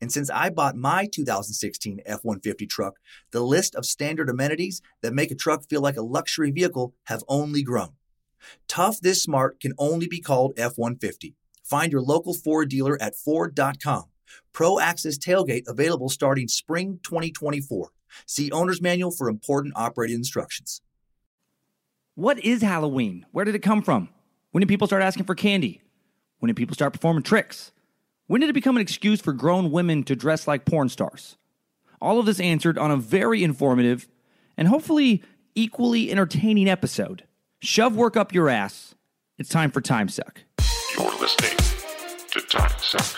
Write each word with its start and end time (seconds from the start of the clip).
And 0.00 0.12
since 0.12 0.28
I 0.30 0.50
bought 0.50 0.76
my 0.76 1.06
2016 1.10 2.00
F 2.04 2.20
150 2.22 2.66
truck, 2.66 2.94
the 3.30 3.40
list 3.40 3.74
of 3.74 3.86
standard 3.86 4.28
amenities 4.28 4.82
that 5.02 5.14
make 5.14 5.30
a 5.30 5.34
truck 5.34 5.64
feel 5.68 5.80
like 5.80 5.96
a 5.96 6.02
luxury 6.02 6.50
vehicle 6.50 6.94
have 7.04 7.24
only 7.28 7.62
grown. 7.62 7.94
Tough 8.68 9.00
this 9.00 9.22
smart 9.22 9.60
can 9.60 9.72
only 9.78 10.06
be 10.06 10.20
called 10.20 10.52
F 10.56 10.76
150. 10.76 11.34
Find 11.64 11.90
your 11.90 12.02
local 12.02 12.34
Ford 12.34 12.68
dealer 12.68 13.00
at 13.00 13.16
Ford.com. 13.16 14.04
Pro 14.52 14.78
Access 14.78 15.18
Tailgate 15.18 15.66
available 15.66 16.08
starting 16.08 16.48
spring 16.48 17.00
2024. 17.02 17.90
See 18.26 18.50
Owner's 18.50 18.80
Manual 18.80 19.10
for 19.10 19.28
important 19.28 19.74
operating 19.76 20.16
instructions. 20.16 20.80
What 22.14 22.38
is 22.40 22.62
Halloween? 22.62 23.26
Where 23.32 23.44
did 23.44 23.54
it 23.54 23.60
come 23.60 23.82
from? 23.82 24.08
When 24.52 24.60
did 24.60 24.68
people 24.68 24.86
start 24.86 25.02
asking 25.02 25.24
for 25.24 25.34
candy? 25.34 25.82
When 26.38 26.48
did 26.48 26.56
people 26.56 26.74
start 26.74 26.92
performing 26.92 27.22
tricks? 27.22 27.72
When 28.28 28.40
did 28.40 28.50
it 28.50 28.54
become 28.54 28.76
an 28.76 28.82
excuse 28.82 29.20
for 29.20 29.32
grown 29.32 29.70
women 29.70 30.02
to 30.04 30.16
dress 30.16 30.48
like 30.48 30.64
porn 30.64 30.88
stars? 30.88 31.36
All 32.00 32.18
of 32.18 32.26
this 32.26 32.40
answered 32.40 32.76
on 32.76 32.90
a 32.90 32.96
very 32.96 33.44
informative 33.44 34.08
and 34.56 34.66
hopefully 34.66 35.22
equally 35.54 36.10
entertaining 36.10 36.68
episode. 36.68 37.22
Shove 37.60 37.94
work 37.94 38.16
up 38.16 38.34
your 38.34 38.48
ass. 38.48 38.96
It's 39.38 39.48
time 39.48 39.70
for 39.70 39.80
Time 39.80 40.08
Suck. 40.08 40.40
You're 40.98 41.16
listening 41.20 41.56
to 42.32 42.40
Time 42.40 42.72
Suck. 42.80 43.16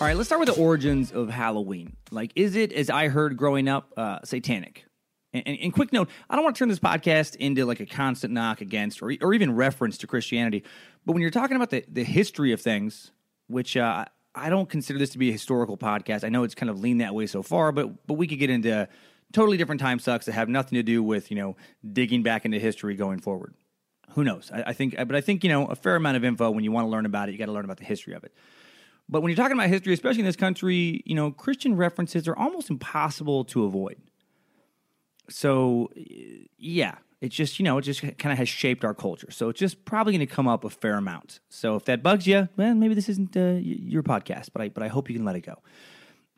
All 0.00 0.06
right, 0.06 0.16
let's 0.16 0.28
start 0.28 0.38
with 0.38 0.54
the 0.54 0.62
origins 0.62 1.10
of 1.10 1.28
Halloween. 1.28 1.96
Like, 2.12 2.30
is 2.36 2.54
it, 2.54 2.72
as 2.72 2.88
I 2.88 3.08
heard 3.08 3.36
growing 3.36 3.66
up, 3.66 3.92
uh, 3.96 4.20
satanic? 4.22 4.84
And, 5.34 5.42
and, 5.46 5.58
and, 5.60 5.72
quick 5.72 5.92
note, 5.92 6.08
I 6.30 6.36
don't 6.36 6.44
want 6.44 6.54
to 6.54 6.58
turn 6.60 6.68
this 6.68 6.78
podcast 6.78 7.34
into 7.36 7.66
like 7.66 7.80
a 7.80 7.86
constant 7.86 8.32
knock 8.32 8.60
against 8.60 9.02
or, 9.02 9.12
or 9.20 9.34
even 9.34 9.54
reference 9.54 9.98
to 9.98 10.06
Christianity. 10.06 10.62
But 11.04 11.12
when 11.12 11.22
you're 11.22 11.30
talking 11.30 11.56
about 11.56 11.70
the, 11.70 11.84
the 11.88 12.04
history 12.04 12.52
of 12.52 12.60
things, 12.60 13.10
which 13.48 13.76
uh, 13.76 14.04
I 14.34 14.50
don't 14.50 14.68
consider 14.68 14.98
this 14.98 15.10
to 15.10 15.18
be 15.18 15.28
a 15.28 15.32
historical 15.32 15.76
podcast. 15.76 16.24
I 16.24 16.28
know 16.28 16.42
it's 16.44 16.54
kind 16.54 16.70
of 16.70 16.80
leaned 16.80 17.00
that 17.00 17.14
way 17.14 17.26
so 17.26 17.42
far, 17.42 17.72
but 17.72 18.06
but 18.06 18.14
we 18.14 18.26
could 18.26 18.38
get 18.38 18.50
into 18.50 18.88
totally 19.32 19.56
different 19.56 19.80
time 19.80 19.98
sucks 19.98 20.26
that 20.26 20.32
have 20.32 20.48
nothing 20.48 20.76
to 20.76 20.82
do 20.82 21.02
with 21.02 21.30
you 21.30 21.36
know 21.36 21.56
digging 21.92 22.22
back 22.22 22.44
into 22.44 22.58
history 22.58 22.96
going 22.96 23.20
forward. 23.20 23.54
Who 24.10 24.24
knows? 24.24 24.50
I, 24.52 24.64
I 24.68 24.72
think, 24.72 24.96
but 24.96 25.14
I 25.14 25.20
think 25.20 25.44
you 25.44 25.50
know 25.50 25.66
a 25.66 25.74
fair 25.74 25.96
amount 25.96 26.16
of 26.16 26.24
info 26.24 26.50
when 26.50 26.64
you 26.64 26.72
want 26.72 26.86
to 26.86 26.90
learn 26.90 27.06
about 27.06 27.28
it, 27.28 27.32
you 27.32 27.38
got 27.38 27.46
to 27.46 27.52
learn 27.52 27.64
about 27.64 27.78
the 27.78 27.84
history 27.84 28.14
of 28.14 28.24
it. 28.24 28.32
But 29.08 29.20
when 29.20 29.30
you're 29.30 29.36
talking 29.36 29.56
about 29.56 29.68
history, 29.68 29.92
especially 29.92 30.20
in 30.20 30.26
this 30.26 30.36
country, 30.36 31.02
you 31.04 31.14
know 31.14 31.30
Christian 31.30 31.76
references 31.76 32.26
are 32.26 32.36
almost 32.36 32.70
impossible 32.70 33.44
to 33.46 33.64
avoid. 33.64 33.96
So, 35.28 35.90
yeah, 36.58 36.96
it's 37.20 37.34
just, 37.34 37.58
you 37.58 37.64
know, 37.64 37.78
it 37.78 37.82
just 37.82 38.02
kind 38.02 38.32
of 38.32 38.38
has 38.38 38.48
shaped 38.48 38.84
our 38.84 38.94
culture. 38.94 39.30
So 39.30 39.48
it's 39.48 39.58
just 39.58 39.84
probably 39.84 40.12
going 40.12 40.26
to 40.26 40.32
come 40.32 40.46
up 40.46 40.64
a 40.64 40.70
fair 40.70 40.96
amount. 40.96 41.40
So 41.48 41.76
if 41.76 41.86
that 41.86 42.02
bugs 42.02 42.26
you, 42.26 42.48
well, 42.56 42.74
maybe 42.74 42.94
this 42.94 43.08
isn't 43.08 43.36
uh, 43.36 43.58
your 43.60 44.02
podcast, 44.02 44.50
but 44.52 44.60
I, 44.60 44.68
but 44.68 44.82
I 44.82 44.88
hope 44.88 45.08
you 45.08 45.16
can 45.16 45.24
let 45.24 45.36
it 45.36 45.40
go. 45.40 45.56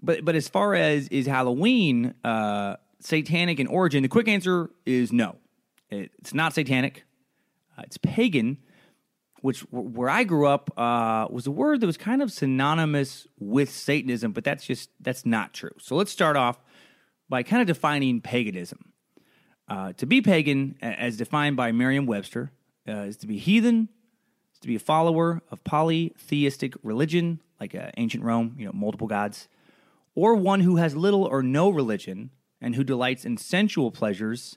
But, 0.03 0.25
but 0.25 0.37
as 0.37 0.49
far 0.49 0.75
as 0.75 1.09
is 1.09 1.27
Halloween 1.27 2.15
uh, 2.23 2.77
satanic 3.01 3.59
in 3.59 3.67
origin, 3.67 4.03
the 4.03 4.09
quick 4.09 4.29
answer 4.29 4.71
is 4.85 5.13
no. 5.13 5.37
It's 5.91 6.35
not 6.35 6.55
satanic. 6.55 7.05
Uh, 7.77 7.83
it's 7.85 7.97
pagan, 7.99 8.59
which 9.41 9.61
where 9.71 10.09
I 10.09 10.25
grew 10.25 10.47
up 10.47 10.71
uh, 10.77 11.27
was 11.31 11.47
a 11.47 11.51
word 11.51 11.81
that 11.81 11.87
was 11.87 11.97
kind 11.97 12.23
of 12.23 12.33
synonymous 12.33 13.27
with 13.39 13.71
Satanism, 13.71 14.33
but 14.33 14.45
that's 14.45 14.65
just 14.65 14.91
that's 15.01 15.25
not 15.25 15.53
true. 15.53 15.71
So 15.79 15.95
let's 15.97 16.11
start 16.11 16.37
off 16.37 16.59
by 17.29 17.43
kind 17.43 17.61
of 17.61 17.67
defining 17.67 18.21
paganism. 18.21 18.93
Uh, 19.69 19.93
to 19.95 20.07
be 20.07 20.23
pagan, 20.23 20.77
as 20.81 21.17
defined 21.17 21.57
by 21.57 21.73
Merriam 21.73 22.07
Webster, 22.07 22.53
uh, 22.89 22.99
is 22.99 23.17
to 23.19 23.27
be 23.27 23.39
heathen, 23.39 23.89
is 24.53 24.61
to 24.61 24.69
be 24.69 24.77
a 24.77 24.81
follower 24.81 25.43
of 25.51 25.65
polytheistic 25.65 26.75
religion, 26.83 27.41
like 27.61 27.75
uh, 27.75 27.91
ancient 27.97 28.23
Rome, 28.23 28.55
you 28.59 28.67
know, 28.67 28.73
multiple 28.73 29.09
gods, 29.09 29.49
or 30.15 30.35
one 30.37 30.61
who 30.61 30.77
has 30.77 30.95
little 30.95 31.25
or 31.25 31.43
no 31.43 31.69
religion 31.69 32.31
and 32.61 32.75
who 32.75 32.85
delights 32.85 33.25
in 33.25 33.37
sensual 33.37 33.91
pleasures 33.91 34.57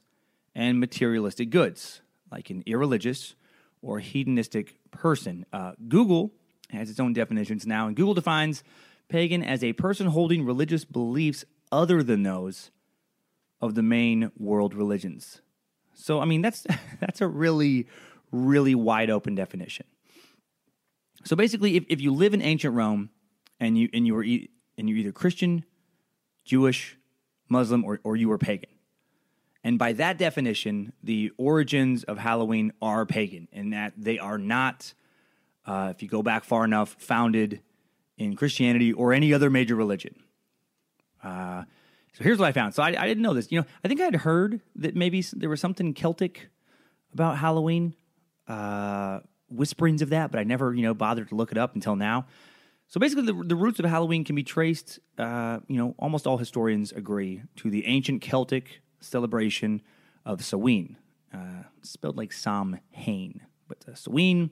and 0.55 0.79
materialistic 0.79 1.49
goods, 1.49 2.01
like 2.31 2.49
an 2.49 2.63
irreligious 2.65 3.35
or 3.81 3.99
hedonistic 3.99 4.75
person. 4.91 5.45
Uh, 5.51 5.73
Google 5.87 6.31
has 6.69 6.89
its 6.89 6.99
own 6.99 7.13
definitions 7.13 7.65
now, 7.65 7.87
and 7.87 7.95
Google 7.95 8.13
defines 8.13 8.63
pagan 9.09 9.43
as 9.43 9.63
a 9.63 9.73
person 9.73 10.07
holding 10.07 10.45
religious 10.45 10.85
beliefs 10.85 11.45
other 11.71 12.03
than 12.03 12.23
those 12.23 12.71
of 13.61 13.75
the 13.75 13.83
main 13.83 14.31
world 14.37 14.73
religions. 14.73 15.41
So, 15.93 16.19
I 16.19 16.25
mean, 16.25 16.41
that's 16.41 16.65
that's 16.99 17.21
a 17.21 17.27
really, 17.27 17.87
really 18.31 18.75
wide 18.75 19.09
open 19.09 19.35
definition. 19.35 19.85
So 21.25 21.35
basically, 21.35 21.75
if, 21.75 21.85
if 21.89 21.99
you 22.01 22.13
live 22.13 22.33
in 22.33 22.41
ancient 22.41 22.73
Rome 22.73 23.09
and 23.59 23.77
you 23.77 23.89
and 23.93 24.07
you 24.07 24.13
were 24.13 24.23
e- 24.23 24.49
and 24.77 24.89
you're 24.89 24.99
either 24.99 25.11
Christian, 25.11 25.65
Jewish, 26.45 26.97
Muslim, 27.49 27.83
or, 27.83 27.99
or 28.03 28.15
you 28.15 28.29
were 28.29 28.37
pagan. 28.37 28.69
And 29.63 29.77
by 29.77 29.91
that 29.93 30.17
definition, 30.17 30.93
the 31.03 31.31
origins 31.37 32.05
of 32.05 32.17
Halloween 32.17 32.71
are 32.81 33.05
pagan, 33.05 33.49
in 33.51 33.71
that 33.71 33.93
they 33.97 34.17
are 34.17 34.37
not, 34.37 34.93
uh, 35.65 35.91
if 35.93 36.01
you 36.01 36.07
go 36.07 36.23
back 36.23 36.45
far 36.45 36.63
enough, 36.63 36.95
founded 36.97 37.61
in 38.17 38.37
Christianity 38.37 38.93
or 38.93 39.11
any 39.11 39.33
other 39.33 39.49
major 39.49 39.75
religion. 39.75 40.15
Uh, 41.23 41.63
so 42.13 42.23
here's 42.23 42.39
what 42.39 42.47
I 42.47 42.51
found. 42.51 42.73
So 42.73 42.83
I, 42.83 42.87
I, 42.87 43.07
didn't 43.07 43.21
know 43.21 43.33
this. 43.33 43.51
You 43.51 43.59
know, 43.59 43.65
I 43.83 43.87
think 43.87 44.01
I 44.01 44.05
had 44.05 44.15
heard 44.15 44.61
that 44.75 44.95
maybe 44.95 45.23
there 45.33 45.49
was 45.49 45.61
something 45.61 45.93
Celtic 45.93 46.49
about 47.13 47.37
Halloween, 47.37 47.93
uh, 48.47 49.19
whisperings 49.49 50.01
of 50.01 50.09
that, 50.09 50.31
but 50.31 50.39
I 50.39 50.43
never, 50.43 50.73
you 50.73 50.81
know, 50.81 50.93
bothered 50.93 51.29
to 51.29 51.35
look 51.35 51.51
it 51.51 51.57
up 51.57 51.75
until 51.75 51.95
now. 51.95 52.25
So 52.87 52.99
basically, 52.99 53.25
the, 53.25 53.43
the 53.45 53.55
roots 53.55 53.79
of 53.79 53.85
Halloween 53.85 54.23
can 54.23 54.35
be 54.35 54.43
traced. 54.43 54.99
Uh, 55.17 55.59
you 55.67 55.77
know, 55.77 55.93
almost 55.99 56.25
all 56.25 56.37
historians 56.37 56.91
agree 56.91 57.43
to 57.57 57.69
the 57.69 57.85
ancient 57.85 58.21
Celtic 58.21 58.81
celebration 58.99 59.81
of 60.25 60.43
Samhain, 60.43 60.97
uh, 61.33 61.63
spelled 61.83 62.17
like 62.17 62.33
Samhain, 62.33 63.41
but 63.67 63.85
uh, 63.87 63.93
Samhain. 63.93 64.51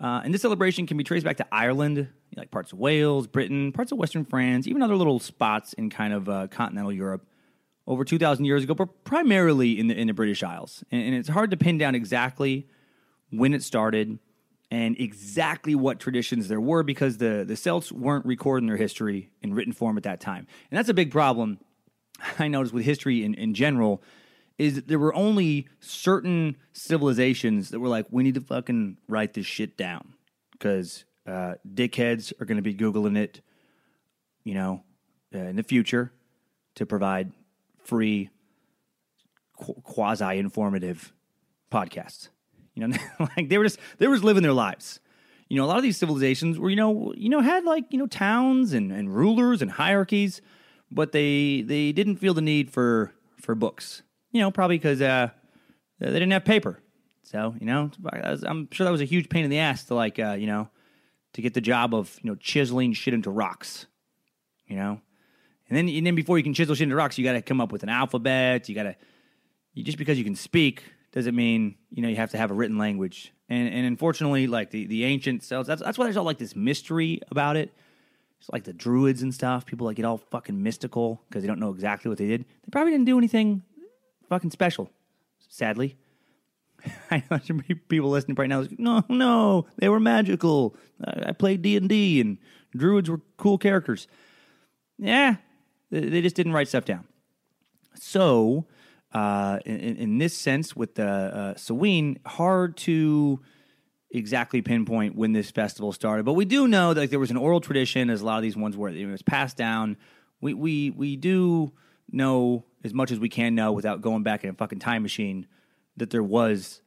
Uh, 0.00 0.22
and 0.24 0.32
this 0.32 0.42
celebration 0.42 0.86
can 0.86 0.96
be 0.96 1.04
traced 1.04 1.24
back 1.24 1.36
to 1.36 1.46
Ireland, 1.52 2.08
like 2.36 2.50
parts 2.50 2.72
of 2.72 2.78
Wales, 2.78 3.26
Britain, 3.26 3.70
parts 3.70 3.92
of 3.92 3.98
Western 3.98 4.24
France, 4.24 4.66
even 4.66 4.82
other 4.82 4.96
little 4.96 5.18
spots 5.18 5.74
in 5.74 5.90
kind 5.90 6.14
of 6.14 6.28
uh, 6.28 6.46
continental 6.48 6.92
Europe 6.92 7.26
over 7.86 8.04
2,000 8.04 8.44
years 8.44 8.64
ago, 8.64 8.74
but 8.74 9.04
primarily 9.04 9.78
in 9.78 9.88
the, 9.88 9.98
in 9.98 10.06
the 10.06 10.14
British 10.14 10.42
Isles. 10.42 10.84
And, 10.90 11.02
and, 11.02 11.14
it's 11.14 11.28
hard 11.28 11.50
to 11.50 11.56
pin 11.56 11.76
down 11.76 11.94
exactly 11.94 12.68
when 13.30 13.52
it 13.52 13.62
started 13.62 14.18
and 14.70 14.98
exactly 15.00 15.74
what 15.74 15.98
traditions 15.98 16.48
there 16.48 16.60
were 16.60 16.82
because 16.82 17.18
the, 17.18 17.44
the 17.46 17.56
Celts 17.56 17.90
weren't 17.90 18.24
recording 18.24 18.68
their 18.68 18.76
history 18.76 19.30
in 19.42 19.52
written 19.52 19.72
form 19.72 19.96
at 19.96 20.04
that 20.04 20.20
time. 20.20 20.46
And 20.70 20.78
that's 20.78 20.88
a 20.88 20.94
big 20.94 21.10
problem 21.10 21.58
I 22.38 22.48
noticed 22.48 22.72
with 22.72 22.84
history 22.84 23.24
in, 23.24 23.34
in 23.34 23.54
general 23.54 24.02
is 24.60 24.82
there 24.82 24.98
were 24.98 25.14
only 25.14 25.66
certain 25.80 26.54
civilizations 26.74 27.70
that 27.70 27.80
were 27.80 27.88
like, 27.88 28.04
we 28.10 28.22
need 28.22 28.34
to 28.34 28.42
fucking 28.42 28.98
write 29.08 29.32
this 29.32 29.46
shit 29.46 29.78
down 29.78 30.12
because 30.52 31.06
uh, 31.26 31.54
dickheads 31.66 32.34
are 32.38 32.44
going 32.44 32.56
to 32.56 32.62
be 32.62 32.74
Googling 32.74 33.16
it, 33.16 33.40
you 34.44 34.52
know, 34.52 34.82
uh, 35.34 35.38
in 35.38 35.56
the 35.56 35.62
future 35.62 36.12
to 36.74 36.84
provide 36.84 37.32
free, 37.84 38.28
qu- 39.58 39.80
quasi 39.82 40.38
informative 40.38 41.14
podcasts. 41.72 42.28
You 42.74 42.86
know, 42.86 42.96
like 43.36 43.48
they 43.48 43.56
were 43.56 43.64
just 43.64 43.78
they 43.96 44.08
were 44.08 44.14
just 44.14 44.24
living 44.24 44.42
their 44.42 44.52
lives. 44.52 45.00
You 45.48 45.56
know, 45.56 45.64
a 45.64 45.68
lot 45.68 45.78
of 45.78 45.82
these 45.82 45.96
civilizations 45.96 46.58
were, 46.58 46.68
you 46.68 46.76
know, 46.76 47.14
you 47.16 47.30
know, 47.30 47.40
had 47.40 47.64
like, 47.64 47.84
you 47.88 47.98
know, 47.98 48.06
towns 48.06 48.74
and, 48.74 48.92
and 48.92 49.12
rulers 49.12 49.62
and 49.62 49.70
hierarchies, 49.70 50.42
but 50.90 51.12
they 51.12 51.62
they 51.62 51.92
didn't 51.92 52.16
feel 52.16 52.34
the 52.34 52.42
need 52.42 52.70
for 52.70 53.14
for 53.40 53.54
books. 53.54 54.02
You 54.32 54.40
know, 54.40 54.50
probably 54.50 54.78
because 54.78 55.00
uh, 55.00 55.30
they 55.98 56.06
didn't 56.06 56.30
have 56.30 56.44
paper. 56.44 56.78
So, 57.22 57.54
you 57.60 57.66
know, 57.66 57.90
I'm 58.12 58.68
sure 58.72 58.84
that 58.84 58.90
was 58.90 59.00
a 59.00 59.06
huge 59.06 59.28
pain 59.28 59.44
in 59.44 59.50
the 59.50 59.58
ass 59.58 59.84
to 59.84 59.94
like, 59.94 60.18
uh, 60.18 60.36
you 60.38 60.46
know, 60.46 60.68
to 61.34 61.42
get 61.42 61.54
the 61.54 61.60
job 61.60 61.94
of, 61.94 62.18
you 62.22 62.30
know, 62.30 62.36
chiseling 62.36 62.92
shit 62.92 63.14
into 63.14 63.30
rocks. 63.30 63.86
You 64.66 64.76
know? 64.76 65.00
And 65.68 65.76
then 65.76 65.88
and 65.88 66.04
then 66.04 66.16
before 66.16 66.36
you 66.36 66.44
can 66.44 66.52
chisel 66.52 66.74
shit 66.74 66.84
into 66.84 66.96
rocks, 66.96 67.16
you 67.16 67.24
got 67.24 67.32
to 67.32 67.42
come 67.42 67.60
up 67.60 67.70
with 67.70 67.84
an 67.84 67.88
alphabet. 67.88 68.68
You 68.68 68.74
got 68.74 68.82
to 68.82 68.96
just 69.76 69.98
because 69.98 70.18
you 70.18 70.24
can 70.24 70.34
speak 70.34 70.82
doesn't 71.12 71.34
mean 71.34 71.76
you 71.90 72.02
know 72.02 72.08
you 72.08 72.16
have 72.16 72.30
to 72.32 72.38
have 72.38 72.50
a 72.50 72.54
written 72.54 72.76
language. 72.76 73.32
And 73.48 73.72
and 73.72 73.86
unfortunately, 73.86 74.48
like 74.48 74.70
the 74.70 74.86
the 74.86 75.04
ancient 75.04 75.44
Celts, 75.44 75.68
that's 75.68 75.80
that's 75.80 75.96
why 75.96 76.04
there's 76.04 76.16
all 76.16 76.24
like 76.24 76.38
this 76.38 76.56
mystery 76.56 77.20
about 77.30 77.56
it. 77.56 77.72
It's 78.40 78.48
like 78.50 78.64
the 78.64 78.72
druids 78.72 79.22
and 79.22 79.32
stuff. 79.32 79.64
People 79.64 79.86
like 79.86 79.96
get 79.96 80.04
all 80.04 80.18
fucking 80.18 80.60
mystical 80.60 81.22
because 81.28 81.42
they 81.42 81.46
don't 81.46 81.60
know 81.60 81.70
exactly 81.70 82.08
what 82.08 82.18
they 82.18 82.26
did. 82.26 82.42
They 82.42 82.70
probably 82.72 82.92
didn't 82.92 83.06
do 83.06 83.18
anything 83.18 83.62
fucking 84.30 84.50
special. 84.50 84.90
Sadly, 85.48 85.98
I 87.10 87.22
know 87.30 87.38
some 87.38 87.60
people 87.88 88.08
listening 88.08 88.36
right 88.36 88.48
now. 88.48 88.60
Like, 88.60 88.78
no, 88.78 89.04
no, 89.10 89.66
they 89.76 89.90
were 89.90 90.00
magical. 90.00 90.74
I, 91.04 91.32
played 91.32 91.60
D 91.60 91.76
and 91.76 91.88
D, 91.88 92.20
and 92.20 92.38
druids 92.74 93.10
were 93.10 93.20
cool 93.36 93.58
characters. 93.58 94.08
Yeah, 94.98 95.36
they, 95.90 96.00
they 96.00 96.22
just 96.22 96.36
didn't 96.36 96.52
write 96.52 96.68
stuff 96.68 96.84
down. 96.84 97.06
So 97.96 98.66
uh, 99.12 99.58
in, 99.66 99.96
in, 99.96 100.18
this 100.18 100.36
sense, 100.36 100.76
with 100.76 100.94
the 100.94 101.06
uh, 101.06 101.56
Samhain, 101.56 102.20
hard 102.24 102.76
to 102.78 103.40
exactly 104.12 104.62
pinpoint 104.62 105.16
when 105.16 105.32
this 105.32 105.50
festival 105.50 105.92
started, 105.92 106.24
but 106.24 106.34
we 106.34 106.44
do 106.44 106.68
know 106.68 106.94
that 106.94 107.00
like, 107.00 107.10
there 107.10 107.18
was 107.18 107.30
an 107.30 107.36
oral 107.36 107.60
tradition, 107.60 108.08
as 108.10 108.20
a 108.20 108.24
lot 108.24 108.36
of 108.36 108.42
these 108.42 108.56
ones 108.56 108.76
were. 108.76 108.88
It 108.88 109.06
was 109.06 109.22
passed 109.22 109.56
down. 109.56 109.96
We 110.40 110.54
we 110.54 110.90
we 110.90 111.16
do 111.16 111.72
know 112.10 112.64
as 112.84 112.94
much 112.94 113.10
as 113.10 113.18
we 113.18 113.28
can 113.28 113.54
know 113.54 113.72
without 113.72 114.00
going 114.00 114.22
back 114.22 114.44
in 114.44 114.50
a 114.50 114.54
fucking 114.54 114.78
time 114.78 115.02
machine 115.02 115.46
that 115.96 116.10
there 116.10 116.22
was 116.22 116.80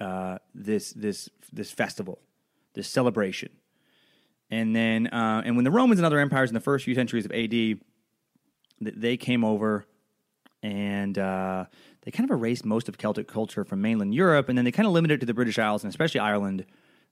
uh, 0.00 0.38
this 0.54 0.92
this 0.92 1.28
this 1.52 1.70
festival, 1.70 2.20
this 2.74 2.88
celebration, 2.88 3.50
and 4.50 4.74
then 4.74 5.06
uh, 5.08 5.42
and 5.44 5.56
when 5.56 5.64
the 5.64 5.70
Romans 5.70 5.98
and 5.98 6.06
other 6.06 6.18
empires 6.18 6.50
in 6.50 6.54
the 6.54 6.60
first 6.60 6.84
few 6.84 6.94
centuries 6.94 7.24
of 7.24 7.32
AD, 7.32 7.78
they 8.80 9.16
came 9.16 9.44
over 9.44 9.86
and 10.62 11.18
uh, 11.18 11.64
they 12.02 12.10
kind 12.10 12.28
of 12.28 12.34
erased 12.34 12.64
most 12.64 12.88
of 12.88 12.98
Celtic 12.98 13.28
culture 13.28 13.64
from 13.64 13.80
mainland 13.80 14.14
Europe, 14.14 14.48
and 14.48 14.58
then 14.58 14.64
they 14.64 14.72
kind 14.72 14.86
of 14.86 14.92
limited 14.92 15.14
it 15.14 15.20
to 15.20 15.26
the 15.26 15.34
British 15.34 15.58
Isles 15.58 15.84
and 15.84 15.90
especially 15.90 16.20
Ireland. 16.20 16.66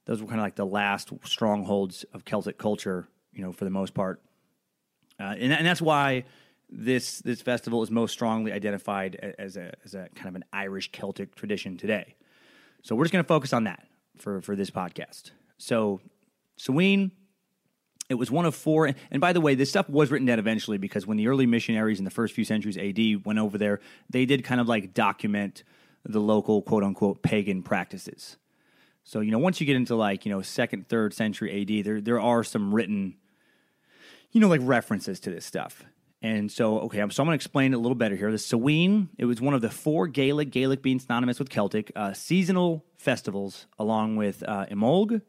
Those 0.07 0.21
were 0.21 0.27
kind 0.29 0.41
of 0.41 0.45
like 0.45 0.57
the 0.57 0.67
last 0.67 1.11
strongholds 1.25 2.05
of 2.13 2.25
Celtic 2.25 2.59
culture, 2.59 3.09
you 3.33 3.43
know, 3.43 3.53
for 3.53 3.65
the 3.65 3.71
most 3.71 3.95
part, 3.95 4.21
uh, 5.19 5.35
and, 5.39 5.53
and 5.53 5.67
that's 5.67 5.81
why 5.81 6.25
this 6.71 7.21
this 7.21 7.43
festival 7.43 7.83
is 7.83 7.91
most 7.91 8.13
strongly 8.13 8.53
identified 8.53 9.35
as 9.39 9.57
a 9.57 9.73
as 9.85 9.95
a 9.95 10.09
kind 10.15 10.29
of 10.29 10.37
an 10.37 10.45
Irish 10.53 10.91
Celtic 10.93 11.35
tradition 11.35 11.77
today. 11.77 12.15
So 12.83 12.95
we're 12.95 13.05
just 13.05 13.13
going 13.13 13.25
to 13.25 13.29
focus 13.29 13.53
on 13.53 13.65
that 13.65 13.87
for 14.17 14.41
for 14.41 14.57
this 14.57 14.71
podcast. 14.71 15.31
So 15.59 16.01
Samhain 16.57 17.13
it 18.09 18.15
was 18.15 18.31
one 18.31 18.45
of 18.45 18.55
four. 18.55 18.91
And 19.11 19.21
by 19.21 19.33
the 19.33 19.41
way, 19.41 19.55
this 19.55 19.71
stuff 19.71 19.89
was 19.89 20.11
written 20.11 20.27
down 20.27 20.39
eventually 20.39 20.79
because 20.79 21.07
when 21.07 21.17
the 21.17 21.29
early 21.29 21.47
missionaries 21.47 21.99
in 21.99 22.05
the 22.05 22.11
first 22.11 22.35
few 22.35 22.45
centuries 22.45 22.77
AD 22.77 23.25
went 23.25 23.39
over 23.39 23.57
there, 23.57 23.81
they 24.11 24.27
did 24.27 24.45
kind 24.45 24.61
of 24.61 24.69
like 24.69 24.95
document 24.95 25.65
the 26.05 26.21
local 26.21 26.61
quote 26.61 26.85
unquote 26.85 27.23
pagan 27.23 27.63
practices. 27.63 28.37
So, 29.05 29.21
you 29.21 29.31
know, 29.31 29.39
once 29.39 29.61
you 29.61 29.67
get 29.67 29.77
into 29.77 29.97
like, 29.97 30.25
you 30.25 30.33
know, 30.33 30.43
second, 30.43 30.89
third 30.89 31.15
century 31.15 31.63
AD, 31.63 31.85
there, 31.85 32.01
there 32.01 32.21
are 32.21 32.45
some 32.45 32.75
written, 32.75 33.17
you 34.33 34.41
know, 34.41 34.49
like 34.49 34.61
references 34.63 35.21
to 35.21 35.31
this 35.31 35.45
stuff. 35.45 35.85
And 36.25 36.51
so, 36.51 36.79
okay, 36.81 36.97
so 36.97 37.03
I'm 37.03 37.27
going 37.27 37.29
to 37.29 37.35
explain 37.35 37.75
it 37.75 37.77
a 37.77 37.79
little 37.79 37.95
better 37.95 38.17
here. 38.17 38.33
The 38.33 38.39
Samhain, 38.39 39.11
it 39.19 39.27
was 39.27 39.43
one 39.43 39.53
of 39.53 39.61
the 39.61 39.69
four 39.69 40.07
Gaelic, 40.07 40.51
Gaelic 40.51 40.81
being 40.81 40.99
synonymous 40.99 41.39
with 41.39 41.51
Celtic, 41.51 41.93
uh, 41.95 42.15
seasonal 42.15 42.83
festivals, 42.97 43.67
along 43.79 44.17
with 44.17 44.43
uh, 44.49 44.65
Imbolg, 44.71 45.21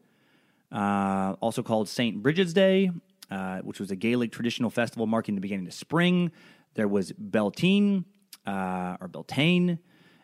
uh, 0.72 1.36
also 1.42 1.62
called 1.62 1.90
St. 1.90 2.22
Bridget's 2.22 2.54
Day, 2.54 2.90
uh, 3.30 3.58
which 3.58 3.78
was 3.78 3.90
a 3.90 3.94
Gaelic 3.94 4.32
traditional 4.32 4.70
festival 4.70 5.06
marking 5.06 5.34
the 5.34 5.42
beginning 5.42 5.66
of 5.66 5.74
spring. 5.74 6.32
There 6.76 6.88
was 6.88 7.12
Beltane, 7.12 8.06
uh, 8.46 8.96
or 8.98 9.08
Beltane, 9.08 9.78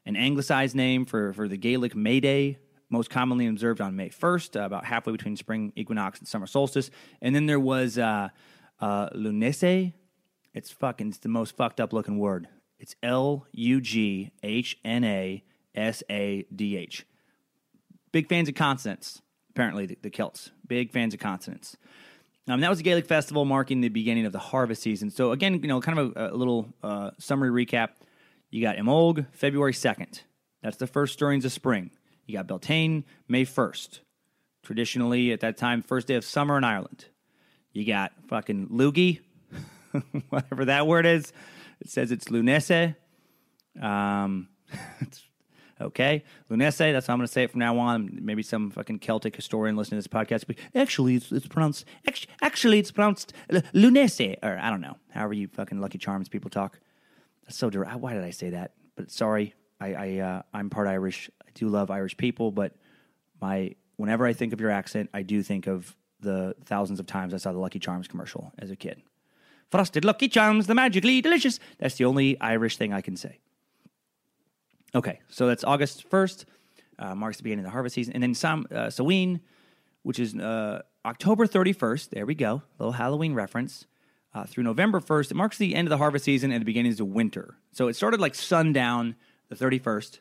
an 0.07 0.17
anglicized 0.17 0.75
name 0.75 1.05
for, 1.05 1.35
for 1.35 1.49
the 1.49 1.59
Gaelic 1.59 1.95
May 1.95 2.19
Day, 2.19 2.57
most 2.89 3.11
commonly 3.11 3.47
observed 3.47 3.83
on 3.83 3.95
May 3.95 4.09
1st, 4.09 4.59
uh, 4.59 4.65
about 4.65 4.87
halfway 4.87 5.13
between 5.13 5.37
spring 5.37 5.75
equinox 5.77 6.19
and 6.19 6.27
summer 6.27 6.47
solstice. 6.47 6.91
And 7.21 7.35
then 7.35 7.45
there 7.45 7.61
was 7.61 7.99
uh, 7.99 8.31
uh, 8.81 9.11
Lughnasadh. 9.11 9.93
It's 10.55 10.71
fucking, 10.71 11.09
it's 11.09 11.19
the 11.19 11.29
most 11.29 11.57
fucked 11.57 11.81
up 11.81 11.93
looking 11.93 12.19
word. 12.19 12.49
It's 12.79 12.95
L 13.03 13.47
U 13.53 13.81
G 13.81 14.33
H 14.43 14.79
N 14.85 15.05
A 15.05 15.45
S 15.75 16.03
A 16.11 16.45
D 16.55 16.77
H. 16.77 17.07
Big 18.11 18.29
fans 18.29 18.49
of 18.49 18.55
consonants 18.55 19.23
apparently, 19.53 19.87
the, 19.87 19.99
the 20.03 20.11
Celts. 20.11 20.51
Big 20.67 20.91
fans 20.91 21.15
of 21.15 21.21
consonants. 21.21 21.77
Um, 22.49 22.61
that 22.61 22.71
was 22.71 22.81
a 22.81 22.83
Gaelic 22.83 23.07
festival 23.07 23.45
marking 23.45 23.81
the 23.81 23.89
beginning 23.89 24.27
of 24.27 24.33
the 24.33 24.39
harvest 24.39 24.83
season. 24.83 25.11
So, 25.11 25.31
again, 25.31 25.61
you 25.63 25.69
know, 25.69 25.81
kind 25.81 25.99
of 25.99 26.17
a, 26.17 26.35
a 26.35 26.37
little 26.37 26.73
uh, 26.83 27.11
summary 27.19 27.51
recap. 27.65 27.91
You 28.51 28.63
got 28.63 28.77
Imbolg, 28.77 29.27
February 29.33 29.73
2nd. 29.73 30.23
That's 30.63 30.77
the 30.77 30.87
first 30.87 31.13
stirrings 31.13 31.45
of 31.45 31.53
spring. 31.53 31.91
You 32.27 32.37
got 32.37 32.47
Beltane, 32.47 33.05
May 33.29 33.45
1st. 33.45 34.01
Traditionally, 34.63 35.33
at 35.33 35.41
that 35.41 35.57
time, 35.57 35.83
first 35.83 36.07
day 36.07 36.15
of 36.15 36.25
summer 36.25 36.57
in 36.59 36.65
Ireland. 36.65 37.07
You 37.73 37.85
got 37.85 38.13
fucking 38.29 38.69
Loogie, 38.69 39.21
whatever 40.29 40.65
that 40.67 40.87
word 40.87 41.07
is. 41.07 41.33
It 41.81 41.89
says 41.89 42.13
it's 42.13 42.27
Lunese. 42.27 42.95
Um, 43.81 44.49
Okay, 45.83 46.23
Lunese. 46.51 46.93
That's 46.93 47.07
how 47.07 47.15
I'm 47.15 47.19
going 47.19 47.27
to 47.27 47.33
say 47.33 47.45
it 47.45 47.51
from 47.51 47.61
now 47.61 47.79
on. 47.79 48.19
Maybe 48.23 48.43
some 48.43 48.71
fucking 48.71 49.01
Celtic 49.01 49.35
historian 49.35 49.77
listening 49.77 50.01
to 50.01 50.09
this 50.09 50.13
podcast. 50.13 50.47
But 50.47 50.57
actually, 50.75 51.17
it's, 51.17 51.33
it's 51.33 51.47
pronounced. 51.47 51.85
Actually, 52.41 52.79
it's 52.79 52.93
pronounced 52.93 53.33
Lunese, 53.51 54.37
or 54.43 54.59
I 54.61 54.71
don't 54.71 54.81
know. 54.81 54.97
However, 55.11 55.35
you 55.35 55.49
fucking 55.49 55.81
Lucky 55.81 55.99
Charms 55.99 56.29
people 56.29 56.51
talk. 56.51 56.79
That's 57.45 57.57
so 57.57 57.69
direct. 57.69 57.97
Why 57.97 58.15
did 58.15 58.23
I 58.23 58.31
say 58.31 58.51
that? 58.51 58.73
But 58.97 59.11
sorry, 59.11 59.55
I, 59.81 59.95
I 59.95 60.19
uh, 60.19 60.43
I'm 60.55 60.71
part 60.71 60.87
Irish. 60.87 61.31
I 61.45 61.51
do 61.55 61.69
love 61.69 61.91
Irish 61.91 62.17
people, 62.17 62.53
but 62.53 62.77
my 63.41 63.75
whenever 63.97 64.27
I 64.27 64.33
think 64.33 64.53
of 64.53 64.61
your 64.61 64.71
accent, 64.71 65.11
I 65.13 65.23
do 65.23 65.43
think 65.43 65.67
of 65.67 65.97
the 66.21 66.55
thousands 66.65 67.01
of 67.01 67.07
times 67.07 67.35
I 67.35 67.39
saw 67.39 67.53
the 67.53 67.59
Lucky 67.59 67.81
Charms 67.81 68.07
commercial 68.07 68.53
as 68.59 68.71
a 68.71 68.77
kid. 68.77 69.03
Frosted 69.73 70.05
Lucky 70.05 70.29
Charms, 70.29 70.67
the 70.67 70.75
magically 70.75 71.23
delicious. 71.23 71.59
That's 71.79 71.95
the 71.95 72.05
only 72.05 72.39
Irish 72.43 72.77
thing 72.77 72.93
I 72.93 73.01
can 73.01 73.17
say. 73.17 73.39
Okay, 74.95 75.21
so 75.31 75.47
that's 75.47 75.65
August 75.65 76.11
1st, 76.11 76.45
uh, 76.99 77.15
marks 77.15 77.39
the 77.39 77.43
beginning 77.43 77.65
of 77.65 77.71
the 77.71 77.73
harvest 77.73 77.95
season. 77.95 78.13
And 78.13 78.23
then 78.23 78.35
Sam, 78.35 78.67
uh, 78.71 78.91
Samhain, 78.91 79.41
which 80.03 80.19
is 80.19 80.37
uh, 80.37 80.83
October 81.07 81.47
31st, 81.47 82.11
there 82.11 82.27
we 82.27 82.35
go, 82.35 82.61
little 82.79 82.93
Halloween 82.93 83.33
reference, 83.33 83.87
uh, 84.35 84.45
through 84.45 84.65
November 84.65 85.01
1st. 85.01 85.31
It 85.31 85.37
marks 85.37 85.57
the 85.57 85.75
end 85.75 85.89
of 85.89 85.91
the 85.91 85.97
harvest 85.97 86.27
season 86.27 86.53
and 86.53 86.61
the 86.61 86.67
beginnings 86.67 87.01
of 87.01 87.07
winter. 87.07 87.57
So 87.73 87.89
it 87.89 87.97
started 87.97 88.21
like 88.21 88.35
sundown, 88.35 89.17
the 89.49 89.57
31st, 89.57 90.19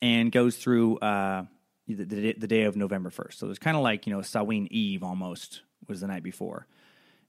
and 0.00 0.32
goes 0.32 0.56
through 0.56 0.96
uh, 1.00 1.44
the, 1.86 2.04
the, 2.04 2.32
the, 2.32 2.46
day 2.46 2.62
of 2.62 2.76
November 2.76 3.10
1st. 3.10 3.34
So 3.34 3.46
it 3.46 3.50
was 3.50 3.58
kind 3.58 3.76
of 3.76 3.82
like, 3.82 4.06
you 4.06 4.14
know, 4.14 4.22
Samhain 4.22 4.68
Eve 4.70 5.02
almost 5.02 5.60
was 5.86 6.00
the 6.00 6.06
night 6.06 6.22
before 6.22 6.66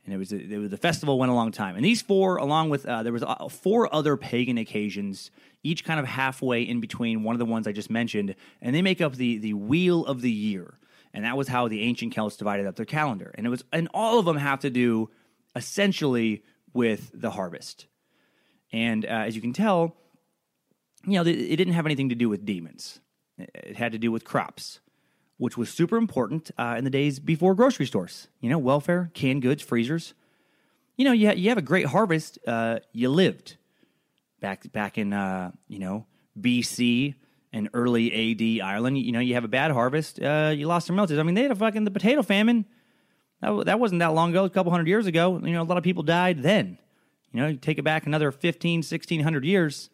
and 0.05 0.13
it 0.13 0.17
was, 0.17 0.31
it 0.31 0.57
was 0.57 0.69
the 0.69 0.77
festival 0.77 1.19
went 1.19 1.31
a 1.31 1.35
long 1.35 1.51
time. 1.51 1.75
And 1.75 1.85
these 1.85 2.01
four, 2.01 2.37
along 2.37 2.69
with 2.69 2.85
uh, 2.85 3.03
there 3.03 3.13
was 3.13 3.23
uh, 3.23 3.47
four 3.49 3.93
other 3.93 4.17
pagan 4.17 4.57
occasions, 4.57 5.29
each 5.63 5.85
kind 5.85 5.99
of 5.99 6.07
halfway 6.07 6.63
in 6.63 6.79
between 6.79 7.23
one 7.23 7.35
of 7.35 7.39
the 7.39 7.45
ones 7.45 7.67
I 7.67 7.71
just 7.71 7.91
mentioned, 7.91 8.35
and 8.61 8.75
they 8.75 8.81
make 8.81 8.99
up 8.99 9.15
the 9.15 9.37
the 9.37 9.53
wheel 9.53 10.05
of 10.05 10.21
the 10.21 10.31
year. 10.31 10.73
And 11.13 11.25
that 11.25 11.37
was 11.37 11.49
how 11.49 11.67
the 11.67 11.81
ancient 11.83 12.13
Celts 12.13 12.37
divided 12.37 12.65
up 12.65 12.77
their 12.77 12.85
calendar. 12.85 13.31
And 13.35 13.45
it 13.45 13.49
was 13.49 13.63
and 13.71 13.87
all 13.93 14.17
of 14.17 14.25
them 14.25 14.37
have 14.37 14.61
to 14.61 14.69
do 14.69 15.09
essentially 15.55 16.43
with 16.73 17.11
the 17.13 17.31
harvest. 17.31 17.85
And 18.71 19.05
uh, 19.05 19.09
as 19.09 19.35
you 19.35 19.41
can 19.41 19.53
tell, 19.53 19.95
you 21.05 21.13
know, 21.13 21.21
it 21.21 21.55
didn't 21.57 21.73
have 21.73 21.85
anything 21.85 22.09
to 22.09 22.15
do 22.15 22.29
with 22.29 22.45
demons. 22.45 23.01
It 23.37 23.75
had 23.75 23.91
to 23.91 23.99
do 23.99 24.11
with 24.11 24.23
crops 24.23 24.79
which 25.41 25.57
was 25.57 25.71
super 25.71 25.97
important 25.97 26.51
uh, 26.59 26.75
in 26.77 26.83
the 26.83 26.89
days 26.91 27.19
before 27.19 27.55
grocery 27.55 27.87
stores. 27.87 28.27
You 28.41 28.49
know, 28.51 28.59
welfare, 28.59 29.09
canned 29.15 29.41
goods, 29.41 29.63
freezers. 29.63 30.13
You 30.97 31.05
know, 31.05 31.13
you, 31.13 31.29
ha- 31.29 31.33
you 31.33 31.49
have 31.49 31.57
a 31.57 31.63
great 31.63 31.87
harvest, 31.87 32.37
uh, 32.45 32.77
you 32.93 33.09
lived 33.09 33.57
back 34.39 34.71
back 34.71 34.99
in 34.99 35.13
uh, 35.13 35.49
you 35.67 35.79
know 35.79 36.05
BC 36.39 37.15
and 37.51 37.69
early 37.73 38.61
AD 38.61 38.63
Ireland. 38.63 38.99
You 38.99 39.13
know, 39.13 39.19
you 39.19 39.33
have 39.33 39.43
a 39.43 39.47
bad 39.47 39.71
harvest, 39.71 40.21
uh, 40.21 40.53
you 40.55 40.67
lost 40.67 40.85
some 40.85 40.95
relatives. 40.95 41.19
I 41.19 41.23
mean, 41.23 41.33
they 41.33 41.41
had 41.41 41.51
a 41.51 41.55
fucking 41.55 41.85
the 41.85 41.91
potato 41.91 42.21
famine. 42.21 42.65
That, 43.41 43.65
that 43.65 43.79
wasn't 43.79 43.97
that 44.01 44.13
long 44.13 44.29
ago, 44.29 44.43
a 44.43 44.49
couple 44.51 44.71
hundred 44.71 44.89
years 44.89 45.07
ago. 45.07 45.41
You 45.43 45.53
know, 45.53 45.63
a 45.63 45.65
lot 45.65 45.79
of 45.79 45.83
people 45.83 46.03
died 46.03 46.43
then. 46.43 46.77
You 47.33 47.41
know, 47.41 47.47
you 47.47 47.57
take 47.57 47.79
it 47.79 47.83
back 47.83 48.05
another 48.05 48.31
15, 48.31 48.79
1600 48.81 49.43
years, 49.43 49.89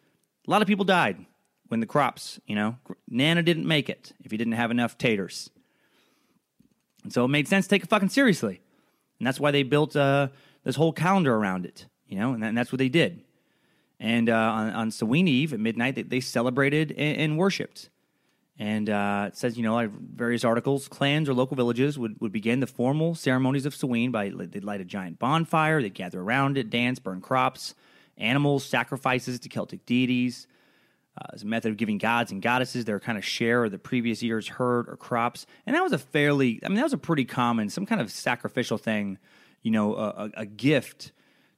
a 0.46 0.50
lot 0.50 0.60
of 0.60 0.68
people 0.68 0.84
died 0.84 1.24
when 1.68 1.80
the 1.80 1.86
crops, 1.86 2.40
you 2.46 2.54
know, 2.54 2.76
Nana 3.08 3.42
didn't 3.42 3.66
make 3.66 3.88
it 3.88 4.12
if 4.24 4.30
he 4.30 4.36
didn't 4.36 4.54
have 4.54 4.70
enough 4.70 4.98
taters. 4.98 5.50
And 7.04 7.12
so 7.12 7.24
it 7.24 7.28
made 7.28 7.48
sense 7.48 7.66
to 7.66 7.70
take 7.70 7.84
it 7.84 7.88
fucking 7.88 8.08
seriously. 8.08 8.60
And 9.18 9.26
that's 9.26 9.40
why 9.40 9.50
they 9.50 9.62
built 9.62 9.96
uh, 9.96 10.28
this 10.64 10.76
whole 10.76 10.92
calendar 10.92 11.34
around 11.34 11.64
it, 11.64 11.86
you 12.06 12.18
know, 12.18 12.32
and, 12.32 12.42
that, 12.42 12.48
and 12.48 12.58
that's 12.58 12.72
what 12.72 12.78
they 12.78 12.88
did. 12.88 13.22
And 14.00 14.28
uh, 14.28 14.34
on, 14.34 14.70
on 14.70 14.90
Samhain 14.90 15.26
Eve 15.26 15.52
at 15.52 15.60
midnight, 15.60 15.94
they, 15.94 16.02
they 16.02 16.20
celebrated 16.20 16.92
and, 16.92 17.20
and 17.20 17.38
worshipped. 17.38 17.90
And 18.60 18.90
uh, 18.90 19.26
it 19.28 19.36
says, 19.36 19.56
you 19.56 19.62
know, 19.62 19.74
like 19.74 19.90
various 19.90 20.44
articles, 20.44 20.88
clans 20.88 21.28
or 21.28 21.34
local 21.34 21.56
villages 21.56 21.98
would, 21.98 22.20
would 22.20 22.32
begin 22.32 22.58
the 22.58 22.66
formal 22.66 23.14
ceremonies 23.14 23.66
of 23.66 23.74
Samhain 23.74 24.10
by 24.10 24.30
they'd 24.30 24.64
light 24.64 24.80
a 24.80 24.84
giant 24.84 25.18
bonfire, 25.18 25.80
they'd 25.80 25.94
gather 25.94 26.20
around 26.20 26.58
it, 26.58 26.68
dance, 26.68 26.98
burn 26.98 27.20
crops, 27.20 27.74
animals, 28.16 28.64
sacrifices 28.64 29.38
to 29.40 29.48
Celtic 29.48 29.86
deities. 29.86 30.48
Uh, 31.18 31.26
as 31.32 31.42
a 31.42 31.46
method 31.46 31.70
of 31.70 31.76
giving 31.76 31.98
gods 31.98 32.30
and 32.30 32.42
goddesses 32.42 32.84
their 32.84 33.00
kind 33.00 33.18
of 33.18 33.24
share 33.24 33.64
of 33.64 33.72
the 33.72 33.78
previous 33.78 34.22
year's 34.22 34.46
herd 34.46 34.88
or 34.88 34.96
crops. 34.96 35.46
And 35.66 35.74
that 35.74 35.82
was 35.82 35.92
a 35.92 35.98
fairly, 35.98 36.60
I 36.62 36.68
mean, 36.68 36.76
that 36.76 36.84
was 36.84 36.92
a 36.92 36.98
pretty 36.98 37.24
common, 37.24 37.70
some 37.70 37.86
kind 37.86 38.00
of 38.00 38.12
sacrificial 38.12 38.78
thing, 38.78 39.18
you 39.62 39.70
know, 39.72 39.96
a, 39.96 40.30
a, 40.34 40.46
gift 40.46 41.12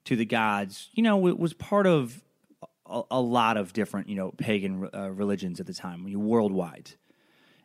to 0.04 0.16
the 0.16 0.24
gods. 0.24 0.88
You 0.94 1.02
know, 1.02 1.26
it 1.26 1.38
was 1.38 1.52
part 1.52 1.86
of 1.86 2.22
a, 2.86 3.02
a 3.10 3.20
lot 3.20 3.58
of 3.58 3.72
different, 3.72 4.08
you 4.08 4.14
know, 4.14 4.30
pagan 4.30 4.88
uh, 4.94 5.10
religions 5.10 5.60
at 5.60 5.66
the 5.66 5.74
time, 5.74 6.10
worldwide. 6.10 6.92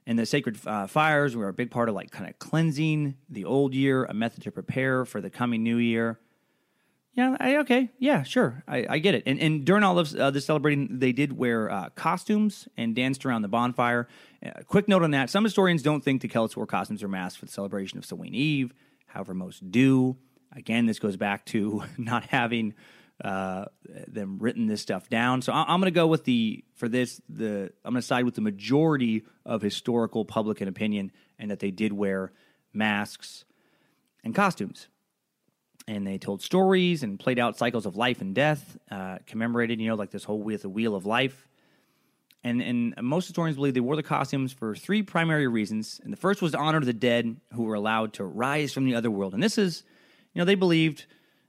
And 0.05 0.19
the 0.19 0.25
sacred 0.25 0.57
uh, 0.65 0.87
fires 0.87 1.35
were 1.35 1.47
a 1.47 1.53
big 1.53 1.71
part 1.71 1.87
of 1.87 1.95
like 1.95 2.11
kind 2.11 2.29
of 2.29 2.37
cleansing 2.39 3.15
the 3.29 3.45
old 3.45 3.73
year, 3.73 4.03
a 4.03 4.13
method 4.13 4.43
to 4.43 4.51
prepare 4.51 5.05
for 5.05 5.21
the 5.21 5.29
coming 5.29 5.63
new 5.63 5.77
year. 5.77 6.19
Yeah, 7.15 7.37
I, 7.39 7.55
okay, 7.57 7.91
yeah, 7.97 8.23
sure, 8.23 8.61
I, 8.67 8.85
I, 8.89 8.99
get 8.99 9.15
it. 9.15 9.23
And, 9.25 9.39
and 9.39 9.63
during 9.63 9.83
all 9.83 9.99
of 9.99 10.13
uh, 10.13 10.31
the 10.31 10.41
celebrating, 10.41 10.99
they 10.99 11.13
did 11.13 11.31
wear 11.31 11.71
uh, 11.71 11.89
costumes 11.91 12.67
and 12.75 12.93
danced 12.93 13.25
around 13.25 13.41
the 13.41 13.47
bonfire. 13.47 14.09
Uh, 14.45 14.51
quick 14.67 14.89
note 14.89 15.01
on 15.01 15.11
that: 15.11 15.29
some 15.29 15.45
historians 15.45 15.81
don't 15.81 16.03
think 16.03 16.21
the 16.21 16.27
Celts 16.27 16.57
wore 16.57 16.67
costumes 16.67 17.01
or 17.01 17.07
masks 17.07 17.39
for 17.39 17.45
the 17.45 17.51
celebration 17.53 17.97
of 17.97 18.05
Samhain 18.05 18.35
Eve. 18.35 18.73
However, 19.07 19.33
most 19.33 19.71
do. 19.71 20.17
Again, 20.53 20.87
this 20.87 20.99
goes 20.99 21.15
back 21.15 21.45
to 21.47 21.83
not 21.97 22.25
having 22.25 22.73
uh, 23.23 23.65
them 24.09 24.37
written 24.39 24.67
this 24.67 24.81
stuff 24.81 25.07
down. 25.07 25.41
So 25.41 25.53
I, 25.53 25.61
I'm 25.69 25.79
going 25.79 25.83
to 25.93 25.97
go 25.97 26.07
with 26.07 26.25
the 26.25 26.65
for 26.75 26.89
this 26.89 27.21
the 27.29 27.71
I'm 27.85 27.93
going 27.93 28.01
to 28.01 28.05
side 28.05 28.25
with 28.25 28.35
the 28.35 28.41
majority 28.41 29.23
of 29.45 29.61
historical 29.61 30.25
public 30.25 30.59
and 30.59 30.67
opinion, 30.67 31.13
and 31.39 31.49
that 31.49 31.59
they 31.59 31.71
did 31.71 31.93
wear 31.93 32.33
masks 32.73 33.45
and 34.21 34.35
costumes 34.35 34.89
and 35.87 36.05
they 36.05 36.17
told 36.17 36.41
stories 36.41 37.03
and 37.03 37.19
played 37.19 37.37
out 37.37 37.57
cycles 37.57 37.85
of 37.85 37.95
life 37.95 38.21
and 38.21 38.33
death, 38.33 38.77
uh, 38.89 39.19
commemorated, 39.27 39.79
you 39.79 39.87
know, 39.87 39.95
like 39.95 40.11
this 40.11 40.23
whole 40.23 40.41
with 40.41 40.63
the 40.63 40.69
wheel 40.69 40.95
of 40.95 41.05
life. 41.05 41.47
And, 42.43 42.61
and 42.61 42.93
most 43.01 43.27
historians 43.27 43.55
believe 43.55 43.73
they 43.73 43.79
wore 43.79 43.95
the 43.95 44.03
costumes 44.03 44.53
for 44.53 44.75
three 44.75 45.01
primary 45.01 45.47
reasons. 45.47 45.99
And 46.03 46.13
the 46.13 46.17
first 46.17 46.41
was 46.41 46.51
to 46.51 46.59
honor 46.59 46.79
the 46.79 46.93
dead 46.93 47.37
who 47.53 47.63
were 47.63 47.73
allowed 47.73 48.13
to 48.13 48.23
rise 48.23 48.71
from 48.71 48.85
the 48.85 48.95
other 48.95 49.09
world. 49.09 49.33
And 49.33 49.41
this 49.41 49.57
is, 49.57 49.83
you 50.33 50.39
know, 50.39 50.45
they 50.45 50.55
believed, 50.55 51.05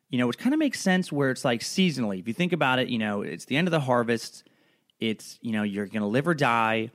you 0.08 0.18
know, 0.18 0.26
which 0.26 0.38
kind 0.38 0.54
of 0.54 0.58
makes 0.58 0.80
sense 0.80 1.12
where 1.12 1.30
it's 1.30 1.44
like 1.44 1.60
seasonally. 1.60 2.18
If 2.18 2.28
you 2.28 2.34
think 2.34 2.52
about 2.52 2.78
it, 2.78 2.88
you 2.88 2.98
know, 2.98 3.22
it's 3.22 3.44
the 3.44 3.56
end 3.56 3.68
of 3.68 3.72
the 3.72 3.80
harvest. 3.80 4.44
It's, 4.98 5.38
you 5.42 5.52
know, 5.52 5.62
you're 5.62 5.86
going 5.86 6.00
to 6.00 6.06
live 6.06 6.26
or 6.26 6.34
die 6.34 6.90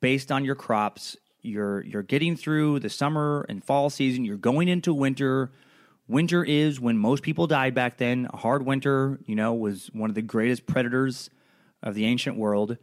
based 0.00 0.30
on 0.30 0.44
your 0.44 0.54
crops. 0.54 1.16
You're, 1.40 1.82
you're 1.84 2.02
getting 2.02 2.36
through 2.36 2.80
the 2.80 2.90
summer 2.90 3.46
and 3.48 3.64
fall 3.64 3.88
season. 3.88 4.24
You're 4.26 4.36
going 4.36 4.68
into 4.68 4.92
winter 4.92 5.50
Winter 6.10 6.42
is 6.42 6.80
when 6.80 6.98
most 6.98 7.22
people 7.22 7.46
died 7.46 7.72
back 7.72 7.96
then. 7.96 8.26
A 8.32 8.36
hard 8.36 8.66
winter, 8.66 9.20
you 9.26 9.36
know, 9.36 9.54
was 9.54 9.88
one 9.92 10.10
of 10.10 10.16
the 10.16 10.22
greatest 10.22 10.66
predators 10.66 11.30
of 11.84 11.94
the 11.94 12.04
ancient 12.04 12.36
world. 12.36 12.76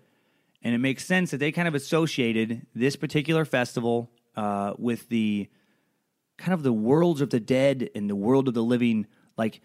And 0.62 0.74
it 0.74 0.78
makes 0.78 1.06
sense 1.06 1.32
that 1.32 1.38
they 1.40 1.52
kind 1.52 1.68
of 1.68 1.76
associated 1.76 2.66
this 2.74 2.96
particular 2.96 3.44
festival 3.44 4.10
uh, 4.38 4.76
with 4.78 5.10
the 5.10 5.50
kind 6.38 6.54
of 6.54 6.64
the 6.64 6.72
worlds 6.72 7.20
of 7.20 7.30
the 7.30 7.42
dead 7.42 7.90
and 7.94 8.10
the 8.10 8.16
world 8.16 8.48
of 8.48 8.54
the 8.54 8.64
living, 8.64 9.08
like 9.38 9.60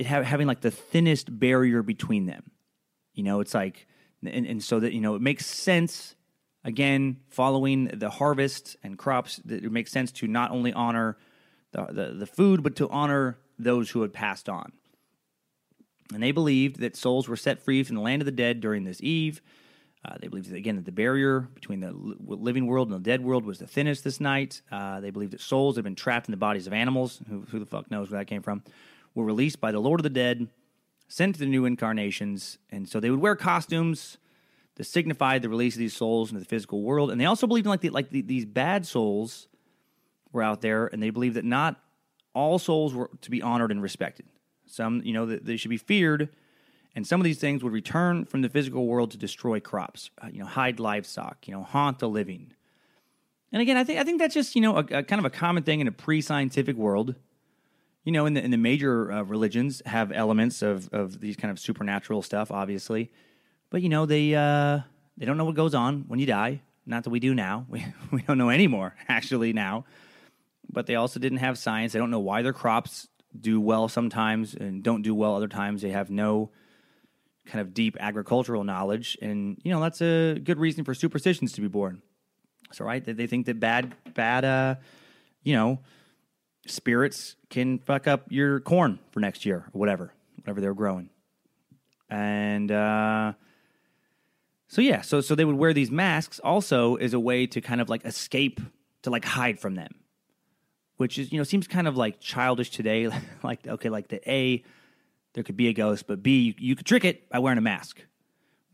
ha- 0.00 0.22
having 0.22 0.46
like 0.46 0.60
the 0.60 0.70
thinnest 0.70 1.40
barrier 1.40 1.82
between 1.82 2.26
them. 2.26 2.52
You 3.14 3.24
know, 3.24 3.40
it's 3.40 3.52
like, 3.52 3.88
and, 4.24 4.46
and 4.46 4.62
so 4.62 4.78
that, 4.78 4.92
you 4.92 5.00
know, 5.00 5.16
it 5.16 5.22
makes 5.22 5.44
sense, 5.44 6.14
again, 6.62 7.16
following 7.30 7.86
the 7.86 8.10
harvest 8.10 8.76
and 8.84 8.96
crops, 8.96 9.40
that 9.44 9.64
it 9.64 9.72
makes 9.72 9.90
sense 9.90 10.12
to 10.12 10.28
not 10.28 10.52
only 10.52 10.72
honor 10.72 11.16
the, 11.72 11.86
the, 11.86 12.14
the 12.14 12.26
food, 12.26 12.62
but 12.62 12.76
to 12.76 12.88
honor 12.88 13.38
those 13.58 13.90
who 13.90 14.02
had 14.02 14.12
passed 14.12 14.48
on. 14.48 14.72
And 16.12 16.22
they 16.22 16.32
believed 16.32 16.80
that 16.80 16.96
souls 16.96 17.28
were 17.28 17.36
set 17.36 17.60
free 17.60 17.82
from 17.82 17.96
the 17.96 18.02
land 18.02 18.22
of 18.22 18.26
the 18.26 18.32
dead 18.32 18.60
during 18.60 18.84
this 18.84 19.02
eve. 19.02 19.42
Uh, 20.04 20.16
they 20.20 20.28
believed, 20.28 20.52
again, 20.52 20.76
that 20.76 20.84
the 20.84 20.92
barrier 20.92 21.40
between 21.40 21.80
the 21.80 21.92
living 21.92 22.66
world 22.66 22.88
and 22.88 23.04
the 23.04 23.10
dead 23.10 23.22
world 23.22 23.44
was 23.44 23.58
the 23.58 23.66
thinnest 23.66 24.04
this 24.04 24.20
night. 24.20 24.62
Uh, 24.70 25.00
they 25.00 25.10
believed 25.10 25.32
that 25.32 25.40
souls 25.40 25.74
had 25.74 25.84
been 25.84 25.96
trapped 25.96 26.28
in 26.28 26.30
the 26.30 26.38
bodies 26.38 26.66
of 26.66 26.72
animals, 26.72 27.20
who, 27.28 27.44
who 27.50 27.58
the 27.58 27.66
fuck 27.66 27.90
knows 27.90 28.10
where 28.10 28.20
that 28.20 28.26
came 28.26 28.40
from, 28.40 28.62
were 29.14 29.24
released 29.24 29.60
by 29.60 29.72
the 29.72 29.80
Lord 29.80 30.00
of 30.00 30.04
the 30.04 30.10
Dead, 30.10 30.48
sent 31.08 31.34
to 31.34 31.40
the 31.40 31.46
new 31.46 31.64
incarnations. 31.64 32.58
And 32.70 32.88
so 32.88 33.00
they 33.00 33.10
would 33.10 33.20
wear 33.20 33.34
costumes 33.34 34.18
that 34.76 34.84
signified 34.84 35.42
the 35.42 35.48
release 35.48 35.74
of 35.74 35.80
these 35.80 35.96
souls 35.96 36.30
into 36.30 36.38
the 36.38 36.46
physical 36.46 36.82
world. 36.82 37.10
And 37.10 37.20
they 37.20 37.26
also 37.26 37.48
believed 37.48 37.66
in 37.66 37.70
like, 37.70 37.80
the, 37.80 37.90
like 37.90 38.10
the, 38.10 38.22
these 38.22 38.46
bad 38.46 38.86
souls 38.86 39.47
were 40.32 40.42
out 40.42 40.60
there, 40.60 40.86
and 40.86 41.02
they 41.02 41.10
believed 41.10 41.36
that 41.36 41.44
not 41.44 41.80
all 42.34 42.58
souls 42.58 42.94
were 42.94 43.10
to 43.20 43.30
be 43.30 43.42
honored 43.42 43.70
and 43.70 43.82
respected. 43.82 44.26
Some, 44.66 45.02
you 45.04 45.12
know, 45.12 45.26
that 45.26 45.44
they 45.44 45.56
should 45.56 45.70
be 45.70 45.78
feared, 45.78 46.28
and 46.94 47.06
some 47.06 47.20
of 47.20 47.24
these 47.24 47.38
things 47.38 47.62
would 47.62 47.72
return 47.72 48.24
from 48.24 48.42
the 48.42 48.48
physical 48.48 48.86
world 48.86 49.10
to 49.12 49.16
destroy 49.16 49.60
crops, 49.60 50.10
uh, 50.22 50.28
you 50.32 50.40
know, 50.40 50.46
hide 50.46 50.78
livestock, 50.78 51.46
you 51.46 51.54
know, 51.54 51.62
haunt 51.62 51.98
the 51.98 52.08
living. 52.08 52.52
And 53.52 53.62
again, 53.62 53.76
I 53.76 53.84
think 53.84 53.98
I 53.98 54.04
think 54.04 54.18
that's 54.18 54.34
just 54.34 54.54
you 54.54 54.60
know 54.60 54.76
a, 54.76 54.80
a 54.80 55.02
kind 55.02 55.18
of 55.18 55.24
a 55.24 55.30
common 55.30 55.62
thing 55.62 55.80
in 55.80 55.88
a 55.88 55.92
pre-scientific 55.92 56.76
world. 56.76 57.14
You 58.04 58.12
know, 58.12 58.26
in 58.26 58.34
the 58.34 58.44
in 58.44 58.50
the 58.50 58.58
major 58.58 59.10
uh, 59.10 59.22
religions 59.22 59.82
have 59.86 60.12
elements 60.12 60.62
of 60.62 60.88
of 60.92 61.20
these 61.20 61.36
kind 61.36 61.50
of 61.50 61.58
supernatural 61.58 62.22
stuff, 62.22 62.50
obviously, 62.50 63.10
but 63.70 63.80
you 63.82 63.88
know 63.88 64.06
they 64.06 64.34
uh, 64.34 64.80
they 65.16 65.24
don't 65.24 65.38
know 65.38 65.44
what 65.44 65.54
goes 65.54 65.74
on 65.74 66.04
when 66.08 66.18
you 66.18 66.26
die. 66.26 66.60
Not 66.84 67.04
that 67.04 67.10
we 67.10 67.20
do 67.20 67.34
now. 67.34 67.66
We 67.70 67.86
we 68.10 68.22
don't 68.22 68.38
know 68.38 68.50
anymore 68.50 68.94
actually 69.08 69.52
now 69.52 69.84
but 70.70 70.86
they 70.86 70.94
also 70.94 71.20
didn't 71.20 71.38
have 71.38 71.58
science. 71.58 71.92
They 71.92 71.98
don't 71.98 72.10
know 72.10 72.18
why 72.20 72.42
their 72.42 72.52
crops 72.52 73.08
do 73.38 73.60
well 73.60 73.88
sometimes 73.88 74.54
and 74.54 74.82
don't 74.82 75.02
do 75.02 75.14
well 75.14 75.34
other 75.34 75.48
times. 75.48 75.82
They 75.82 75.90
have 75.90 76.10
no 76.10 76.50
kind 77.46 77.60
of 77.60 77.72
deep 77.74 77.96
agricultural 77.98 78.64
knowledge, 78.64 79.16
and 79.22 79.58
you 79.62 79.72
know 79.72 79.80
that's 79.80 80.02
a 80.02 80.38
good 80.38 80.58
reason 80.58 80.84
for 80.84 80.94
superstitions 80.94 81.52
to 81.52 81.60
be 81.60 81.68
born. 81.68 82.02
So 82.72 82.84
right, 82.84 83.02
they 83.04 83.26
think 83.26 83.46
that 83.46 83.58
bad 83.60 83.94
bad 84.14 84.44
uh, 84.44 84.74
you 85.42 85.54
know 85.54 85.80
spirits 86.66 87.36
can 87.48 87.78
fuck 87.78 88.06
up 88.06 88.26
your 88.28 88.60
corn 88.60 88.98
for 89.10 89.20
next 89.20 89.46
year 89.46 89.64
or 89.72 89.78
whatever, 89.78 90.12
whatever 90.36 90.60
they're 90.60 90.74
growing, 90.74 91.10
and. 92.08 92.70
uh 92.70 93.32
so 94.70 94.82
yeah, 94.82 95.00
so 95.00 95.22
so 95.22 95.34
they 95.34 95.46
would 95.46 95.56
wear 95.56 95.72
these 95.72 95.90
masks 95.90 96.40
also 96.40 96.96
as 96.96 97.14
a 97.14 97.18
way 97.18 97.46
to 97.46 97.62
kind 97.62 97.80
of 97.80 97.88
like 97.88 98.04
escape 98.04 98.60
to 99.00 99.08
like 99.08 99.24
hide 99.24 99.58
from 99.58 99.76
them 99.76 99.94
which 100.98 101.18
is 101.18 101.32
you 101.32 101.38
know 101.38 101.44
seems 101.44 101.66
kind 101.66 101.88
of 101.88 101.96
like 101.96 102.20
childish 102.20 102.70
today. 102.70 103.08
like 103.42 103.66
okay, 103.66 103.88
like 103.88 104.08
the 104.08 104.30
A, 104.30 104.62
there 105.32 105.42
could 105.42 105.56
be 105.56 105.68
a 105.68 105.72
ghost, 105.72 106.06
but 106.06 106.22
B, 106.22 106.40
you, 106.40 106.54
you 106.58 106.76
could 106.76 106.86
trick 106.86 107.04
it 107.04 107.28
by 107.30 107.38
wearing 107.38 107.58
a 107.58 107.62
mask. 107.62 108.02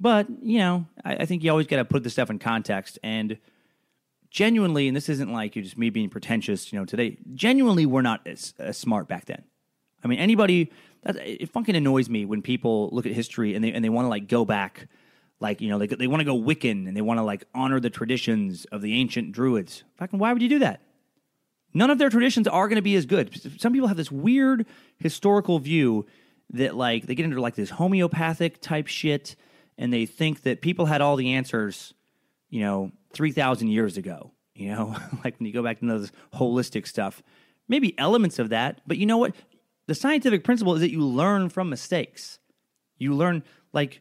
But 0.01 0.27
you 0.43 0.59
know, 0.59 0.87
I, 1.05 1.17
I 1.17 1.27
think 1.27 1.45
you 1.45 1.51
always 1.51 1.69
got 1.69 1.77
to 1.77 1.85
put 1.85 2.03
this 2.03 2.15
stuff 2.15 2.31
in 2.31 2.39
context 2.39 2.99
and 3.03 3.39
genuinely, 4.31 4.89
and 4.89 4.97
this 4.97 5.09
isn't 5.09 5.33
like 5.33 5.55
you're 5.55 5.63
just 5.63 5.79
me 5.79 5.91
being 5.91 6.11
pretentious. 6.11 6.73
You 6.73 6.81
know, 6.81 6.85
today 6.85 7.19
genuinely 7.35 7.87
we're 7.87 8.03
not 8.03 8.27
as, 8.27 8.55
as 8.59 8.77
smart 8.77 9.07
back 9.07 9.27
then. 9.27 9.45
I 10.03 10.09
mean, 10.09 10.19
anybody 10.19 10.73
that 11.03 11.17
it 11.17 11.51
fucking 11.51 11.77
annoys 11.77 12.09
me 12.09 12.25
when 12.25 12.43
people 12.43 12.89
look 12.93 13.07
at 13.07 13.13
history 13.13 13.55
and 13.55 13.63
they 13.63 13.73
and 13.73 13.85
they 13.85 13.91
want 13.91 14.07
to 14.07 14.11
like 14.11 14.29
go 14.29 14.45
back 14.45 14.89
like 15.41 15.61
you 15.61 15.69
know 15.69 15.79
they, 15.79 15.87
they 15.87 16.07
want 16.07 16.21
to 16.21 16.25
go 16.25 16.37
Wiccan 16.37 16.89
and 16.89 16.97
they 16.97 17.03
want 17.03 17.19
to 17.19 17.23
like 17.23 17.45
honor 17.55 17.81
the 17.81 17.91
traditions 17.91 18.65
of 18.67 18.81
the 18.81 18.95
ancient 18.95 19.33
druids. 19.33 19.85
Fucking 19.99 20.19
why 20.19 20.33
would 20.33 20.43
you 20.43 20.49
do 20.49 20.59
that? 20.61 20.81
None 21.75 21.91
of 21.91 21.99
their 21.99 22.09
traditions 22.09 22.49
are 22.49 22.69
going 22.69 22.77
to 22.77 22.83
be 22.83 22.95
as 22.95 23.05
good. 23.05 23.61
Some 23.61 23.73
people 23.73 23.89
have 23.89 23.97
this 23.97 24.11
weird 24.11 24.65
historical 24.99 25.59
view 25.59 26.07
that 26.51 26.77
like 26.77 27.07
they 27.07 27.15
get 27.15 27.25
into 27.25 27.41
like 27.41 27.57
this 27.57 27.71
homeopathic 27.71 28.61
type 28.61 28.87
shit 28.87 29.37
and 29.77 29.93
they 29.93 30.07
think 30.07 30.43
that 30.43 30.61
people 30.61 30.87
had 30.87 31.01
all 31.01 31.17
the 31.17 31.33
answers, 31.35 31.93
you 32.49 32.61
know, 32.61 32.93
3000 33.13 33.69
years 33.69 33.97
ago. 33.97 34.31
You 34.55 34.73
know, 34.73 34.97
like 35.25 35.39
when 35.39 35.47
you 35.47 35.53
go 35.53 35.63
back 35.63 35.81
to 35.81 35.99
this 35.99 36.13
holistic 36.33 36.87
stuff, 36.87 37.23
maybe 37.69 37.99
elements 37.99 38.39
of 38.39 38.51
that. 38.51 38.81
But 38.87 38.99
you 38.99 39.07
know 39.07 39.19
what? 39.19 39.35
The 39.87 39.95
scientific 39.95 40.45
principle 40.45 40.75
is 40.75 40.81
that 40.81 40.93
you 40.93 41.05
learn 41.05 41.49
from 41.49 41.69
mistakes. 41.69 42.39
You 42.97 43.15
learn, 43.15 43.43
like, 43.73 44.01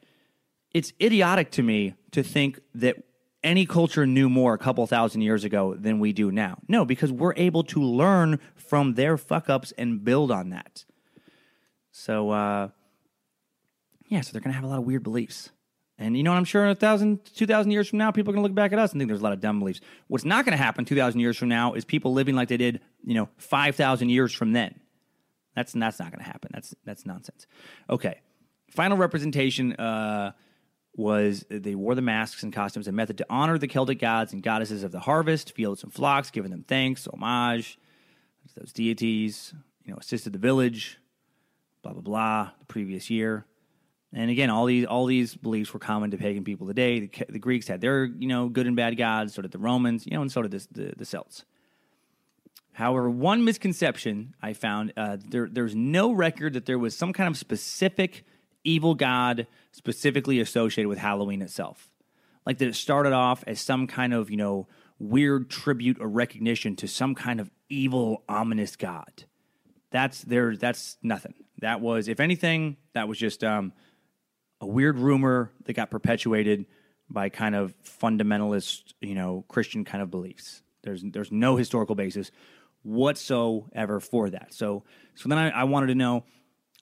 it's 0.73 0.93
idiotic 1.01 1.51
to 1.51 1.63
me 1.63 1.95
to 2.11 2.23
think 2.23 2.59
that 2.75 3.03
any 3.43 3.65
culture 3.65 4.05
knew 4.05 4.29
more 4.29 4.53
a 4.53 4.57
couple 4.57 4.85
thousand 4.87 5.21
years 5.21 5.43
ago 5.43 5.75
than 5.75 5.99
we 5.99 6.13
do 6.13 6.31
now. 6.31 6.59
No, 6.67 6.85
because 6.85 7.11
we're 7.11 7.33
able 7.35 7.63
to 7.65 7.81
learn 7.81 8.39
from 8.55 8.93
their 8.95 9.17
fuck 9.17 9.49
ups 9.49 9.73
and 9.77 10.03
build 10.03 10.31
on 10.31 10.49
that. 10.49 10.85
So, 11.91 12.31
uh, 12.31 12.69
yeah, 14.07 14.21
so 14.21 14.31
they're 14.31 14.41
going 14.41 14.51
to 14.51 14.55
have 14.55 14.63
a 14.63 14.67
lot 14.67 14.79
of 14.79 14.85
weird 14.85 15.03
beliefs. 15.03 15.51
And 15.97 16.17
you 16.17 16.23
know, 16.23 16.33
I'm 16.33 16.43
sure 16.43 16.63
in 16.63 16.71
a 16.71 16.75
thousand, 16.75 17.23
two 17.35 17.45
thousand 17.45 17.71
years 17.71 17.87
from 17.87 17.99
now, 17.99 18.11
people 18.11 18.31
are 18.31 18.33
going 18.33 18.43
to 18.43 18.47
look 18.47 18.55
back 18.55 18.73
at 18.73 18.79
us 18.79 18.91
and 18.91 18.99
think 18.99 19.09
there's 19.09 19.21
a 19.21 19.23
lot 19.23 19.33
of 19.33 19.39
dumb 19.39 19.59
beliefs. 19.59 19.79
What's 20.07 20.25
not 20.25 20.43
going 20.43 20.57
to 20.57 20.63
happen 20.63 20.85
two 20.85 20.95
thousand 20.95 21.19
years 21.19 21.37
from 21.37 21.49
now 21.49 21.73
is 21.73 21.85
people 21.85 22.13
living 22.13 22.35
like 22.35 22.47
they 22.47 22.57
did, 22.57 22.81
you 23.03 23.13
know, 23.13 23.29
five 23.37 23.75
thousand 23.75 24.09
years 24.09 24.33
from 24.33 24.53
then. 24.53 24.79
That's 25.55 25.71
that's 25.71 25.99
not 25.99 26.11
going 26.11 26.23
to 26.23 26.25
happen. 26.25 26.49
That's 26.51 26.73
that's 26.83 27.05
nonsense. 27.05 27.45
Okay, 27.89 28.21
final 28.71 28.97
representation 28.97 29.73
uh, 29.73 30.31
was 30.95 31.45
they 31.49 31.75
wore 31.75 31.95
the 31.95 32.01
masks 32.01 32.43
and 32.43 32.53
costumes, 32.53 32.87
a 32.87 32.91
method 32.91 33.17
to 33.17 33.25
honor 33.29 33.57
the 33.57 33.67
Celtic 33.67 33.99
gods 33.99 34.33
and 34.33 34.43
goddesses 34.43 34.83
of 34.83 34.91
the 34.91 34.99
harvest, 34.99 35.53
fields 35.53 35.83
and 35.83 35.93
flocks, 35.93 36.29
giving 36.29 36.51
them 36.51 36.63
thanks, 36.67 37.07
homage 37.07 37.79
to 38.49 38.59
those 38.59 38.71
deities. 38.71 39.53
You 39.85 39.91
know, 39.91 39.97
assisted 39.97 40.31
the 40.33 40.39
village, 40.39 40.99
blah 41.81 41.93
blah 41.93 42.01
blah. 42.01 42.51
The 42.59 42.65
previous 42.65 43.09
year. 43.09 43.45
And 44.13 44.29
again, 44.29 44.49
all 44.49 44.65
these 44.65 44.85
all 44.85 45.05
these 45.05 45.35
beliefs 45.35 45.73
were 45.73 45.79
common 45.79 46.11
to 46.11 46.17
pagan 46.17 46.43
people 46.43 46.67
today. 46.67 46.99
The, 46.99 47.25
the, 47.29 47.39
Greeks 47.39 47.67
had 47.67 47.81
their 47.81 48.05
you 48.05 48.27
know 48.27 48.47
good 48.47 48.67
and 48.67 48.75
bad 48.75 48.95
gods, 48.95 49.33
so 49.33 49.41
did 49.41 49.51
the 49.51 49.57
Romans, 49.57 50.05
you 50.05 50.13
know, 50.13 50.21
and 50.21 50.31
so 50.31 50.43
did 50.43 50.51
the 50.71 50.93
the 50.95 51.05
Celts. 51.05 51.45
However, 52.73 53.09
one 53.09 53.43
misconception 53.43 54.35
I 54.41 54.53
found 54.53 54.93
uh, 54.95 55.17
there 55.19 55.49
there's 55.51 55.75
no 55.75 56.11
record 56.11 56.53
that 56.53 56.65
there 56.65 56.77
was 56.77 56.95
some 56.95 57.11
kind 57.11 57.27
of 57.27 57.37
specific 57.37 58.23
evil 58.63 58.95
god 58.95 59.47
specifically 59.71 60.39
associated 60.39 60.89
with 60.89 60.99
Halloween 60.99 61.41
itself, 61.41 61.91
like 62.45 62.57
that 62.59 62.67
it 62.67 62.75
started 62.75 63.13
off 63.13 63.43
as 63.47 63.59
some 63.59 63.87
kind 63.87 64.13
of 64.13 64.29
you 64.29 64.37
know 64.37 64.67
weird 64.99 65.49
tribute 65.49 65.97
or 65.99 66.07
recognition 66.07 66.75
to 66.77 66.87
some 66.87 67.15
kind 67.15 67.39
of 67.39 67.49
evil 67.69 68.23
ominous 68.29 68.75
god. 68.75 69.25
That's 69.91 70.21
there. 70.21 70.55
That's 70.55 70.97
nothing. 71.03 71.35
That 71.59 71.81
was, 71.81 72.07
if 72.07 72.19
anything, 72.19 72.77
that 72.93 73.07
was 73.07 73.17
just 73.17 73.43
um, 73.43 73.73
a 74.59 74.65
weird 74.65 74.97
rumor 74.97 75.51
that 75.65 75.73
got 75.73 75.91
perpetuated 75.91 76.65
by 77.09 77.29
kind 77.29 77.55
of 77.55 77.75
fundamentalist, 77.83 78.93
you 79.01 79.13
know, 79.13 79.45
Christian 79.47 79.85
kind 79.85 80.01
of 80.01 80.09
beliefs. 80.09 80.63
There's 80.83 81.03
there's 81.03 81.31
no 81.31 81.55
historical 81.55 81.95
basis 81.95 82.31
whatsoever 82.81 83.99
for 83.99 84.29
that. 84.31 84.53
So 84.53 84.83
so 85.15 85.29
then 85.29 85.37
I, 85.37 85.49
I 85.49 85.63
wanted 85.65 85.87
to 85.87 85.95
know, 85.95 86.25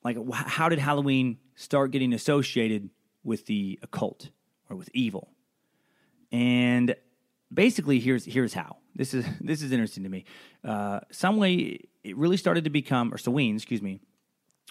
like, 0.04 0.18
how 0.32 0.70
did 0.70 0.80
Halloween 0.80 1.38
start 1.62 1.92
getting 1.92 2.14
associated 2.14 2.90
with 3.24 3.46
the 3.46 3.80
occult 3.82 4.30
or 4.70 4.76
with 4.76 4.90
evil? 4.94 5.30
And 6.32 6.96
basically, 7.54 8.00
here's 8.00 8.26
here's 8.26 8.54
how. 8.54 8.78
This 8.96 9.14
is 9.14 9.26
this 9.42 9.62
is 9.62 9.72
interesting 9.72 10.04
to 10.04 10.10
me. 10.10 10.26
Uh, 10.64 11.02
some 11.12 11.38
way 11.38 11.80
it 12.04 12.18
really 12.18 12.38
started 12.38 12.64
to 12.64 12.70
become, 12.70 13.14
or 13.14 13.18
Samhain, 13.18 13.56
excuse 13.56 13.82
me, 13.82 14.00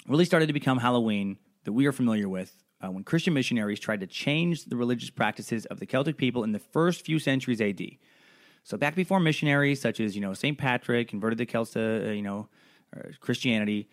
really 0.08 0.24
started 0.24 0.46
to 0.46 0.52
become 0.52 0.78
Halloween 0.78 1.38
that 1.64 1.72
we 1.72 1.86
are 1.86 1.92
familiar 1.92 2.28
with 2.28 2.54
uh, 2.82 2.90
when 2.90 3.04
Christian 3.04 3.34
missionaries 3.34 3.80
tried 3.80 4.00
to 4.00 4.06
change 4.06 4.64
the 4.64 4.76
religious 4.76 5.10
practices 5.10 5.66
of 5.66 5.78
the 5.78 5.86
Celtic 5.86 6.16
people 6.16 6.44
in 6.44 6.52
the 6.52 6.58
first 6.58 7.04
few 7.04 7.18
centuries 7.18 7.60
AD. 7.60 7.82
So 8.64 8.76
back 8.76 8.94
before 8.94 9.20
missionaries 9.20 9.80
such 9.80 10.00
as 10.00 10.14
you 10.14 10.20
know 10.20 10.34
Saint 10.34 10.58
Patrick 10.58 11.08
converted 11.08 11.38
the 11.38 11.46
Celts 11.46 11.72
to 11.72 12.08
uh, 12.08 12.12
you 12.12 12.22
know 12.22 12.48
Christianity, 13.20 13.88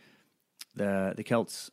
the 0.76 1.14
the 1.16 1.24
Celts 1.24 1.72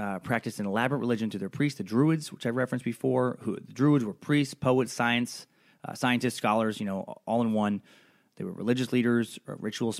uh, 0.00 0.18
practiced 0.20 0.60
an 0.60 0.66
elaborate 0.66 0.98
religion 0.98 1.30
to 1.30 1.38
their 1.38 1.48
priests, 1.48 1.78
the 1.78 1.84
Druids, 1.84 2.32
which 2.32 2.46
I 2.46 2.50
referenced 2.50 2.84
before. 2.84 3.38
Who 3.42 3.56
the 3.56 3.72
Druids 3.72 4.04
were 4.04 4.14
priests, 4.14 4.54
poets, 4.54 4.92
science, 4.92 5.46
uh, 5.84 5.94
scientists, 5.94 6.34
scholars, 6.34 6.80
you 6.80 6.86
know, 6.86 7.02
all 7.26 7.42
in 7.42 7.52
one. 7.52 7.82
They 8.36 8.44
were 8.44 8.52
religious 8.52 8.92
leaders, 8.92 9.38
ritual 9.46 9.94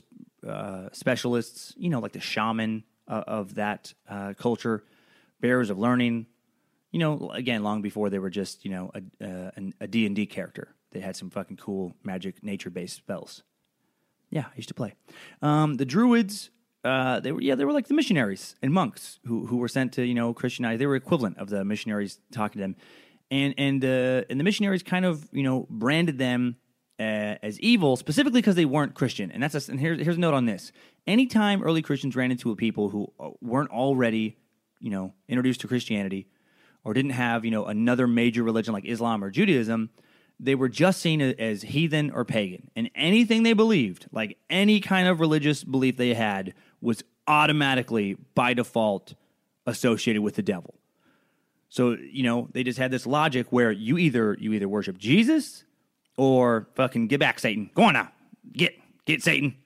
uh, 0.47 0.89
specialists, 0.93 1.75
you 1.77 1.91
know, 1.91 2.01
like 2.01 2.13
the 2.13 2.21
shaman 2.21 2.85
of 3.07 3.57
that 3.57 3.93
culture, 4.39 4.85
bearers 5.41 5.69
of 5.69 5.79
learning, 5.79 6.27
you 6.91 6.99
know, 6.99 7.31
again, 7.33 7.63
long 7.63 7.83
before 7.83 8.11
they 8.11 8.19
were 8.19 8.31
just, 8.31 8.65
you 8.65 8.71
know, 8.71 8.91
a, 8.95 9.53
uh, 9.81 9.87
D&D 9.87 10.27
character. 10.27 10.75
They 10.93 11.01
had 11.01 11.17
some 11.17 11.31
fucking 11.31 11.57
cool 11.57 11.95
magic 12.03 12.43
nature-based 12.43 12.97
spells. 12.97 13.43
Yeah, 14.31 14.47
I 14.47 14.57
used 14.57 14.69
to 14.69 14.75
play. 14.75 14.95
Um, 15.43 15.75
the 15.75 15.85
Druids, 15.85 16.51
uh, 16.85 17.21
they 17.21 17.33
were, 17.33 17.41
yeah, 17.41 17.55
they 17.55 17.65
were 17.65 17.73
like 17.73 17.89
the 17.89 17.95
missionaries 17.95 18.57
and 18.63 18.73
monks 18.73 19.19
who, 19.27 19.47
who 19.47 19.59
were 19.59 19.69
sent 19.69 19.93
to, 19.95 20.05
you 20.05 20.15
know, 20.15 20.33
Christianize. 20.33 20.79
They 20.79 20.87
were 20.87 20.97
equivalent 20.97 21.39
of 21.39 21.49
the 21.49 21.65
missionaries 21.65 22.19
talking 22.33 22.61
to 22.61 22.65
them. 22.65 22.77
And, 23.31 23.55
and, 23.59 23.85
uh, 23.85 24.25
and 24.29 24.41
the 24.41 24.45
missionaries 24.45 24.83
kind 24.83 25.05
of, 25.05 25.29
you 25.33 25.43
know, 25.43 25.67
branded 25.71 26.19
them 26.19 26.57
uh, 26.99 27.37
as 27.43 27.61
evil 27.61 27.97
specifically 27.97 28.41
because 28.41 28.57
they 28.57 28.65
weren't 28.65 28.95
Christian. 28.95 29.31
And 29.31 29.43
that's 29.43 29.69
a, 29.69 29.71
and 29.71 29.79
here's, 29.79 30.03
here's 30.03 30.17
a 30.17 30.21
note 30.21 30.35
on 30.35 30.47
this. 30.47 30.73
Anytime 31.07 31.63
early 31.63 31.83
Christians 31.83 32.17
ran 32.17 32.31
into 32.31 32.51
a 32.51 32.57
people 32.57 32.89
who 32.89 33.13
uh, 33.21 33.31
weren't 33.41 33.71
already, 33.71 34.37
you 34.81 34.91
know, 34.91 35.13
introduced 35.29 35.61
to 35.63 35.69
Christianity– 35.69 36.27
or 36.85 36.95
didn't 36.95 37.13
have, 37.13 37.45
you 37.45 37.51
know, 37.51 37.67
another 37.67 38.07
major 38.07 38.43
religion 38.43 38.73
like 38.73 38.85
Islam 38.85 39.23
or 39.23 39.31
Judaism, 39.31 39.91
they 40.39 40.55
were 40.55 40.69
just 40.69 41.01
seen 41.01 41.21
as 41.21 41.63
heathen 41.63 42.11
or 42.11 42.25
pagan. 42.25 42.71
And 42.75 42.91
anything 42.95 43.43
they 43.43 43.53
believed, 43.53 44.07
like 44.11 44.39
any 44.49 44.81
kind 44.81 45.07
of 45.07 45.21
religious 45.21 45.63
belief 45.63 45.97
they 45.97 46.15
had, 46.15 46.55
was 46.81 47.03
automatically 47.27 48.17
by 48.35 48.55
default 48.55 49.15
associated 49.67 50.23
with 50.23 50.35
the 50.35 50.43
devil. 50.43 50.75
So, 51.69 51.93
you 51.93 52.25
know, 52.25 52.49
they 52.53 52.65
just 52.65 52.79
had 52.79 52.91
this 52.91 53.07
logic 53.07 53.47
where 53.51 53.71
you 53.71 53.97
either 53.97 54.37
you 54.41 54.53
either 54.53 54.69
worship 54.69 54.99
Jesus 54.99 55.65
or 56.17 56.69
fucking 56.75 57.07
get 57.07 57.21
back 57.21 57.39
Satan. 57.39 57.71
Go 57.75 57.85
on 57.85 57.95
now. 57.95 58.11
Get 58.53 58.75
get 59.07 59.23
Satan. 59.23 59.57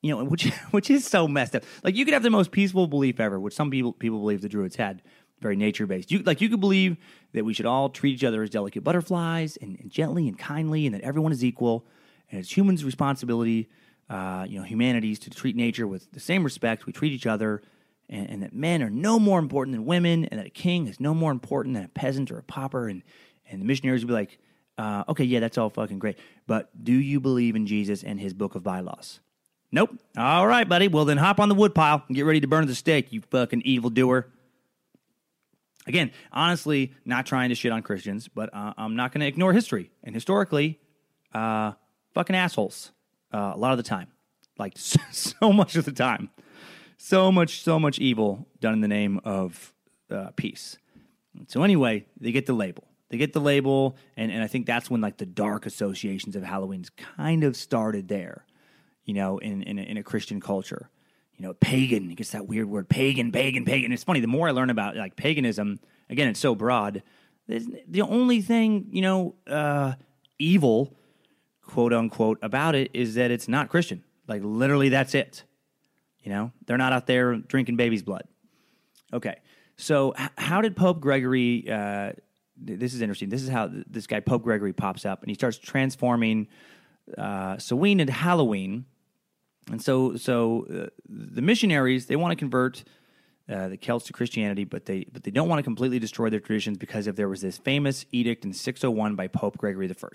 You 0.00 0.16
know, 0.16 0.24
which 0.24 0.44
which 0.70 0.88
is 0.90 1.06
so 1.06 1.28
messed 1.28 1.54
up. 1.54 1.62
Like 1.84 1.94
you 1.94 2.04
could 2.04 2.14
have 2.14 2.22
the 2.22 2.30
most 2.30 2.50
peaceful 2.50 2.86
belief 2.86 3.20
ever, 3.20 3.38
which 3.38 3.54
some 3.54 3.70
people 3.70 3.92
people 3.92 4.18
believe 4.18 4.40
the 4.40 4.48
Druids 4.48 4.76
had 4.76 5.02
very 5.40 5.56
nature 5.56 5.86
based. 5.86 6.10
You 6.10 6.20
like 6.20 6.40
you 6.40 6.48
could 6.48 6.60
believe 6.60 6.96
that 7.32 7.44
we 7.44 7.52
should 7.52 7.66
all 7.66 7.90
treat 7.90 8.14
each 8.14 8.24
other 8.24 8.42
as 8.42 8.50
delicate 8.50 8.82
butterflies 8.82 9.58
and, 9.58 9.78
and 9.78 9.90
gently 9.90 10.26
and 10.26 10.38
kindly, 10.38 10.86
and 10.86 10.94
that 10.94 11.02
everyone 11.02 11.32
is 11.32 11.44
equal, 11.44 11.86
and 12.30 12.40
it's 12.40 12.56
humans' 12.56 12.84
responsibility, 12.84 13.68
uh, 14.10 14.44
you 14.48 14.58
know, 14.58 14.64
humanities 14.64 15.20
to 15.20 15.30
treat 15.30 15.54
nature 15.54 15.86
with 15.86 16.10
the 16.10 16.20
same 16.20 16.42
respect 16.42 16.84
we 16.84 16.92
treat 16.92 17.12
each 17.12 17.26
other, 17.26 17.62
and, 18.08 18.28
and, 18.28 18.42
that 18.42 18.52
men 18.52 18.82
are 18.82 18.90
no 18.90 19.20
more 19.20 19.38
important 19.38 19.72
than 19.72 19.86
women, 19.86 20.24
and 20.26 20.40
that 20.40 20.46
a 20.48 20.50
king 20.50 20.88
is 20.88 20.98
no 20.98 21.14
more 21.14 21.30
important 21.30 21.76
than 21.76 21.84
a 21.84 21.88
peasant 21.88 22.30
or 22.32 22.38
a 22.38 22.42
pauper, 22.42 22.88
and 22.88 23.02
and 23.48 23.60
the 23.60 23.64
missionaries 23.64 24.02
would 24.02 24.08
be 24.08 24.14
like, 24.14 24.38
uh, 24.78 25.04
okay, 25.08 25.24
yeah, 25.24 25.38
that's 25.38 25.56
all 25.58 25.70
fucking 25.70 26.00
great, 26.00 26.18
but 26.48 26.70
do 26.82 26.92
you 26.92 27.20
believe 27.20 27.54
in 27.54 27.66
Jesus 27.66 28.02
and 28.02 28.20
His 28.20 28.34
book 28.34 28.56
of 28.56 28.64
bylaws? 28.64 29.20
Nope. 29.70 29.96
All 30.16 30.46
right, 30.46 30.68
buddy. 30.68 30.88
Well, 30.88 31.04
then 31.04 31.16
hop 31.16 31.38
on 31.38 31.48
the 31.48 31.54
woodpile 31.54 32.02
and 32.08 32.16
get 32.16 32.24
ready 32.24 32.40
to 32.40 32.48
burn 32.48 32.66
the 32.66 32.74
stake, 32.74 33.12
you 33.12 33.20
fucking 33.20 33.62
evil 33.64 33.90
doer. 33.90 34.26
Again, 35.86 36.10
honestly, 36.32 36.92
not 37.04 37.26
trying 37.26 37.50
to 37.50 37.54
shit 37.54 37.70
on 37.70 37.82
Christians, 37.82 38.26
but 38.26 38.52
uh, 38.52 38.74
I'm 38.76 38.96
not 38.96 39.12
going 39.12 39.20
to 39.20 39.26
ignore 39.28 39.52
history. 39.52 39.92
And 40.02 40.14
historically, 40.14 40.80
uh, 41.32 41.72
fucking 42.12 42.34
assholes 42.34 42.90
uh, 43.32 43.52
a 43.54 43.58
lot 43.58 43.72
of 43.72 43.76
the 43.76 43.82
time. 43.82 44.08
Like 44.58 44.74
so 44.76 45.52
much 45.52 45.76
of 45.76 45.84
the 45.84 45.92
time. 45.92 46.30
So 46.96 47.32
much, 47.32 47.62
so 47.62 47.78
much 47.78 47.98
evil 47.98 48.46
done 48.60 48.74
in 48.74 48.80
the 48.80 48.88
name 48.88 49.20
of 49.24 49.72
uh, 50.10 50.30
peace. 50.36 50.76
So, 51.48 51.62
anyway, 51.62 52.06
they 52.20 52.32
get 52.32 52.46
the 52.46 52.52
label. 52.52 52.84
They 53.08 53.16
get 53.16 53.32
the 53.32 53.40
label, 53.40 53.96
and, 54.16 54.30
and 54.30 54.42
I 54.42 54.46
think 54.46 54.66
that's 54.66 54.90
when 54.90 55.00
like 55.00 55.16
the 55.16 55.26
dark 55.26 55.66
associations 55.66 56.36
of 56.36 56.42
Halloween's 56.42 56.90
kind 56.90 57.42
of 57.42 57.56
started 57.56 58.08
there, 58.08 58.44
you 59.04 59.14
know, 59.14 59.38
in, 59.38 59.62
in, 59.62 59.78
a, 59.78 59.82
in 59.82 59.96
a 59.96 60.02
Christian 60.02 60.40
culture 60.40 60.90
you 61.40 61.46
know, 61.46 61.54
pagan. 61.54 62.10
It 62.10 62.16
gets 62.16 62.32
that 62.32 62.46
weird 62.46 62.68
word, 62.68 62.90
pagan, 62.90 63.32
pagan, 63.32 63.64
pagan. 63.64 63.92
It's 63.92 64.04
funny. 64.04 64.20
The 64.20 64.26
more 64.26 64.48
I 64.48 64.50
learn 64.50 64.68
about 64.68 64.94
like 64.94 65.16
paganism, 65.16 65.80
again, 66.10 66.28
it's 66.28 66.38
so 66.38 66.54
broad. 66.54 67.02
The 67.48 68.02
only 68.02 68.42
thing 68.42 68.88
you 68.92 69.00
know, 69.00 69.34
uh, 69.46 69.94
evil, 70.38 70.94
quote 71.70 71.92
unquote, 71.92 72.38
about 72.42 72.74
it 72.74 72.90
is 72.94 73.14
that 73.14 73.30
it's 73.30 73.48
not 73.48 73.68
Christian. 73.68 74.04
Like 74.26 74.42
literally, 74.44 74.88
that's 74.88 75.14
it. 75.14 75.44
You 76.22 76.30
know, 76.30 76.52
they're 76.66 76.78
not 76.78 76.92
out 76.92 77.06
there 77.06 77.36
drinking 77.36 77.76
baby's 77.76 78.02
blood. 78.02 78.24
Okay, 79.12 79.36
so 79.76 80.14
h- 80.18 80.30
how 80.36 80.60
did 80.60 80.76
Pope 80.76 81.00
Gregory? 81.00 81.70
Uh, 81.70 82.12
this 82.56 82.94
is 82.94 83.00
interesting. 83.00 83.30
This 83.30 83.42
is 83.42 83.48
how 83.48 83.70
this 83.70 84.06
guy 84.06 84.20
Pope 84.20 84.42
Gregory 84.42 84.72
pops 84.72 85.06
up, 85.06 85.22
and 85.22 85.30
he 85.30 85.34
starts 85.34 85.58
transforming 85.58 86.48
uh, 87.16 87.58
Samhain 87.58 88.00
into 88.00 88.12
Halloween 88.12 88.84
and 89.70 89.80
so, 89.80 90.16
so 90.16 90.66
uh, 90.72 90.86
the 91.08 91.42
missionaries 91.42 92.06
they 92.06 92.16
want 92.16 92.32
to 92.32 92.36
convert 92.36 92.82
uh, 93.48 93.68
the 93.68 93.76
Celts 93.76 94.06
to 94.06 94.12
Christianity, 94.12 94.64
but 94.64 94.84
they 94.86 95.06
but 95.12 95.22
they 95.22 95.30
don't 95.30 95.48
want 95.48 95.58
to 95.58 95.62
completely 95.62 95.98
destroy 95.98 96.30
their 96.30 96.40
traditions 96.40 96.78
because 96.78 97.06
if 97.06 97.16
there 97.16 97.28
was 97.28 97.40
this 97.40 97.58
famous 97.58 98.04
edict 98.12 98.44
in 98.44 98.52
601 98.52 99.16
by 99.16 99.28
Pope 99.28 99.58
Gregory 99.58 99.90
I. 99.90 100.08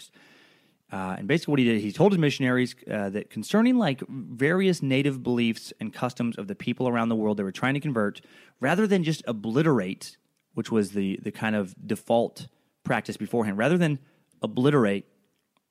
Uh, 0.92 1.16
and 1.18 1.28
basically, 1.28 1.52
what 1.52 1.60
he 1.60 1.66
did, 1.66 1.82
he 1.82 1.92
told 1.92 2.12
his 2.12 2.20
missionaries 2.20 2.76
uh, 2.92 3.10
that 3.10 3.30
concerning 3.30 3.78
like 3.78 4.04
various 4.08 4.84
native 4.84 5.24
beliefs 5.24 5.74
and 5.80 5.92
customs 5.92 6.38
of 6.38 6.48
the 6.48 6.56
people 6.56 6.88
around 6.88 7.10
the 7.10 7.16
world 7.16 7.38
they 7.38 7.44
were 7.44 7.52
trying 7.52 7.74
to 7.74 7.80
convert, 7.80 8.22
rather 8.60 8.86
than 8.86 9.04
just 9.04 9.24
obliterate, 9.28 10.18
which 10.54 10.72
was 10.72 10.92
the 10.92 11.20
the 11.24 11.32
kind 11.32 11.56
of 11.56 11.76
default 11.86 12.48
practice 12.84 13.18
beforehand, 13.18 13.58
rather 13.58 13.78
than 13.78 13.98
obliterate 14.42 15.06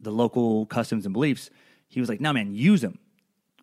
the 0.00 0.10
local 0.10 0.66
customs 0.66 1.06
and 1.06 1.12
beliefs, 1.12 1.48
he 1.86 2.00
was 2.00 2.08
like, 2.08 2.20
"No, 2.20 2.32
man, 2.32 2.52
use 2.52 2.80
them." 2.80 2.98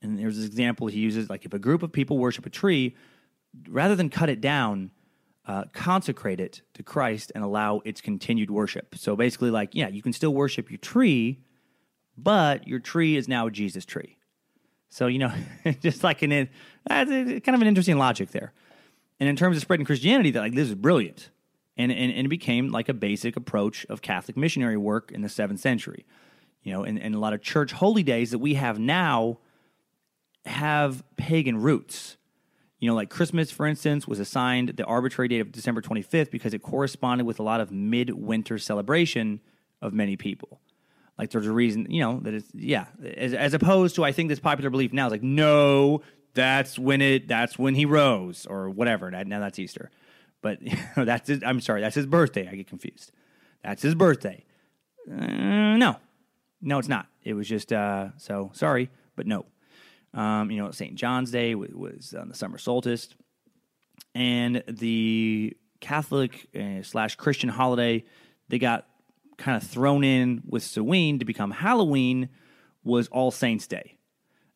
And 0.02 0.18
there's 0.18 0.38
this 0.38 0.46
example 0.48 0.88
he 0.88 1.00
uses 1.00 1.30
like 1.30 1.46
if 1.46 1.54
a 1.54 1.60
group 1.60 1.84
of 1.84 1.92
people 1.92 2.18
worship 2.18 2.46
a 2.46 2.50
tree, 2.50 2.96
rather 3.68 3.96
than 3.96 4.10
cut 4.10 4.30
it 4.30 4.40
down, 4.40 4.92
uh, 5.52 5.66
consecrate 5.74 6.40
it 6.40 6.62
to 6.74 6.82
Christ 6.82 7.30
and 7.36 7.44
allow 7.44 7.82
its 7.84 8.00
continued 8.00 8.50
worship. 8.50 8.96
So 8.96 9.18
basically, 9.18 9.52
like, 9.52 9.76
yeah, 9.76 9.90
you 9.90 10.02
can 10.02 10.14
still 10.14 10.34
worship 10.34 10.72
your 10.72 10.78
tree, 10.78 11.42
but 12.18 12.66
your 12.70 12.80
tree 12.80 13.18
is 13.18 13.28
now 13.28 13.48
a 13.48 13.52
Jesus 13.52 13.84
tree. 13.84 14.18
So, 14.90 15.08
you 15.08 15.20
know, 15.20 15.34
just 15.82 16.06
like 16.06 16.22
an, 16.22 16.48
kind 16.88 17.10
of 17.10 17.62
an 17.62 17.68
interesting 17.68 17.98
logic 17.98 18.32
there. 18.32 18.54
And 19.20 19.28
in 19.28 19.36
terms 19.36 19.58
of 19.58 19.62
spreading 19.62 19.86
Christianity, 19.86 20.32
that 20.32 20.40
like 20.40 20.56
this 20.56 20.70
is 20.70 20.76
brilliant. 20.76 21.30
And, 21.76 21.92
and, 21.92 22.14
and 22.14 22.26
it 22.26 22.30
became 22.30 22.70
like 22.70 22.88
a 22.88 22.94
basic 22.94 23.36
approach 23.36 23.86
of 23.90 24.02
Catholic 24.02 24.38
missionary 24.38 24.78
work 24.78 25.12
in 25.12 25.22
the 25.22 25.30
seventh 25.30 25.60
century. 25.60 26.06
You 26.64 26.72
know, 26.72 26.84
and, 26.86 26.98
and 26.98 27.14
a 27.14 27.20
lot 27.20 27.34
of 27.34 27.42
church 27.42 27.74
holy 27.74 28.04
days 28.04 28.32
that 28.32 28.40
we 28.40 28.54
have 28.54 28.80
now 28.80 29.40
have 30.46 31.04
pagan 31.18 31.62
roots. 31.62 32.16
You 32.82 32.90
know, 32.90 32.96
like 32.96 33.12
Christmas, 33.12 33.52
for 33.52 33.68
instance, 33.68 34.08
was 34.08 34.20
assigned 34.20 34.70
the 34.70 34.84
arbitrary 34.86 35.28
date 35.28 35.40
of 35.40 35.52
December 35.52 35.84
25th 35.84 36.32
because 36.32 36.54
it 36.56 36.64
corresponded 36.64 37.28
with 37.28 37.40
a 37.40 37.44
lot 37.44 37.62
of 37.62 37.72
midwinter 37.72 38.58
celebration 38.58 39.40
of 39.84 39.94
many 39.94 40.18
people. 40.18 40.60
Like 41.16 41.30
there's 41.30 41.46
a 41.46 41.52
reason, 41.52 41.86
you 41.92 42.02
know, 42.02 42.20
that 42.22 42.34
it's 42.34 42.48
yeah, 42.56 42.88
as, 43.16 43.36
as 43.36 43.54
opposed 43.54 43.96
to 43.96 44.04
I 44.04 44.12
think 44.12 44.30
this 44.30 44.40
popular 44.40 44.72
belief 44.72 44.94
now 44.94 45.06
is 45.06 45.12
like 45.12 45.22
no, 45.22 46.02
that's 46.34 46.80
when 46.80 47.02
it 47.02 47.28
that's 47.28 47.60
when 47.60 47.76
he 47.76 47.86
rose 47.86 48.48
or 48.48 48.72
whatever. 48.72 49.12
Now 49.12 49.40
that's 49.40 49.60
Easter, 49.60 49.92
but 50.42 50.60
you 50.64 50.76
know, 50.98 51.06
that's 51.06 51.28
his, 51.28 51.44
I'm 51.46 51.62
sorry, 51.62 51.82
that's 51.82 51.96
his 51.96 52.08
birthday. 52.08 52.50
I 52.52 52.56
get 52.56 52.68
confused. 52.68 53.12
That's 53.64 53.84
his 53.84 53.94
birthday. 53.94 54.44
Uh, 55.08 55.78
no, 55.78 55.98
no, 56.64 56.80
it's 56.80 56.88
not. 56.88 57.06
It 57.24 57.36
was 57.36 57.48
just 57.48 57.72
uh, 57.72 58.10
so 58.18 58.50
sorry, 58.56 58.90
but 59.16 59.28
no. 59.28 59.46
Um, 60.14 60.52
you 60.52 60.62
know, 60.62 60.72
St. 60.72 60.96
John's 60.96 61.32
Day 61.32 61.56
was, 61.56 62.14
on 62.14 62.28
the 62.28 62.36
summer 62.36 62.58
solstice, 62.58 63.10
and 64.14 64.64
the 64.68 65.56
Catholic 65.80 66.48
uh, 66.56 66.84
slash 66.84 67.16
Christian 67.16 67.50
holiday 67.50 68.04
they 68.52 68.60
got 68.60 68.86
kind 69.38 69.56
of 69.56 69.68
thrown 69.68 70.04
in 70.04 70.44
with 70.46 70.62
Samhain 70.62 71.20
to 71.20 71.26
become 71.26 71.52
Halloween 71.52 72.30
was 72.84 73.08
All 73.08 73.32
Saints 73.32 73.66
Day. 73.66 73.98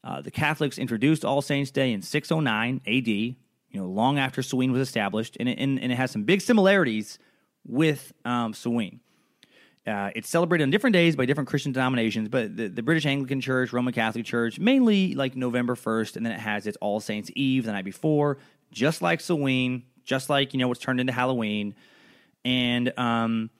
Uh, 0.03 0.21
the 0.21 0.31
Catholics 0.31 0.77
introduced 0.77 1.25
All 1.25 1.41
Saints 1.41 1.71
Day 1.71 1.93
in 1.93 2.01
609 2.01 2.81
AD, 2.85 3.07
you 3.07 3.35
know, 3.73 3.87
long 3.87 4.19
after 4.19 4.43
Samhain 4.43 4.71
was 4.71 4.81
established, 4.81 5.37
and 5.39 5.49
it, 5.49 5.57
and, 5.57 5.79
and 5.79 5.91
it 5.91 5.95
has 5.95 6.11
some 6.11 6.23
big 6.23 6.41
similarities 6.41 7.17
with 7.65 8.13
um, 8.25 8.53
Samhain. 8.53 8.99
Uh, 9.87 10.09
it's 10.15 10.27
celebrated 10.27 10.63
on 10.63 10.71
different 10.71 10.95
days 10.95 11.15
by 11.15 11.25
different 11.25 11.47
Christian 11.47 11.71
denominations, 11.71 12.27
but 12.27 12.57
the, 12.57 12.67
the, 12.69 12.81
British 12.81 13.05
Anglican 13.05 13.39
Church, 13.39 13.71
Roman 13.71 13.93
Catholic 13.93 14.25
Church, 14.25 14.59
mainly 14.59 15.13
like 15.13 15.35
November 15.35 15.75
1st, 15.75 16.15
and 16.15 16.25
then 16.25 16.33
it 16.33 16.39
has 16.39 16.65
its 16.65 16.75
All 16.81 16.99
Saints 16.99 17.29
Eve 17.35 17.65
the 17.65 17.71
night 17.71 17.85
before, 17.85 18.39
just 18.71 19.03
like 19.03 19.21
Samhain, 19.21 19.83
just 20.03 20.27
like, 20.27 20.53
you 20.53 20.59
know, 20.59 20.67
what's 20.67 20.79
turned 20.79 20.99
into 20.99 21.13
Halloween. 21.13 21.75
And 22.43 22.97
um, 22.97 23.51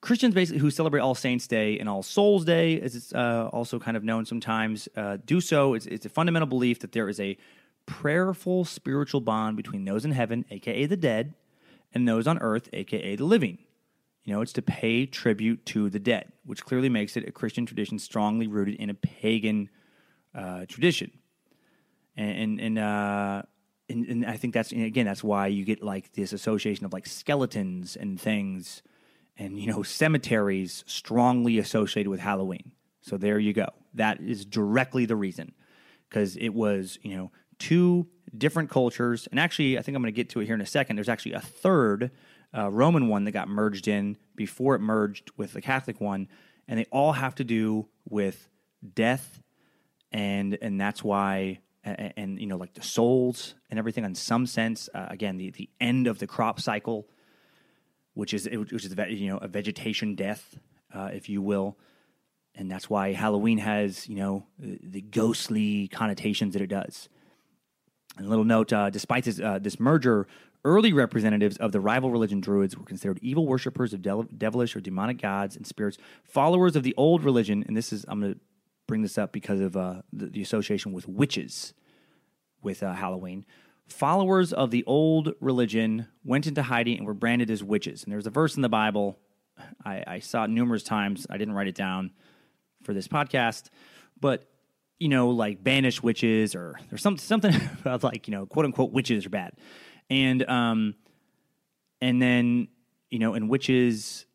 Christians 0.00 0.34
basically 0.34 0.60
who 0.60 0.70
celebrate 0.72 1.00
All 1.00 1.14
Saints 1.14 1.46
Day 1.46 1.78
and 1.78 1.88
All 1.88 2.02
Souls 2.02 2.44
Day, 2.44 2.80
as 2.80 2.96
it's 2.96 3.14
uh, 3.14 3.48
also 3.52 3.78
kind 3.78 3.96
of 3.96 4.02
known 4.02 4.26
sometimes, 4.26 4.88
uh, 4.96 5.18
do 5.24 5.40
so. 5.40 5.74
It's, 5.74 5.86
it's 5.86 6.06
a 6.06 6.08
fundamental 6.08 6.48
belief 6.48 6.80
that 6.80 6.90
there 6.90 7.08
is 7.08 7.20
a 7.20 7.36
prayerful 7.86 8.64
spiritual 8.64 9.20
bond 9.20 9.56
between 9.56 9.84
those 9.84 10.04
in 10.04 10.10
heaven, 10.10 10.44
aka 10.50 10.86
the 10.86 10.96
dead, 10.96 11.34
and 11.94 12.06
those 12.06 12.26
on 12.26 12.38
earth, 12.38 12.68
aka 12.72 13.14
the 13.14 13.24
living. 13.24 13.58
You 14.28 14.34
know, 14.34 14.42
it's 14.42 14.52
to 14.52 14.62
pay 14.62 15.06
tribute 15.06 15.64
to 15.64 15.88
the 15.88 15.98
dead, 15.98 16.30
which 16.44 16.62
clearly 16.62 16.90
makes 16.90 17.16
it 17.16 17.26
a 17.26 17.32
Christian 17.32 17.64
tradition 17.64 17.98
strongly 17.98 18.46
rooted 18.46 18.74
in 18.74 18.90
a 18.90 18.94
pagan 18.94 19.70
uh, 20.34 20.66
tradition. 20.66 21.12
And 22.14 22.60
and 22.60 22.78
uh, 22.78 23.42
and, 23.88 24.04
and 24.04 24.26
I 24.26 24.36
think 24.36 24.52
that's 24.52 24.70
again 24.70 25.06
that's 25.06 25.24
why 25.24 25.46
you 25.46 25.64
get 25.64 25.82
like 25.82 26.12
this 26.12 26.34
association 26.34 26.84
of 26.84 26.92
like 26.92 27.06
skeletons 27.06 27.96
and 27.96 28.20
things, 28.20 28.82
and 29.38 29.58
you 29.58 29.66
know 29.66 29.82
cemeteries 29.82 30.84
strongly 30.86 31.56
associated 31.56 32.10
with 32.10 32.20
Halloween. 32.20 32.72
So 33.00 33.16
there 33.16 33.38
you 33.38 33.54
go. 33.54 33.68
That 33.94 34.20
is 34.20 34.44
directly 34.44 35.06
the 35.06 35.16
reason, 35.16 35.54
because 36.06 36.36
it 36.36 36.50
was 36.50 36.98
you 37.00 37.16
know 37.16 37.32
two 37.58 38.06
different 38.36 38.68
cultures, 38.68 39.26
and 39.30 39.40
actually 39.40 39.78
I 39.78 39.80
think 39.80 39.96
I'm 39.96 40.02
going 40.02 40.12
to 40.12 40.22
get 40.22 40.28
to 40.30 40.40
it 40.40 40.44
here 40.44 40.54
in 40.54 40.60
a 40.60 40.66
second. 40.66 40.96
There's 40.96 41.08
actually 41.08 41.32
a 41.32 41.40
third 41.40 42.10
uh, 42.56 42.70
Roman 42.70 43.08
one 43.08 43.24
that 43.24 43.32
got 43.32 43.48
merged 43.48 43.88
in 43.88 44.16
before 44.34 44.74
it 44.74 44.80
merged 44.80 45.30
with 45.36 45.52
the 45.52 45.60
Catholic 45.60 46.00
one, 46.00 46.28
and 46.66 46.78
they 46.78 46.86
all 46.90 47.12
have 47.12 47.34
to 47.36 47.44
do 47.44 47.88
with 48.08 48.48
death, 48.94 49.42
and 50.12 50.56
and 50.60 50.80
that's 50.80 51.02
why 51.04 51.60
and, 51.84 52.12
and 52.16 52.40
you 52.40 52.46
know 52.46 52.56
like 52.56 52.74
the 52.74 52.82
souls 52.82 53.54
and 53.70 53.78
everything 53.78 54.04
in 54.04 54.14
some 54.14 54.46
sense. 54.46 54.88
Uh, 54.94 55.06
again, 55.10 55.36
the 55.36 55.50
the 55.50 55.68
end 55.80 56.06
of 56.06 56.18
the 56.18 56.26
crop 56.26 56.60
cycle, 56.60 57.06
which 58.14 58.32
is 58.34 58.48
which 58.50 58.84
is 58.84 58.94
you 59.08 59.28
know 59.28 59.38
a 59.38 59.48
vegetation 59.48 60.14
death, 60.14 60.58
uh, 60.94 61.10
if 61.12 61.28
you 61.28 61.42
will. 61.42 61.76
And 62.54 62.68
that's 62.68 62.90
why 62.90 63.12
Halloween 63.12 63.58
has, 63.58 64.08
you 64.08 64.16
know, 64.16 64.44
the 64.58 65.00
ghostly 65.00 65.86
connotations 65.86 66.54
that 66.54 66.62
it 66.62 66.66
does. 66.66 67.08
And 68.16 68.26
a 68.26 68.28
little 68.28 68.44
note: 68.44 68.72
uh, 68.72 68.90
despite 68.90 69.24
this, 69.24 69.38
uh, 69.38 69.60
this 69.60 69.78
merger, 69.78 70.26
Early 70.68 70.92
representatives 70.92 71.56
of 71.56 71.72
the 71.72 71.80
rival 71.80 72.10
religion 72.10 72.42
Druids 72.42 72.76
were 72.76 72.84
considered 72.84 73.18
evil 73.22 73.46
worshippers 73.46 73.94
of 73.94 74.02
devilish 74.36 74.76
or 74.76 74.82
demonic 74.82 75.18
gods 75.18 75.56
and 75.56 75.66
spirits, 75.66 75.96
followers 76.24 76.76
of 76.76 76.82
the 76.82 76.92
old 76.98 77.24
religion. 77.24 77.64
And 77.66 77.74
this 77.74 77.90
is, 77.90 78.04
I'm 78.06 78.20
going 78.20 78.34
to 78.34 78.40
bring 78.86 79.00
this 79.00 79.16
up 79.16 79.32
because 79.32 79.60
of 79.60 79.78
uh, 79.78 80.02
the, 80.12 80.26
the, 80.26 80.42
association 80.42 80.92
with 80.92 81.08
witches 81.08 81.72
with 82.60 82.82
uh, 82.82 82.92
Halloween. 82.92 83.46
Followers 83.86 84.52
of 84.52 84.70
the 84.70 84.84
old 84.84 85.32
religion 85.40 86.06
went 86.22 86.46
into 86.46 86.62
hiding 86.62 86.98
and 86.98 87.06
were 87.06 87.14
branded 87.14 87.50
as 87.50 87.64
witches. 87.64 88.04
And 88.04 88.12
there's 88.12 88.26
a 88.26 88.30
verse 88.30 88.54
in 88.54 88.60
the 88.60 88.68
Bible, 88.68 89.18
I, 89.86 90.04
I 90.06 90.18
saw 90.18 90.44
it 90.44 90.50
numerous 90.50 90.82
times. 90.82 91.26
I 91.30 91.38
didn't 91.38 91.54
write 91.54 91.68
it 91.68 91.76
down 91.76 92.10
for 92.82 92.92
this 92.92 93.08
podcast, 93.08 93.70
but 94.20 94.46
you 94.98 95.08
know, 95.08 95.30
like 95.30 95.64
banish 95.64 96.02
witches 96.02 96.54
or 96.54 96.78
there's 96.90 97.00
some, 97.00 97.16
something 97.16 97.54
about 97.80 98.04
like, 98.04 98.28
you 98.28 98.32
know, 98.32 98.44
quote 98.44 98.66
unquote 98.66 98.92
witches 98.92 99.24
are 99.24 99.30
bad 99.30 99.54
and 100.10 100.48
um, 100.48 100.94
and 102.00 102.20
then 102.20 102.68
you 103.10 103.18
know, 103.18 103.34
and 103.34 103.48
witches, 103.48 104.26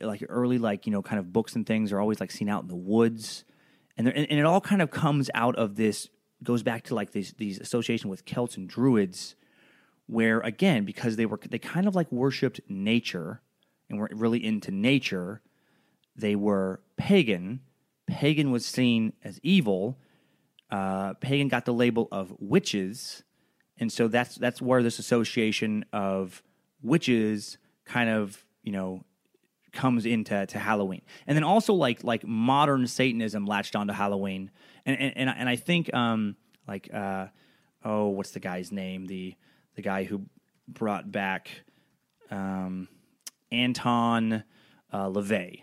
like 0.00 0.24
early, 0.28 0.58
like 0.58 0.86
you 0.86 0.92
know, 0.92 1.02
kind 1.02 1.18
of 1.18 1.32
books 1.32 1.54
and 1.54 1.66
things 1.66 1.92
are 1.92 2.00
always 2.00 2.20
like 2.20 2.30
seen 2.30 2.48
out 2.48 2.62
in 2.62 2.68
the 2.68 2.76
woods, 2.76 3.44
and 3.96 4.08
and, 4.08 4.30
and 4.30 4.38
it 4.38 4.44
all 4.44 4.60
kind 4.60 4.82
of 4.82 4.90
comes 4.90 5.30
out 5.34 5.56
of 5.56 5.76
this 5.76 6.08
goes 6.42 6.62
back 6.62 6.84
to 6.84 6.94
like 6.94 7.12
these 7.12 7.34
these 7.38 7.58
association 7.58 8.10
with 8.10 8.24
Celts 8.24 8.56
and 8.56 8.68
Druids, 8.68 9.36
where 10.06 10.40
again 10.40 10.84
because 10.84 11.16
they 11.16 11.26
were 11.26 11.40
they 11.48 11.58
kind 11.58 11.86
of 11.86 11.94
like 11.94 12.10
worshipped 12.10 12.60
nature 12.68 13.40
and 13.88 13.98
were 13.98 14.08
really 14.12 14.44
into 14.44 14.70
nature, 14.70 15.40
they 16.16 16.34
were 16.34 16.80
pagan. 16.96 17.60
Pagan 18.06 18.52
was 18.52 18.64
seen 18.64 19.12
as 19.24 19.40
evil. 19.42 19.98
Uh, 20.70 21.14
pagan 21.14 21.48
got 21.48 21.64
the 21.64 21.74
label 21.74 22.08
of 22.10 22.34
witches 22.38 23.22
and 23.78 23.92
so 23.92 24.08
that's 24.08 24.36
that's 24.36 24.60
where 24.62 24.82
this 24.82 24.98
association 24.98 25.84
of 25.92 26.42
witches 26.82 27.58
kind 27.84 28.10
of 28.10 28.44
you 28.62 28.72
know 28.72 29.04
comes 29.72 30.06
into 30.06 30.46
to 30.46 30.58
Halloween, 30.58 31.02
and 31.26 31.36
then 31.36 31.44
also 31.44 31.74
like 31.74 32.02
like 32.02 32.26
modern 32.26 32.86
Satanism 32.86 33.46
latched 33.46 33.76
onto 33.76 33.92
Halloween, 33.92 34.50
and 34.84 34.98
and 34.98 35.16
and, 35.16 35.30
and 35.30 35.48
I 35.48 35.56
think 35.56 35.92
um 35.94 36.36
like 36.66 36.92
uh 36.92 37.26
oh 37.84 38.08
what's 38.08 38.30
the 38.30 38.40
guy's 38.40 38.72
name? 38.72 39.06
The 39.06 39.34
the 39.74 39.82
guy 39.82 40.04
who 40.04 40.22
brought 40.68 41.12
back 41.12 41.50
um 42.30 42.88
Anton 43.52 44.44
uh, 44.92 45.08
LaVey. 45.08 45.62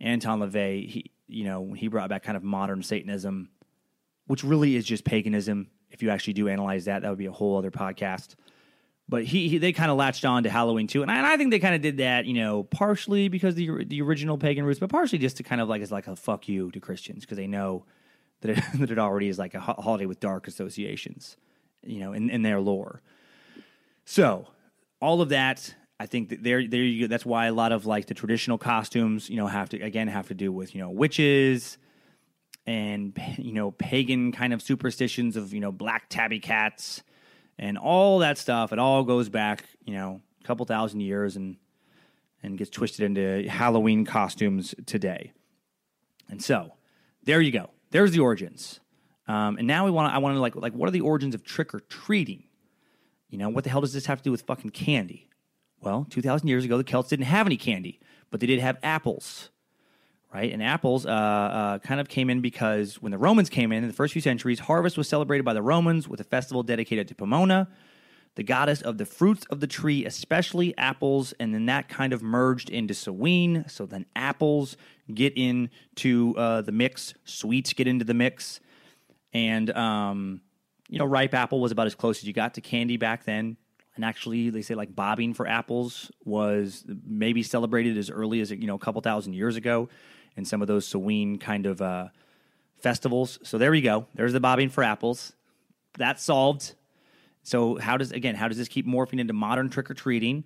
Anton 0.00 0.40
LaVey 0.40 0.88
he 0.88 1.10
you 1.26 1.44
know 1.44 1.72
he 1.72 1.88
brought 1.88 2.08
back 2.08 2.22
kind 2.22 2.36
of 2.36 2.42
modern 2.42 2.82
Satanism, 2.82 3.48
which 4.26 4.44
really 4.44 4.76
is 4.76 4.84
just 4.84 5.04
paganism 5.04 5.68
if 5.90 6.02
you 6.02 6.10
actually 6.10 6.34
do 6.34 6.48
analyze 6.48 6.86
that, 6.86 7.02
that 7.02 7.08
would 7.08 7.18
be 7.18 7.26
a 7.26 7.32
whole 7.32 7.56
other 7.56 7.70
podcast. 7.70 8.34
But 9.08 9.24
he, 9.24 9.48
he 9.48 9.58
they 9.58 9.72
kind 9.72 9.90
of 9.90 9.96
latched 9.96 10.24
on 10.24 10.42
to 10.42 10.50
Halloween 10.50 10.88
too, 10.88 11.02
and 11.02 11.10
I, 11.10 11.16
and 11.16 11.26
I 11.26 11.36
think 11.36 11.52
they 11.52 11.60
kind 11.60 11.76
of 11.76 11.80
did 11.80 11.98
that, 11.98 12.26
you 12.26 12.34
know, 12.34 12.64
partially 12.64 13.28
because 13.28 13.54
the 13.54 13.84
the 13.84 14.02
original 14.02 14.36
pagan 14.36 14.64
roots, 14.64 14.80
but 14.80 14.90
partially 14.90 15.18
just 15.18 15.36
to 15.36 15.44
kind 15.44 15.60
of 15.60 15.68
like 15.68 15.80
as 15.80 15.92
like 15.92 16.08
a 16.08 16.16
fuck 16.16 16.48
you 16.48 16.72
to 16.72 16.80
Christians 16.80 17.24
because 17.24 17.36
they 17.36 17.46
know 17.46 17.84
that 18.40 18.58
it, 18.58 18.64
that 18.80 18.90
it 18.90 18.98
already 18.98 19.28
is 19.28 19.38
like 19.38 19.54
a 19.54 19.60
holiday 19.60 20.06
with 20.06 20.18
dark 20.18 20.48
associations, 20.48 21.36
you 21.82 22.00
know, 22.00 22.12
in, 22.12 22.30
in 22.30 22.42
their 22.42 22.60
lore. 22.60 23.00
So 24.04 24.48
all 25.00 25.20
of 25.20 25.28
that 25.28 25.74
I 25.98 26.06
think 26.06 26.28
that 26.28 26.42
there, 26.42 26.66
there 26.66 26.82
you 26.82 27.02
go. 27.02 27.06
That's 27.08 27.24
why 27.24 27.46
a 27.46 27.52
lot 27.52 27.72
of 27.72 27.86
like 27.86 28.06
the 28.06 28.14
traditional 28.14 28.58
costumes, 28.58 29.30
you 29.30 29.36
know, 29.36 29.46
have 29.46 29.70
to 29.70 29.80
again 29.80 30.08
have 30.08 30.28
to 30.28 30.34
do 30.34 30.52
with 30.52 30.74
you 30.74 30.80
know 30.80 30.90
witches 30.90 31.78
and 32.66 33.18
you 33.38 33.52
know 33.52 33.70
pagan 33.70 34.32
kind 34.32 34.52
of 34.52 34.62
superstitions 34.62 35.36
of 35.36 35.52
you 35.52 35.60
know 35.60 35.72
black 35.72 36.08
tabby 36.08 36.40
cats 36.40 37.02
and 37.58 37.78
all 37.78 38.20
that 38.20 38.38
stuff. 38.38 38.72
It 38.72 38.78
all 38.78 39.04
goes 39.04 39.28
back, 39.28 39.64
you 39.84 39.94
know, 39.94 40.20
a 40.42 40.46
couple 40.46 40.66
thousand 40.66 41.00
years 41.00 41.36
and 41.36 41.56
and 42.42 42.58
gets 42.58 42.70
twisted 42.70 43.04
into 43.04 43.48
Halloween 43.48 44.04
costumes 44.04 44.74
today. 44.84 45.32
And 46.28 46.42
so, 46.42 46.74
there 47.24 47.40
you 47.40 47.50
go. 47.50 47.70
There's 47.90 48.12
the 48.12 48.20
origins. 48.20 48.80
Um, 49.28 49.56
and 49.58 49.66
now 49.66 49.84
we 49.84 49.90
want 49.90 50.14
I 50.14 50.18
want 50.18 50.36
to 50.36 50.40
like 50.40 50.54
like 50.54 50.72
what 50.72 50.88
are 50.88 50.92
the 50.92 51.00
origins 51.00 51.34
of 51.34 51.44
trick 51.44 51.74
or 51.74 51.80
treating? 51.80 52.44
You 53.28 53.38
know, 53.38 53.48
what 53.48 53.64
the 53.64 53.70
hell 53.70 53.80
does 53.80 53.92
this 53.92 54.06
have 54.06 54.18
to 54.18 54.24
do 54.24 54.30
with 54.30 54.42
fucking 54.42 54.70
candy? 54.70 55.28
Well, 55.80 56.06
2,000 56.10 56.48
years 56.48 56.64
ago, 56.64 56.78
the 56.78 56.84
Celts 56.84 57.10
didn't 57.10 57.26
have 57.26 57.46
any 57.46 57.56
candy, 57.56 58.00
but 58.30 58.40
they 58.40 58.46
did 58.46 58.60
have 58.60 58.78
apples, 58.82 59.50
right? 60.32 60.52
And 60.52 60.62
apples 60.62 61.06
uh, 61.06 61.10
uh, 61.10 61.78
kind 61.78 62.00
of 62.00 62.08
came 62.08 62.30
in 62.30 62.40
because 62.40 63.00
when 63.00 63.12
the 63.12 63.18
Romans 63.18 63.48
came 63.48 63.72
in 63.72 63.82
in 63.82 63.88
the 63.88 63.94
first 63.94 64.12
few 64.12 64.22
centuries, 64.22 64.60
harvest 64.60 64.98
was 64.98 65.08
celebrated 65.08 65.44
by 65.44 65.54
the 65.54 65.62
Romans 65.62 66.08
with 66.08 66.20
a 66.20 66.24
festival 66.24 66.62
dedicated 66.62 67.08
to 67.08 67.14
Pomona, 67.14 67.68
the 68.34 68.42
goddess 68.42 68.82
of 68.82 68.98
the 68.98 69.06
fruits 69.06 69.46
of 69.46 69.60
the 69.60 69.66
tree, 69.66 70.04
especially 70.04 70.76
apples, 70.76 71.32
and 71.40 71.54
then 71.54 71.66
that 71.66 71.88
kind 71.88 72.12
of 72.12 72.22
merged 72.22 72.68
into 72.68 72.92
Samhain. 72.92 73.64
So 73.68 73.86
then 73.86 74.04
apples 74.14 74.76
get 75.12 75.32
into 75.36 76.34
uh, 76.36 76.60
the 76.60 76.72
mix, 76.72 77.14
sweets 77.24 77.72
get 77.72 77.86
into 77.86 78.04
the 78.04 78.14
mix, 78.14 78.60
and 79.32 79.70
um, 79.70 80.42
you 80.88 80.98
know, 80.98 81.04
ripe 81.04 81.34
apple 81.34 81.60
was 81.60 81.72
about 81.72 81.86
as 81.86 81.94
close 81.94 82.18
as 82.18 82.24
you 82.24 82.32
got 82.32 82.54
to 82.54 82.60
candy 82.60 82.96
back 82.96 83.24
then. 83.24 83.56
And 83.96 84.04
actually, 84.04 84.50
they 84.50 84.62
say 84.62 84.74
like 84.74 84.94
bobbing 84.94 85.34
for 85.34 85.46
apples 85.46 86.12
was 86.24 86.84
maybe 87.06 87.42
celebrated 87.42 87.98
as 87.98 88.10
early 88.10 88.40
as 88.40 88.50
you 88.50 88.66
know 88.66 88.74
a 88.74 88.78
couple 88.78 89.00
thousand 89.00 89.32
years 89.32 89.56
ago, 89.56 89.88
in 90.36 90.44
some 90.44 90.62
of 90.62 90.68
those 90.68 90.86
Samhain 90.86 91.38
kind 91.38 91.66
of 91.66 91.82
uh, 91.82 92.08
festivals. 92.78 93.38
So 93.42 93.58
there 93.58 93.74
you 93.74 93.82
go. 93.82 94.06
There's 94.14 94.32
the 94.32 94.40
bobbing 94.40 94.68
for 94.68 94.84
apples. 94.84 95.32
That's 95.98 96.22
solved. 96.22 96.74
So 97.42 97.78
how 97.78 97.96
does 97.96 98.12
again 98.12 98.34
how 98.34 98.48
does 98.48 98.58
this 98.58 98.68
keep 98.68 98.86
morphing 98.86 99.18
into 99.18 99.32
modern 99.32 99.70
trick 99.70 99.90
or 99.90 99.94
treating? 99.94 100.44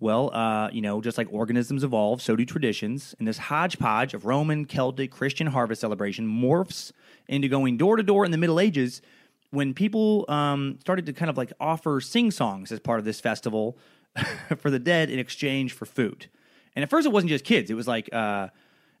Well, 0.00 0.32
uh, 0.32 0.70
you 0.70 0.80
know, 0.80 1.00
just 1.00 1.18
like 1.18 1.26
organisms 1.32 1.82
evolve, 1.82 2.22
so 2.22 2.36
do 2.36 2.44
traditions. 2.44 3.16
And 3.18 3.26
this 3.26 3.38
hodgepodge 3.38 4.14
of 4.14 4.26
Roman, 4.26 4.64
Celtic, 4.64 5.10
Christian 5.10 5.48
harvest 5.48 5.80
celebration 5.80 6.26
morphs 6.26 6.92
into 7.26 7.48
going 7.48 7.76
door 7.76 7.96
to 7.96 8.02
door 8.04 8.24
in 8.24 8.30
the 8.30 8.38
Middle 8.38 8.60
Ages 8.60 9.02
when 9.50 9.74
people 9.74 10.24
um, 10.28 10.78
started 10.80 11.06
to 11.06 11.12
kind 11.12 11.30
of 11.30 11.36
like 11.36 11.52
offer 11.60 12.00
sing 12.00 12.30
songs 12.30 12.70
as 12.70 12.80
part 12.80 12.98
of 12.98 13.04
this 13.04 13.20
festival 13.20 13.78
for 14.58 14.70
the 14.70 14.78
dead 14.78 15.10
in 15.10 15.18
exchange 15.18 15.72
for 15.72 15.86
food. 15.86 16.26
And 16.74 16.82
at 16.82 16.90
first, 16.90 17.06
it 17.06 17.10
wasn't 17.10 17.30
just 17.30 17.44
kids. 17.44 17.70
It 17.70 17.74
was 17.74 17.88
like 17.88 18.08
uh, 18.12 18.48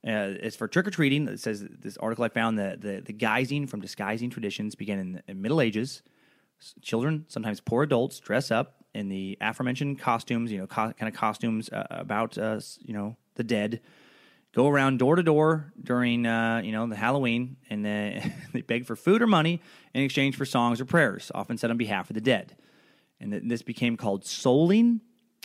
uh, 0.06 0.34
it's 0.42 0.56
for 0.56 0.68
trick 0.68 0.86
or 0.86 0.90
treating. 0.90 1.28
It 1.28 1.40
says 1.40 1.64
this 1.68 1.96
article 1.98 2.24
I 2.24 2.28
found 2.28 2.58
that 2.58 2.80
the, 2.80 3.02
the 3.04 3.12
guising 3.12 3.68
from 3.68 3.80
disguising 3.80 4.30
traditions 4.30 4.74
began 4.74 4.98
in 4.98 5.22
the 5.26 5.34
Middle 5.34 5.60
Ages. 5.60 6.02
Children, 6.82 7.24
sometimes 7.28 7.60
poor 7.60 7.84
adults, 7.84 8.18
dress 8.18 8.50
up 8.50 8.84
in 8.94 9.08
the 9.08 9.38
aforementioned 9.40 10.00
costumes. 10.00 10.50
You 10.50 10.58
know, 10.58 10.66
co- 10.66 10.92
kind 10.92 11.12
of 11.12 11.14
costumes 11.14 11.68
uh, 11.68 11.86
about 11.90 12.36
uh, 12.38 12.60
you 12.84 12.94
know 12.94 13.16
the 13.34 13.44
dead. 13.44 13.80
Go 14.54 14.68
around 14.68 14.98
door 14.98 15.16
to 15.16 15.22
door 15.22 15.72
during 15.80 16.26
uh, 16.26 16.62
you 16.64 16.72
know 16.72 16.86
the 16.86 16.96
Halloween, 16.96 17.56
and 17.68 17.84
they, 17.84 18.32
they 18.52 18.62
beg 18.62 18.86
for 18.86 18.96
food 18.96 19.22
or 19.22 19.26
money 19.26 19.60
in 19.94 20.02
exchange 20.02 20.36
for 20.36 20.44
songs 20.44 20.80
or 20.80 20.84
prayers, 20.84 21.30
often 21.34 21.58
said 21.58 21.70
on 21.70 21.76
behalf 21.76 22.10
of 22.10 22.14
the 22.14 22.20
dead. 22.20 22.56
And 23.20 23.32
th- 23.32 23.42
this 23.46 23.62
became 23.62 23.96
called 23.96 24.24
souling, 24.24 25.00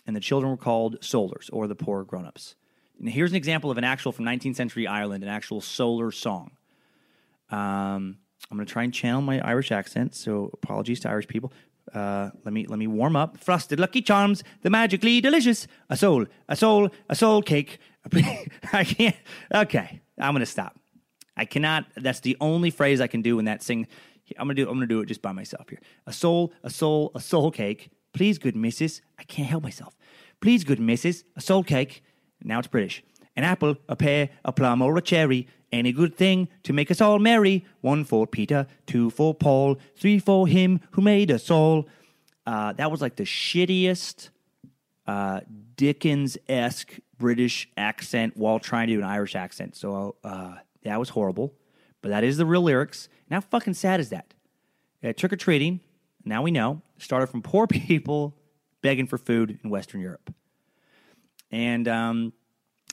and 0.08 0.16
the 0.16 0.22
children 0.22 0.52
were 0.52 0.58
called 0.58 1.00
soulers 1.02 1.50
or 1.52 1.68
the 1.68 1.76
poor 1.76 2.04
grown-ups. 2.04 2.56
And 3.00 3.10
here's 3.10 3.32
an 3.32 3.38
example 3.38 3.72
of 3.72 3.78
an 3.78 3.84
actual 3.84 4.12
from 4.12 4.26
19th 4.26 4.56
century 4.56 4.88
Ireland, 4.88 5.24
an 5.24 5.30
actual 5.30 5.60
souler 5.60 6.12
song. 6.12 6.52
Um, 7.50 8.18
I'm 8.50 8.58
going 8.58 8.66
to 8.66 8.72
try 8.72 8.84
and 8.84 8.94
channel 8.94 9.22
my 9.22 9.40
Irish 9.42 9.72
accent, 9.72 10.16
so 10.16 10.50
apologies 10.54 11.00
to 11.02 11.10
Irish 11.10 11.28
people. 11.28 11.52
Uh, 11.94 12.30
let 12.46 12.54
me 12.54 12.66
let 12.66 12.80
me 12.80 12.88
warm 12.88 13.16
up. 13.16 13.38
Frosted 13.38 13.80
Lucky 13.80 14.02
Charms, 14.02 14.44
the 14.62 14.70
magically 14.70 15.20
delicious. 15.22 15.68
A 15.90 15.98
soul, 15.98 16.26
a 16.48 16.56
soul, 16.56 16.90
a 17.10 17.16
soul 17.16 17.42
cake. 17.42 17.80
I 18.74 18.84
can't. 18.84 19.16
Okay, 19.54 20.02
I'm 20.20 20.36
to 20.36 20.46
stop. 20.46 20.80
I 21.36 21.46
cannot. 21.46 21.86
That's 21.96 22.20
the 22.20 22.38
only 22.40 22.70
phrase 22.70 23.02
I 23.02 23.08
can 23.08 23.22
do 23.22 23.40
in 23.40 23.46
that 23.46 23.64
sing. 23.64 23.88
I'm 24.38 24.48
gonna 24.48 24.56
do. 24.56 24.68
I'm 24.68 24.76
gonna 24.76 24.88
do 24.88 25.02
it 25.02 25.08
just 25.08 25.22
by 25.22 25.32
myself 25.32 25.70
here. 25.70 25.80
A 26.06 26.14
soul, 26.14 26.54
a 26.64 26.70
soul, 26.70 27.12
a 27.16 27.20
soul 27.20 27.52
cake. 27.52 27.90
Please, 28.14 28.38
good 28.38 28.56
missus. 28.56 29.02
I 29.18 29.24
can't 29.24 29.50
help 29.50 29.64
myself. 29.64 29.96
Please, 30.42 30.64
good 30.64 30.80
missus. 30.80 31.24
A 31.36 31.42
soul 31.42 31.64
cake. 31.64 32.04
Now 32.44 32.60
it's 32.60 32.68
British. 32.68 33.04
An 33.36 33.44
apple, 33.44 33.78
a 33.90 33.96
pear, 33.96 34.30
a 34.46 34.52
plum, 34.52 34.82
or 34.82 34.96
a 34.98 35.02
cherry. 35.02 35.48
Any 35.72 35.92
good 35.92 36.16
thing 36.16 36.50
to 36.64 36.74
make 36.74 36.92
us 36.92 37.02
all 37.02 37.18
merry. 37.18 37.66
One 37.82 38.04
for 38.06 38.28
Peter, 38.28 38.68
two 38.86 39.10
for 39.10 39.34
Paul, 39.34 39.80
three 39.96 40.20
for 40.20 40.48
him 40.48 40.80
who 40.92 41.02
made 41.02 41.32
us 41.32 41.50
all. 41.50 41.88
Uh, 42.46 42.74
that 42.74 42.92
was 42.92 43.02
like 43.02 43.16
the 43.16 43.24
shittiest 43.24 44.30
uh, 45.08 45.42
Dickens 45.76 46.38
esque 46.48 47.00
British 47.24 47.70
accent 47.78 48.36
while 48.36 48.60
trying 48.60 48.88
to 48.88 48.96
do 48.96 49.00
an 49.00 49.06
Irish 49.06 49.34
accent. 49.34 49.78
So 49.78 50.18
uh, 50.26 50.56
that 50.84 51.00
was 51.00 51.08
horrible. 51.08 51.54
But 52.02 52.10
that 52.10 52.26
is 52.26 52.36
the 52.36 52.46
real 52.46 52.62
lyrics. 52.62 53.08
And 53.30 53.36
how 53.36 53.40
fucking 53.50 53.76
sad 53.76 54.02
is 54.02 54.10
that? 54.10 54.34
Uh, 55.02 55.14
Trick 55.14 55.32
or 55.32 55.38
treating, 55.38 55.80
now 56.26 56.42
we 56.42 56.52
know, 56.52 56.82
started 56.98 57.28
from 57.28 57.42
poor 57.42 57.66
people 57.88 58.36
begging 58.82 59.08
for 59.08 59.18
food 59.18 59.58
in 59.64 59.70
Western 59.70 60.02
Europe. 60.02 60.34
And 61.50 61.88
um, 61.88 62.34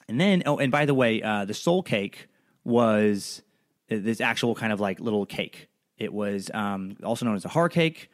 and 0.06 0.20
then 0.20 0.44
oh, 0.46 0.58
and 0.58 0.70
by 0.70 0.86
the 0.86 0.94
way, 0.94 1.20
uh, 1.22 1.44
the 1.44 1.54
soul 1.54 1.82
cake 1.82 2.28
was 2.62 3.42
uh, 3.90 3.96
this 3.98 4.20
actual 4.20 4.54
kind 4.54 4.72
of 4.72 4.78
like 4.78 5.00
little 5.00 5.26
cake. 5.26 5.66
It 5.98 6.12
was 6.12 6.52
um, 6.54 6.96
also 7.02 7.26
known 7.26 7.34
as 7.34 7.44
a 7.44 7.48
har 7.48 7.68
cake, 7.68 8.10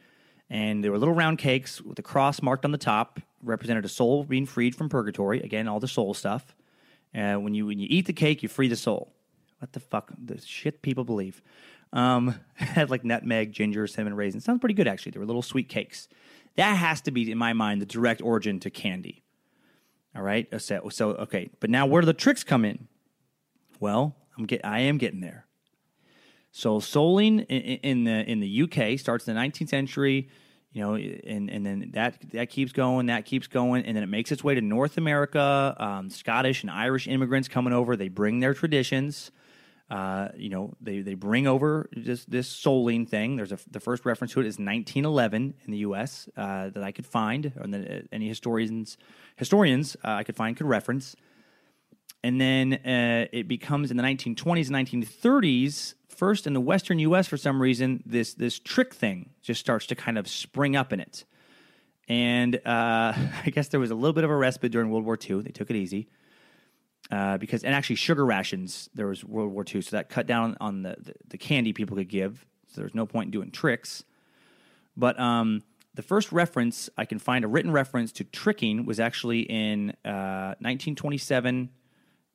and 0.49 0.83
there 0.83 0.93
were 0.93 0.99
little 0.99 1.15
round 1.15 1.39
cakes 1.39 1.83
with 1.83 1.99
a 1.99 2.03
cross 2.03 2.41
marked 2.41 2.65
on 2.65 2.73
the 2.73 2.79
top, 2.79 3.21
represented 3.47 3.85
a 3.85 3.89
soul 3.89 4.25
being 4.25 4.47
freed 4.47 4.75
from 4.75 4.89
purgatory. 4.89 5.41
Again, 5.41 5.69
all 5.69 5.81
the 5.81 5.89
soul 5.89 6.15
stuff. 6.15 6.55
Uh, 7.15 7.35
when 7.35 7.55
you 7.55 7.67
when 7.67 7.79
you 7.79 7.87
eat 7.89 8.07
the 8.07 8.13
cake, 8.13 8.43
you 8.43 8.49
free 8.49 8.69
the 8.69 8.77
soul. 8.77 9.15
What 9.59 9.73
the 9.73 9.81
fuck? 9.81 10.13
The 10.23 10.41
shit 10.41 10.83
people 10.83 11.05
believe. 11.05 11.43
Um, 11.93 12.39
had 12.55 12.91
like 12.91 13.05
nutmeg, 13.05 13.53
ginger, 13.53 13.87
cinnamon, 13.87 14.15
raisin. 14.15 14.41
Sounds 14.41 14.61
pretty 14.61 14.75
good 14.75 14.89
actually. 14.89 15.13
They 15.13 15.19
were 15.19 15.27
little 15.27 15.43
sweet 15.43 15.69
cakes. 15.69 16.09
That 16.57 16.75
has 16.75 17.01
to 17.03 17.11
be, 17.11 17.31
in 17.31 17.39
my 17.39 17.53
mind, 17.53 17.83
the 17.83 17.87
direct 17.87 18.23
origin 18.23 18.61
to 18.61 18.71
candy. 18.71 19.23
All 20.15 20.23
right. 20.23 20.49
So, 20.61 20.89
so 20.89 21.11
okay. 21.11 21.51
But 21.61 21.71
now 21.71 21.87
where 21.87 22.01
do 22.01 22.07
the 22.07 22.15
tricks 22.15 22.43
come 22.43 22.65
in? 22.65 22.89
Well, 23.79 24.17
I'm 24.37 24.47
get 24.47 24.65
I 24.65 24.81
am 24.81 24.99
getting 24.99 25.21
there. 25.21 25.47
So 26.51 26.81
souling 26.81 27.45
in, 27.49 27.61
in 27.61 28.05
the 28.05 28.31
in 28.31 28.41
the 28.41 28.63
UK 28.63 28.99
starts 28.99 29.29
in 29.29 29.35
the 29.35 29.41
19th 29.41 29.69
century, 29.69 30.29
you 30.77 30.83
know, 30.83 30.95
and 30.95 31.49
and 31.49 31.65
then 31.65 31.91
that 31.95 32.19
that 32.33 32.51
keeps 32.51 32.71
going, 32.71 33.07
that 33.07 33.25
keeps 33.25 33.47
going, 33.47 33.87
and 33.87 33.97
then 33.97 34.05
it 34.05 34.11
makes 34.11 34.31
its 34.31 34.45
way 34.45 34.55
to 34.55 34.61
North 34.61 34.99
America. 34.99 35.75
Um, 35.79 36.11
Scottish 36.11 36.63
and 36.63 36.71
Irish 36.71 37.09
immigrants 37.09 37.49
coming 37.49 37.73
over, 37.73 37.97
they 37.97 38.11
bring 38.11 38.41
their 38.41 38.53
traditions. 38.53 39.31
Uh, 39.89 40.29
you 40.37 40.51
know, 40.51 40.75
they 40.83 41.01
they 41.01 41.15
bring 41.15 41.47
over 41.47 41.89
this 41.93 42.27
this 42.27 42.55
souling 42.55 43.09
thing. 43.09 43.37
There's 43.37 43.53
a 43.53 43.59
the 43.71 43.81
first 43.81 44.05
reference 44.05 44.35
to 44.35 44.41
it 44.41 44.47
is 44.47 44.59
1911 44.59 45.55
in 45.65 45.71
the 45.71 45.79
U.S. 45.79 46.29
Uh, 46.37 46.69
that 46.69 46.83
I 46.83 46.93
could 46.93 47.07
find, 47.07 47.53
or 47.59 47.67
that 47.69 48.09
any 48.13 48.29
historians 48.29 48.99
historians 49.37 49.97
uh, 50.05 50.11
I 50.11 50.25
could 50.25 50.37
find 50.37 50.59
could 50.59 50.67
reference. 50.67 51.17
And 52.23 52.39
then 52.39 52.75
uh, 52.75 53.29
it 53.33 53.49
becomes 53.49 53.91
in 53.91 53.97
the 53.97 54.03
1920s 54.03 54.71
and 54.71 55.05
1930s. 55.07 55.95
First 56.17 56.47
in 56.47 56.53
the 56.53 56.61
Western 56.61 56.99
U.S. 57.01 57.29
for 57.29 57.37
some 57.37 57.61
reason, 57.61 58.03
this 58.07 58.35
this 58.35 58.59
trick 58.59 58.95
thing 58.95 59.31
just 59.43 59.61
starts 59.61 59.87
to 59.87 59.95
kind 59.95 60.19
of 60.19 60.27
spring 60.27 60.75
up 60.75 60.93
in 60.93 61.01
it. 61.01 61.25
And 62.09 62.57
uh, 62.57 62.61
I 63.45 63.51
guess 63.53 63.69
there 63.69 63.81
was 63.81 63.91
a 63.91 63.95
little 63.95 64.13
bit 64.13 64.25
of 64.25 64.31
a 64.31 64.37
respite 64.37 64.73
during 64.73 64.91
World 64.91 65.05
War 65.05 65.19
II. 65.19 65.43
They 65.43 65.51
took 65.51 65.71
it 65.71 65.77
easy 65.77 66.09
uh, 67.11 67.39
because, 67.39 67.65
and 67.65 67.75
actually, 67.75 67.97
sugar 67.97 68.25
rations. 68.25 68.89
There 68.95 69.07
was 69.07 69.25
World 69.25 69.53
War 69.53 69.65
II, 69.73 69.83
so 69.83 69.97
that 69.97 70.09
cut 70.09 70.27
down 70.27 70.57
on 70.61 70.83
the, 70.83 70.97
the, 70.99 71.15
the 71.29 71.39
candy 71.39 71.73
people 71.73 71.97
could 71.97 72.09
give. 72.09 72.47
So 72.69 72.81
there's 72.81 72.95
no 72.95 73.07
point 73.07 73.27
in 73.27 73.31
doing 73.31 73.51
tricks. 73.51 74.05
But 74.97 75.19
um, 75.21 75.63
the 75.95 76.03
first 76.03 76.33
reference 76.33 76.91
I 76.97 77.05
can 77.05 77.19
find, 77.19 77.45
a 77.45 77.49
written 77.49 77.71
reference 77.71 78.13
to 78.13 78.25
tricking, 78.25 78.87
was 78.87 78.99
actually 78.99 79.41
in 79.41 79.91
uh, 80.05 80.57
1927, 80.61 81.71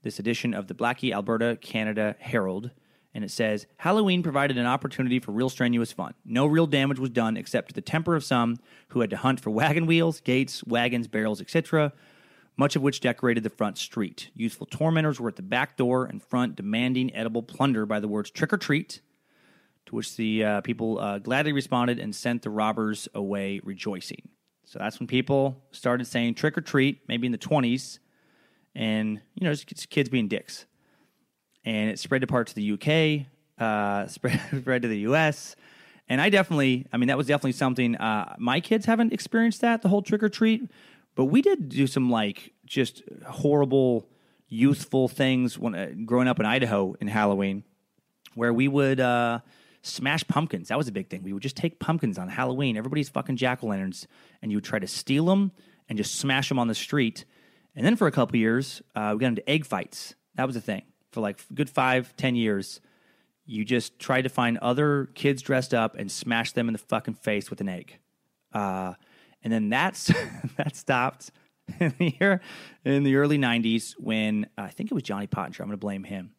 this 0.04 0.20
edition 0.20 0.54
of 0.54 0.68
the 0.68 0.74
Blackie, 0.74 1.14
Alberta, 1.14 1.58
Canada 1.62 2.16
Herald. 2.20 2.72
And 3.14 3.24
it 3.24 3.32
says 3.32 3.68
Halloween 3.78 4.24
provided 4.24 4.58
an 4.58 4.66
opportunity 4.66 5.20
for 5.20 5.32
real 5.32 5.50
strenuous 5.50 5.92
fun. 5.92 6.14
No 6.24 6.46
real 6.46 6.68
damage 6.68 7.00
was 7.00 7.10
done 7.10 7.36
except 7.36 7.70
to 7.70 7.74
the 7.74 7.82
temper 7.82 8.16
of 8.16 8.24
some 8.24 8.58
who 8.90 9.02
had 9.02 9.10
to 9.10 9.18
hunt 9.18 9.40
for 9.40 9.50
wagon 9.50 9.86
wheels, 9.86 10.22
gates, 10.22 10.64
wagons, 10.64 11.08
barrels, 11.08 11.42
etc., 11.42 11.92
much 12.58 12.76
of 12.76 12.82
which 12.82 13.00
decorated 13.00 13.44
the 13.44 13.50
front 13.50 13.78
street. 13.78 14.30
Youthful 14.34 14.68
tormentors 14.68 15.20
were 15.20 15.30
at 15.30 15.36
the 15.36 15.42
back 15.42 15.78
door 15.78 16.06
and 16.06 16.22
front 16.22 16.56
demanding 16.56 17.14
edible 17.16 17.44
plunder 17.44 17.86
by 17.86 18.00
the 18.00 18.08
words 18.08 18.30
trick 18.30 18.54
or 18.54 18.58
treat, 18.58 19.02
to 19.88 19.96
which 19.96 20.16
the 20.16 20.44
uh, 20.44 20.62
people 20.62 21.00
uh, 21.00 21.20
gladly 21.20 21.54
responded 21.54 22.00
and 22.00 22.16
sent 22.16 22.44
the 22.44 22.50
robbers 22.50 23.08
away 23.14 23.60
rejoicing. 23.64 24.30
So 24.66 24.80
that's 24.80 25.00
when 25.00 25.08
people 25.08 25.62
started 25.72 26.06
saying 26.06 26.36
trick 26.36 26.58
or 26.58 26.62
treat, 26.62 27.02
maybe 27.08 27.26
in 27.26 27.32
the 27.32 27.38
20s, 27.38 28.00
and, 28.74 29.22
you 29.36 29.46
know, 29.46 29.54
just 29.54 29.90
kids 29.90 30.08
being 30.08 30.28
dicks. 30.28 30.66
And 31.64 31.90
it 31.90 32.00
spread 32.00 32.22
to 32.22 32.28
parts 32.28 32.52
of 32.52 32.56
the 32.56 32.72
UK, 32.74 33.28
uh, 33.62 34.08
spread, 34.08 34.42
spread 34.60 34.82
to 34.82 34.88
the 34.88 35.00
US. 35.00 35.56
And 36.10 36.20
I 36.20 36.30
definitely, 36.30 36.88
I 36.92 36.98
mean, 36.98 37.08
that 37.08 37.18
was 37.18 37.28
definitely 37.28 37.54
something. 37.54 37.96
Uh, 37.96 38.36
my 38.38 38.60
kids 38.60 38.86
haven't 38.86 39.14
experienced 39.14 39.62
that, 39.62 39.82
the 39.82 39.90
whole 39.90 40.02
trick 40.02 40.22
or 40.22 40.30
treat, 40.30 40.70
but 41.16 41.26
we 41.26 41.42
did 41.42 41.70
do 41.70 41.88
some 41.88 42.10
like 42.10 42.54
just 42.66 43.04
horrible, 43.26 44.10
youthful 44.50 45.08
things 45.08 45.58
when 45.58 45.76
uh, 45.76 45.92
growing 46.06 46.28
up 46.28 46.40
in 46.40 46.46
Idaho 46.46 46.96
in 47.00 47.08
Halloween, 47.08 47.64
where 48.36 48.54
we 48.54 48.68
would 48.68 49.00
uh, 49.00 49.40
smash 49.84 50.28
pumpkins. 50.28 50.68
That 50.68 50.78
was 50.78 50.88
a 50.88 50.92
big 50.92 51.10
thing. 51.10 51.24
We 51.24 51.34
would 51.34 51.44
just 51.44 51.56
take 51.56 51.80
pumpkins 51.80 52.18
on 52.18 52.28
Halloween, 52.28 52.76
everybody's 52.78 53.10
fucking 53.10 53.38
jack 53.38 53.64
o' 53.64 53.68
lanterns, 53.68 54.08
and 54.42 54.52
you 54.52 54.58
would 54.58 54.66
try 54.66 54.80
to 54.80 54.88
steal 54.88 55.26
them 55.26 55.52
and 55.88 55.98
just 55.98 56.16
smash 56.16 56.50
them 56.50 56.60
on 56.60 56.68
the 56.68 56.76
street. 56.76 57.26
And 57.76 57.86
then 57.86 57.96
for 57.96 58.08
a 58.08 58.12
couple 58.12 58.38
years, 58.38 58.82
uh, 58.96 59.12
we 59.14 59.20
got 59.22 59.28
into 59.28 59.50
egg 59.50 59.66
fights. 59.66 60.16
That 60.36 60.46
was 60.46 60.56
a 60.56 60.62
thing 60.62 60.84
for 61.12 61.22
like 61.22 61.40
good 61.54 61.70
five, 61.70 62.16
ten 62.18 62.36
years. 62.36 62.82
You 63.46 63.66
just 63.66 64.00
tried 64.00 64.22
to 64.24 64.30
find 64.30 64.58
other 64.60 65.10
kids 65.14 65.42
dressed 65.42 65.74
up 65.74 65.96
and 65.98 66.12
smash 66.12 66.54
them 66.54 66.70
in 66.70 66.74
the 66.74 66.80
fucking 66.80 67.16
face 67.16 67.50
with 67.50 67.60
an 67.62 67.70
egg. 67.70 67.98
Uh, 68.54 68.94
and 69.44 69.52
then 69.52 69.70
that's 69.70 70.12
that 70.58 70.76
stopped 70.76 71.32
in 71.80 71.94
the 71.98 72.16
year 72.20 72.42
in 72.86 73.04
the 73.04 73.16
early 73.16 73.38
'90s 73.38 73.94
when 73.98 74.46
uh, 74.58 74.64
I 74.64 74.70
think 74.70 74.92
it 74.92 74.94
was 74.94 75.04
Johnny 75.04 75.28
Pottinger. 75.28 75.64
I'm 75.64 75.70
going 75.70 75.78
to 75.78 75.82
blame 75.82 76.04
him. 76.04 76.32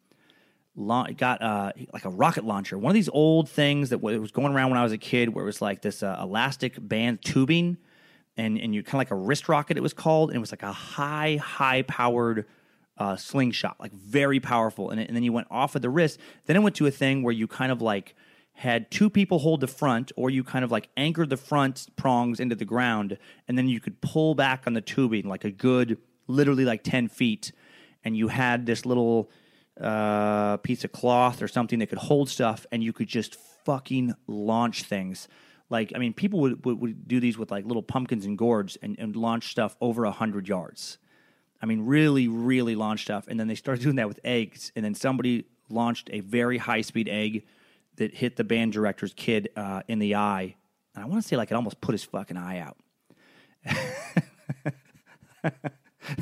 La- 0.75 1.07
got 1.15 1.41
uh, 1.41 1.71
like 1.93 2.05
a 2.05 2.09
rocket 2.09 2.45
launcher, 2.45 2.77
one 2.79 2.89
of 2.89 2.95
these 2.95 3.09
old 3.09 3.47
things 3.47 3.91
that 3.91 3.97
w- 3.97 4.19
was 4.19 4.31
going 4.31 4.53
around 4.53 4.71
when 4.71 4.79
I 4.79 4.83
was 4.83 4.91
a 4.91 4.97
kid, 4.97 5.29
where 5.29 5.43
it 5.43 5.45
was 5.45 5.61
like 5.61 5.83
this 5.83 6.01
uh, 6.01 6.17
elastic 6.19 6.75
band 6.79 7.21
tubing, 7.21 7.77
and 8.37 8.57
and 8.57 8.73
you 8.73 8.81
kind 8.81 8.95
of 8.95 8.99
like 8.99 9.11
a 9.11 9.15
wrist 9.15 9.49
rocket. 9.49 9.77
It 9.77 9.83
was 9.83 9.93
called, 9.93 10.29
and 10.31 10.37
it 10.37 10.39
was 10.39 10.51
like 10.51 10.63
a 10.63 10.71
high, 10.71 11.35
high 11.35 11.83
powered 11.83 12.45
uh, 12.97 13.15
slingshot, 13.15 13.79
like 13.79 13.91
very 13.93 14.39
powerful. 14.39 14.89
And, 14.89 14.99
and 14.99 15.15
then 15.15 15.23
you 15.23 15.33
went 15.33 15.47
off 15.49 15.75
of 15.75 15.81
the 15.81 15.89
wrist. 15.89 16.19
Then 16.45 16.55
it 16.55 16.59
went 16.59 16.75
to 16.77 16.85
a 16.85 16.91
thing 16.91 17.23
where 17.23 17.33
you 17.33 17.47
kind 17.47 17.71
of 17.71 17.81
like 17.81 18.15
had 18.53 18.91
two 18.91 19.09
people 19.09 19.39
hold 19.39 19.61
the 19.61 19.67
front, 19.67 20.11
or 20.15 20.29
you 20.29 20.43
kind 20.43 20.63
of 20.63 20.71
like 20.71 20.89
anchored 20.95 21.29
the 21.29 21.37
front 21.37 21.87
prongs 21.95 22.39
into 22.39 22.55
the 22.55 22.65
ground, 22.65 23.17
and 23.47 23.57
then 23.57 23.67
you 23.67 23.79
could 23.79 23.99
pull 24.01 24.35
back 24.35 24.63
on 24.67 24.73
the 24.73 24.81
tubing 24.81 25.27
like 25.27 25.43
a 25.43 25.51
good, 25.51 25.97
literally 26.27 26.63
like 26.63 26.83
10 26.83 27.07
feet. 27.07 27.51
And 28.05 28.15
you 28.15 28.27
had 28.27 28.65
this 28.65 28.85
little 28.85 29.31
uh, 29.79 30.57
piece 30.57 30.83
of 30.83 30.91
cloth 30.91 31.41
or 31.41 31.47
something 31.47 31.79
that 31.79 31.87
could 31.87 31.97
hold 31.97 32.29
stuff, 32.29 32.65
and 32.71 32.83
you 32.83 32.93
could 32.93 33.07
just 33.07 33.35
fucking 33.65 34.13
launch 34.27 34.83
things. 34.83 35.27
Like, 35.69 35.91
I 35.95 35.97
mean, 35.97 36.13
people 36.13 36.39
would, 36.41 36.63
would, 36.65 36.79
would 36.79 37.07
do 37.07 37.19
these 37.19 37.37
with 37.37 37.49
like 37.49 37.65
little 37.65 37.81
pumpkins 37.81 38.25
and 38.25 38.37
gourds 38.37 38.77
and, 38.83 38.97
and 38.99 39.15
launch 39.15 39.49
stuff 39.49 39.75
over 39.81 40.03
100 40.03 40.47
yards. 40.47 40.99
I 41.63 41.65
mean, 41.65 41.85
really, 41.85 42.27
really 42.27 42.75
launch 42.75 43.03
stuff. 43.03 43.29
And 43.29 43.39
then 43.39 43.47
they 43.47 43.55
started 43.55 43.81
doing 43.81 43.95
that 43.95 44.09
with 44.09 44.19
eggs. 44.25 44.73
And 44.75 44.83
then 44.83 44.93
somebody 44.93 45.45
launched 45.69 46.09
a 46.11 46.19
very 46.19 46.57
high 46.57 46.81
speed 46.81 47.07
egg 47.07 47.45
that 47.95 48.13
hit 48.13 48.35
the 48.35 48.43
band 48.43 48.73
director's 48.73 49.13
kid 49.13 49.47
uh, 49.55 49.81
in 49.87 49.99
the 49.99 50.15
eye. 50.15 50.55
And 50.93 51.05
I 51.05 51.07
want 51.07 51.21
to 51.21 51.27
say, 51.27 51.37
like, 51.37 51.51
it 51.51 51.53
almost 51.53 51.79
put 51.79 51.93
his 51.93 52.03
fucking 52.03 52.35
eye 52.35 52.59
out. 52.59 52.75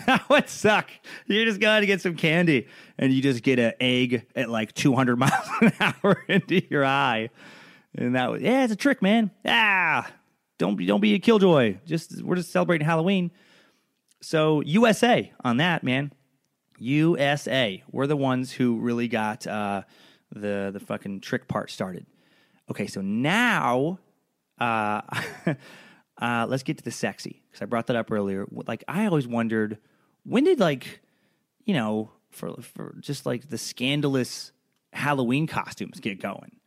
that 0.06 0.30
would 0.30 0.47
suck. 0.47 0.91
You 1.25 1.43
just 1.43 1.60
got 1.60 1.80
to 1.80 1.88
get 1.88 2.01
some 2.01 2.15
candy 2.15 2.67
and 2.99 3.12
you 3.12 3.23
just 3.23 3.41
get 3.41 3.58
an 3.58 3.73
egg 3.80 4.27
at 4.36 4.47
like 4.47 4.73
200 4.73 5.15
miles 5.17 5.49
an 5.60 5.73
hour 5.80 6.23
into 6.27 6.62
your 6.69 6.86
eye. 6.86 7.32
And 7.95 8.13
that 8.13 8.32
was, 8.32 8.43
yeah, 8.43 8.63
it's 8.63 8.73
a 8.73 8.75
trick, 8.75 9.01
man. 9.01 9.32
Ah, 9.43 10.08
don't 10.60 10.77
don't 10.86 11.01
be 11.01 11.15
a 11.15 11.19
killjoy. 11.19 11.77
Just, 11.88 12.21
we're 12.21 12.36
just 12.36 12.51
celebrating 12.51 12.86
Halloween. 12.86 13.32
So, 14.21 14.62
USA 14.62 15.31
on 15.43 15.57
that, 15.57 15.84
man. 15.84 16.13
USA. 16.77 17.84
We're 17.91 18.07
the 18.07 18.17
ones 18.17 18.51
who 18.51 18.79
really 18.79 19.07
got 19.07 19.45
uh, 19.47 19.84
the, 20.34 20.69
the 20.73 20.79
fucking 20.79 21.21
trick 21.21 21.47
part 21.47 21.69
started. 21.69 22.05
Okay, 22.69 22.88
so 22.88 23.01
now 23.01 23.99
uh, 24.60 25.01
uh, 26.21 26.45
let's 26.47 26.63
get 26.63 26.77
to 26.77 26.84
the 26.84 26.91
sexy 26.91 27.41
because 27.49 27.62
I 27.62 27.65
brought 27.65 27.88
that 27.88 27.95
up 27.95 28.12
earlier. 28.12 28.45
Like 28.67 28.84
I 28.88 29.05
always 29.07 29.27
wondered 29.27 29.77
when 30.23 30.43
did 30.43 30.60
like 30.60 31.01
you 31.65 31.73
know 31.73 32.12
for 32.29 32.53
for 32.62 32.95
just 32.99 33.25
like 33.25 33.49
the 33.49 33.57
scandalous 33.57 34.51
Halloween 34.93 35.47
costumes 35.47 35.99
get 35.99 36.21
going. 36.21 36.57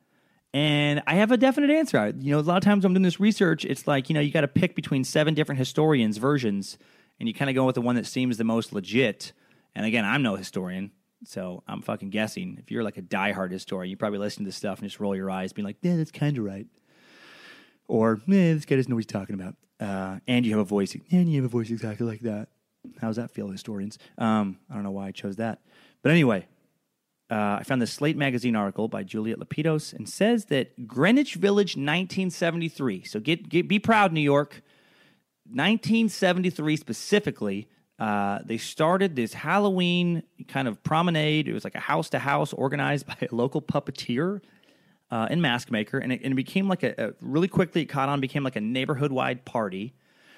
And 0.52 1.02
I 1.06 1.14
have 1.14 1.32
a 1.32 1.36
definite 1.36 1.70
answer. 1.70 2.12
You 2.16 2.32
know, 2.32 2.38
a 2.38 2.42
lot 2.42 2.58
of 2.58 2.62
times 2.62 2.84
I'm 2.84 2.92
doing 2.92 3.02
this 3.02 3.18
research, 3.18 3.64
it's 3.64 3.88
like, 3.88 4.08
you 4.08 4.14
know, 4.14 4.20
you 4.20 4.30
got 4.30 4.42
to 4.42 4.48
pick 4.48 4.76
between 4.76 5.02
seven 5.02 5.34
different 5.34 5.58
historians' 5.58 6.16
versions, 6.16 6.78
and 7.24 7.28
you 7.30 7.32
kind 7.32 7.48
of 7.48 7.54
go 7.54 7.64
with 7.64 7.74
the 7.74 7.80
one 7.80 7.96
that 7.96 8.04
seems 8.04 8.36
the 8.36 8.44
most 8.44 8.74
legit. 8.74 9.32
And 9.74 9.86
again, 9.86 10.04
I'm 10.04 10.20
no 10.20 10.36
historian, 10.36 10.90
so 11.24 11.62
I'm 11.66 11.80
fucking 11.80 12.10
guessing. 12.10 12.58
If 12.60 12.70
you're 12.70 12.82
like 12.82 12.98
a 12.98 13.02
diehard 13.02 13.50
historian, 13.50 13.90
you 13.90 13.96
probably 13.96 14.18
listen 14.18 14.44
to 14.44 14.48
this 14.48 14.56
stuff 14.56 14.80
and 14.80 14.86
just 14.86 15.00
roll 15.00 15.16
your 15.16 15.30
eyes, 15.30 15.54
being 15.54 15.64
like, 15.64 15.78
yeah, 15.80 15.96
that's 15.96 16.10
kind 16.10 16.36
of 16.36 16.44
right. 16.44 16.66
Or, 17.88 18.20
eh, 18.28 18.52
this 18.52 18.66
guy 18.66 18.76
doesn't 18.76 18.90
know 18.90 18.96
what 18.96 19.04
he's 19.04 19.06
talking 19.06 19.40
about. 19.40 19.56
Uh, 19.80 20.18
and 20.28 20.44
you 20.44 20.52
have 20.52 20.60
a 20.60 20.68
voice, 20.68 20.94
and 21.10 21.32
you 21.32 21.36
have 21.36 21.46
a 21.46 21.48
voice 21.48 21.70
exactly 21.70 22.06
like 22.06 22.20
that. 22.20 22.48
How's 23.00 23.16
that 23.16 23.30
feel, 23.30 23.48
historians? 23.48 23.98
Um, 24.18 24.58
I 24.70 24.74
don't 24.74 24.82
know 24.82 24.90
why 24.90 25.06
I 25.06 25.12
chose 25.12 25.36
that. 25.36 25.60
But 26.02 26.12
anyway, 26.12 26.46
uh, 27.30 27.56
I 27.58 27.62
found 27.62 27.80
this 27.80 27.94
Slate 27.94 28.18
magazine 28.18 28.54
article 28.54 28.86
by 28.86 29.02
Juliet 29.02 29.38
Lapidos 29.38 29.94
and 29.94 30.06
says 30.06 30.44
that 30.46 30.86
Greenwich 30.86 31.36
Village 31.36 31.70
1973. 31.70 33.04
So 33.04 33.18
get, 33.18 33.48
get 33.48 33.66
be 33.66 33.78
proud, 33.78 34.12
New 34.12 34.20
York. 34.20 34.60
1973 35.46 36.76
specifically, 36.76 37.68
uh, 37.98 38.40
they 38.44 38.58
started 38.58 39.14
this 39.14 39.34
Halloween 39.34 40.22
kind 40.48 40.66
of 40.66 40.82
promenade. 40.82 41.48
It 41.48 41.52
was 41.52 41.64
like 41.64 41.74
a 41.74 41.80
house 41.80 42.10
to 42.10 42.18
house 42.18 42.52
organized 42.52 43.06
by 43.08 43.16
a 43.20 43.34
local 43.34 43.62
puppeteer 43.62 44.40
uh, 45.10 45.28
and 45.30 45.40
mask 45.40 45.70
maker, 45.70 45.98
and 45.98 46.12
it, 46.12 46.20
and 46.24 46.32
it 46.32 46.36
became 46.36 46.68
like 46.68 46.82
a, 46.82 46.94
a 46.98 47.12
really 47.20 47.48
quickly 47.48 47.82
it 47.82 47.86
caught 47.86 48.08
on, 48.08 48.20
became 48.20 48.42
like 48.42 48.56
a 48.56 48.60
neighborhood 48.60 49.12
wide 49.12 49.44
party. 49.44 49.94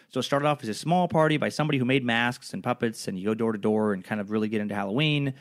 So 0.09 0.21
it 0.21 0.25
started 0.25 0.47
off 0.47 0.63
as 0.63 0.69
a 0.69 0.75
small 0.75 1.09
party 1.09 1.37
by 1.37 1.49
somebody 1.49 1.79
who 1.79 1.85
made 1.85 2.05
masks 2.05 2.53
and 2.53 2.63
puppets, 2.63 3.09
and 3.09 3.19
you 3.19 3.27
go 3.27 3.35
door 3.35 3.53
to 3.53 3.59
door 3.59 3.93
and 3.93 4.05
kind 4.05 4.21
of 4.21 4.31
really 4.31 4.49
get 4.49 4.61
into 4.61 4.75
Halloween. 4.75 5.35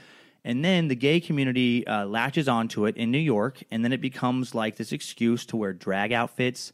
And 0.44 0.64
then 0.64 0.88
the 0.88 0.96
gay 0.96 1.20
community 1.20 1.86
uh, 1.88 2.06
latches 2.06 2.48
onto 2.48 2.86
it 2.86 2.96
in 2.98 3.12
New 3.12 3.18
York, 3.18 3.64
and 3.72 3.84
then 3.84 3.92
it 3.92 4.00
becomes 4.00 4.54
like 4.56 4.76
this 4.76 4.92
excuse 4.92 5.46
to 5.48 5.58
wear 5.58 5.74
drag 5.74 6.14
outfits, 6.14 6.72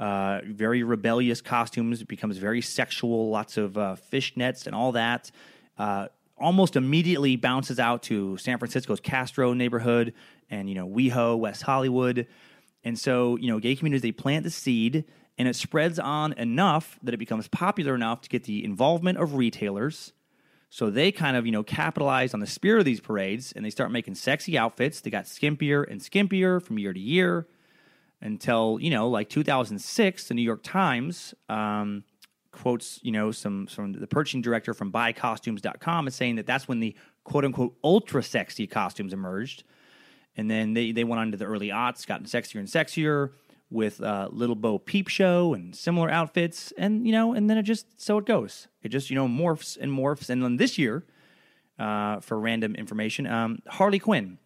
uh, 0.00 0.40
very 0.46 0.82
rebellious 0.82 1.42
costumes. 1.42 2.00
It 2.00 2.08
becomes 2.08 2.38
very 2.38 2.62
sexual, 2.62 3.28
lots 3.28 3.58
of 3.58 3.76
uh, 3.76 3.96
fishnets 4.10 4.66
and 4.66 4.74
all 4.74 4.92
that. 4.92 5.30
Uh, 5.78 6.08
almost 6.38 6.74
immediately 6.74 7.36
bounces 7.36 7.78
out 7.78 8.02
to 8.04 8.38
San 8.38 8.58
Francisco's 8.58 8.98
Castro 8.98 9.52
neighborhood 9.52 10.14
and 10.48 10.68
you 10.68 10.74
know 10.74 10.88
WeHo, 10.88 11.38
West 11.38 11.62
Hollywood, 11.62 12.26
and 12.82 12.98
so 12.98 13.36
you 13.36 13.48
know 13.48 13.58
gay 13.60 13.76
communities 13.76 14.00
they 14.02 14.10
plant 14.10 14.44
the 14.44 14.50
seed 14.50 15.04
and 15.36 15.46
it 15.46 15.54
spreads 15.54 15.98
on 15.98 16.32
enough 16.34 16.98
that 17.02 17.14
it 17.14 17.18
becomes 17.18 17.46
popular 17.48 17.94
enough 17.94 18.22
to 18.22 18.28
get 18.28 18.44
the 18.44 18.64
involvement 18.64 19.18
of 19.18 19.34
retailers. 19.34 20.12
So 20.70 20.90
they 20.90 21.12
kind 21.12 21.36
of, 21.36 21.46
you 21.46 21.52
know, 21.52 21.62
capitalize 21.62 22.34
on 22.34 22.40
the 22.40 22.46
spirit 22.46 22.78
of 22.78 22.84
these 22.84 23.00
parades 23.00 23.52
and 23.52 23.64
they 23.64 23.70
start 23.70 23.90
making 23.90 24.14
sexy 24.16 24.56
outfits. 24.58 25.00
They 25.00 25.10
got 25.10 25.24
skimpier 25.24 25.90
and 25.90 26.00
skimpier 26.00 26.62
from 26.62 26.78
year 26.78 26.92
to 26.92 27.00
year 27.00 27.46
until, 28.20 28.78
you 28.80 28.90
know, 28.90 29.08
like 29.08 29.28
2006, 29.28 30.28
the 30.28 30.34
New 30.34 30.42
York 30.42 30.62
Times 30.62 31.34
um, 31.48 32.04
quotes, 32.52 33.00
you 33.02 33.12
know, 33.12 33.30
some 33.30 33.66
from 33.66 33.92
the 33.92 34.06
purchasing 34.06 34.42
director 34.42 34.74
from 34.74 34.92
buycostumes.com 34.92 36.08
is 36.08 36.14
saying 36.14 36.36
that 36.36 36.46
that's 36.46 36.68
when 36.68 36.80
the 36.80 36.94
quote 37.24 37.44
unquote 37.44 37.76
ultra 37.82 38.22
sexy 38.22 38.66
costumes 38.66 39.12
emerged. 39.12 39.64
And 40.36 40.50
then 40.50 40.74
they, 40.74 40.92
they 40.92 41.04
went 41.04 41.20
on 41.20 41.30
to 41.32 41.36
the 41.36 41.44
early 41.44 41.68
aughts, 41.68 42.06
gotten 42.06 42.26
sexier 42.26 42.60
and 42.60 42.68
sexier 42.68 43.30
with 43.70 44.00
uh, 44.02 44.28
Little 44.32 44.56
Bo 44.56 44.78
Peep 44.78 45.08
Show 45.08 45.54
and 45.54 45.74
similar 45.74 46.10
outfits, 46.10 46.72
and 46.76 47.06
you 47.06 47.12
know, 47.12 47.34
and 47.34 47.48
then 47.48 47.56
it 47.56 47.62
just 47.62 48.00
so 48.00 48.18
it 48.18 48.26
goes. 48.26 48.66
It 48.82 48.88
just 48.88 49.10
you 49.10 49.16
know 49.16 49.28
morphs 49.28 49.78
and 49.80 49.92
morphs, 49.92 50.28
and 50.28 50.42
then 50.42 50.56
this 50.56 50.76
year, 50.76 51.04
uh, 51.78 52.20
for 52.20 52.38
random 52.38 52.74
information, 52.74 53.26
um, 53.26 53.60
Harley 53.68 54.00
Quinn, 54.00 54.38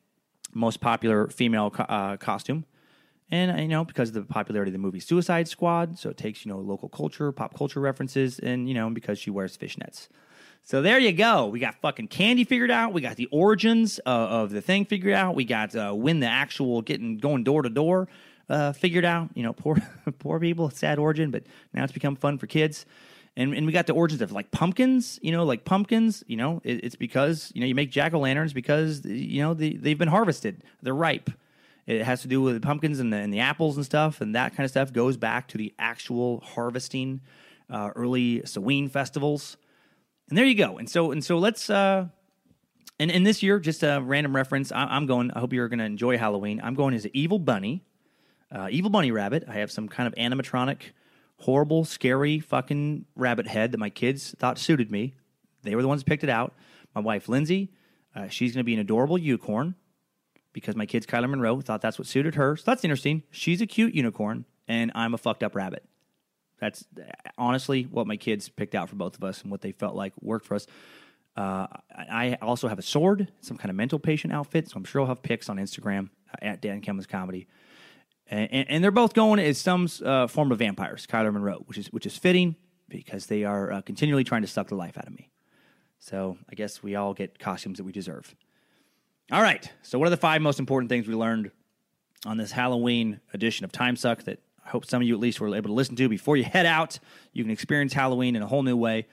most 0.53 0.81
popular 0.81 1.29
female 1.29 1.71
co- 1.71 1.85
uh, 1.85 2.17
costume, 2.19 2.67
and 3.31 3.61
you 3.61 3.69
know 3.69 3.85
because 3.85 4.11
of 4.11 4.15
the 4.15 4.23
popularity 4.23 4.71
of 4.71 4.75
the 4.75 4.79
movie 4.79 5.01
Suicide 5.01 5.49
Squad, 5.49 5.99
so 5.99 6.11
it 6.11 6.17
takes 6.17 6.45
you 6.45 6.53
know 6.53 6.59
local 6.59 6.89
culture, 6.89 7.33
pop 7.33 7.57
culture 7.57 7.81
references, 7.81 8.39
and 8.39 8.69
you 8.69 8.75
know 8.75 8.91
because 8.91 9.19
she 9.19 9.31
wears 9.31 9.57
fishnets. 9.57 10.09
So 10.63 10.81
there 10.81 10.99
you 10.99 11.13
go. 11.13 11.47
We 11.47 11.61
got 11.61 11.75
fucking 11.83 12.09
candy 12.09 12.45
figured 12.45 12.71
out. 12.71 12.95
We 12.95 13.03
got 13.03 13.17
the 13.17 13.27
origins 13.27 14.01
uh, 14.07 14.09
of 14.09 14.51
the 14.51 14.63
thing 14.63 14.87
figured 14.87 15.13
out. 15.13 15.35
We 15.35 15.45
got 15.45 15.77
uh, 15.77 15.93
when 15.93 16.21
the 16.21 16.27
actual 16.27 16.81
getting 16.81 17.19
going 17.19 17.45
door 17.45 17.63
to 17.63 17.69
door 17.69 18.09
uh, 18.49 18.73
figured 18.73 19.05
out. 19.05 19.31
You 19.35 19.43
know, 19.43 19.53
poor 19.55 19.77
poor 20.19 20.41
people, 20.41 20.71
sad 20.71 20.99
origin, 20.99 21.31
but 21.31 21.45
now 21.73 21.85
it's 21.85 21.93
become 21.93 22.17
fun 22.17 22.39
for 22.39 22.47
kids. 22.47 22.87
And, 23.37 23.53
and 23.53 23.67
we 23.67 23.73
got 23.73 23.89
the 23.89 23.95
origins 23.95 24.23
of 24.23 24.31
like 24.31 24.53
pumpkins, 24.53 25.19
you 25.21 25.33
know, 25.33 25.45
like 25.45 25.65
pumpkins, 25.65 26.23
you 26.29 26.37
know, 26.37 26.61
it, 26.63 26.85
it's 26.85 26.95
because, 26.95 27.51
you 27.53 27.61
know, 27.61 27.67
you 27.67 27.75
make 27.75 27.91
jack 27.91 28.15
o' 28.15 28.21
lanterns 28.21 28.53
because, 28.53 29.05
you 29.05 29.43
know, 29.43 29.55
they, 29.55 29.73
they've 29.73 29.99
been 29.99 30.07
harvested, 30.07 30.63
they're 30.83 30.95
ripe. 30.95 31.31
It 31.87 32.03
has 32.03 32.23
to 32.23 32.29
do 32.29 32.41
with 32.41 32.55
the 32.55 32.61
pumpkins 32.61 32.99
and 32.99 33.13
the, 33.13 33.19
and 33.19 33.33
the 33.33 33.41
apples 33.41 33.77
and 33.77 33.85
stuff, 33.85 34.21
and 34.21 34.35
that 34.35 34.57
kind 34.57 34.65
of 34.65 34.71
stuff 34.71 34.93
goes 34.93 35.17
back 35.17 35.49
to 35.49 35.59
the 35.59 35.75
actual 35.79 36.41
harvesting 36.41 37.21
uh, 37.71 37.91
early 37.95 38.43
Samhain 38.45 38.89
festivals. 38.89 39.57
And 40.29 40.39
there 40.39 40.47
you 40.47 40.55
go. 40.55 40.79
And 40.79 40.89
so 40.89 41.13
and 41.13 41.23
so 41.23 41.37
let's 41.39 41.69
uh 41.69 42.07
and, 42.99 43.11
and 43.11 43.27
this 43.27 43.43
year, 43.43 43.59
just 43.59 43.83
a 43.83 44.01
random 44.01 44.37
reference, 44.37 44.71
I, 44.71 44.85
I'm 44.85 45.07
going, 45.07 45.31
I 45.33 45.41
hope 45.41 45.53
you're 45.53 45.69
going 45.69 45.81
to 45.81 45.85
enjoy 45.85 46.17
Halloween. 46.17 46.61
I'm 46.63 46.75
going 46.75 46.95
as 46.95 47.05
an 47.05 47.11
evil 47.13 47.39
bunny, 47.39 47.83
uh, 48.53 48.69
evil 48.71 48.91
bunny 48.91 49.11
rabbit. 49.11 49.45
I 49.49 49.55
have 49.55 49.71
some 49.73 49.89
kind 49.89 50.07
of 50.07 50.15
animatronic, 50.15 50.93
horrible, 51.39 51.85
scary 51.85 52.39
fucking 52.39 53.07
rabbit 53.17 53.49
head 53.49 53.73
that 53.73 53.79
my 53.79 53.91
kids 53.91 54.35
thought 54.39 54.59
suited 54.59 54.93
me. 54.93 55.15
They 55.63 55.75
were 55.75 55.83
the 55.83 55.89
ones 55.89 56.03
who 56.03 56.07
picked 56.07 56.25
it 56.25 56.31
out. 56.31 56.55
My 56.95 57.01
wife, 57.01 57.29
Lindsay, 57.29 57.73
uh, 58.15 58.29
she's 58.29 58.53
going 58.53 58.61
to 58.61 58.65
be 58.65 58.75
an 58.75 58.81
adorable 58.81 59.19
unicorn 59.19 59.75
because 60.55 60.75
my 60.75 60.87
kids, 60.87 61.05
Kyler 61.05 61.29
Monroe, 61.29 61.61
thought 61.61 61.83
that's 61.83 61.99
what 61.99 62.09
suited 62.09 62.37
her. 62.37 62.57
So 62.57 62.63
that's 62.65 62.85
interesting. 62.85 63.25
She's 63.31 63.61
a 63.61 63.67
cute 63.67 63.95
unicorn, 63.95 64.47
and 64.67 64.91
I'm 64.95 65.13
a 65.13 65.19
fucked 65.19 65.43
up 65.43 65.55
rabbit. 65.55 65.85
That's 66.59 66.87
honestly 67.37 67.83
what 67.83 68.07
my 68.07 68.17
kids 68.17 68.49
picked 68.49 68.75
out 68.75 68.89
for 68.89 68.97
both 68.97 69.17
of 69.17 69.25
us 69.25 69.43
and 69.43 69.51
what 69.51 69.61
they 69.61 69.73
felt 69.73 69.95
like 69.95 70.15
worked 70.23 70.47
for 70.47 70.55
us. 70.55 70.67
Uh, 71.37 71.67
I 71.91 72.39
also 72.41 72.69
have 72.69 72.79
a 72.79 72.83
sword, 72.83 73.31
some 73.41 73.59
kind 73.59 73.69
of 73.69 73.77
mental 73.77 73.99
patient 73.99 74.33
outfit, 74.33 74.71
so 74.71 74.77
I'm 74.77 74.85
sure 74.85 75.03
I'll 75.03 75.09
have 75.09 75.23
pics 75.23 75.49
on 75.49 75.57
Instagram 75.59 76.11
at 76.41 76.63
Dan 76.63 76.81
Cummins 76.81 77.09
Comedy. 77.09 77.49
And, 78.29 78.49
and, 78.53 78.71
and, 78.71 78.85
they're 78.85 78.93
both 78.93 79.13
going 79.13 79.41
as 79.41 79.59
some 79.59 79.89
uh, 80.03 80.29
form 80.29 80.53
of 80.53 80.61
vampires, 80.61 81.07
Kyler 81.07 81.33
Monroe, 81.33 81.63
which 81.67 81.77
is 81.77 81.89
which 81.89 82.07
is 82.07 82.17
fitting 82.17 82.57
because 82.89 83.27
they 83.27 83.45
are 83.45 83.71
uh, 83.71 83.83
continually 83.83 84.25
trying 84.25 84.43
to 84.43 84.49
suck 84.49 84.69
the 84.69 84.75
life 84.77 84.97
out 84.97 85.07
of 85.07 85.13
me. 85.13 85.29
So 85.99 86.39
I 86.51 86.55
guess 86.55 86.83
we 86.83 86.95
all 86.95 87.13
get 87.13 87.39
costumes 87.39 87.79
that 87.79 87.85
we 87.85 87.93
deserve. 87.93 88.35
All 89.33 89.41
right. 89.41 89.71
So 89.83 89.99
what 89.99 90.07
are 90.07 90.11
the 90.11 90.19
five 90.19 90.43
most 90.43 90.59
important 90.59 90.91
things 90.91 91.09
we 91.09 91.15
learned 91.15 91.51
on 92.27 92.37
this 92.37 92.53
Halloween 92.53 93.21
edition 93.33 93.65
of 93.65 93.73
Time 93.73 93.97
Suck 93.97 94.25
that 94.25 94.39
I 94.65 94.69
hope 94.69 94.85
some 94.85 95.01
of 95.01 95.09
you 95.09 95.15
at 95.15 95.21
least 95.21 95.41
were 95.41 95.55
able 95.55 95.69
to 95.69 95.75
listen 95.75 95.97
to 95.97 96.09
before 96.11 96.37
you 96.37 96.45
head 96.45 96.67
out? 96.67 96.99
You 97.33 97.43
can 97.43 97.51
experience 97.51 97.95
Halloween 97.95 98.37
in 98.37 98.43
a 98.43 98.47
whole 98.47 98.63
new 98.63 98.77
way. 98.77 99.07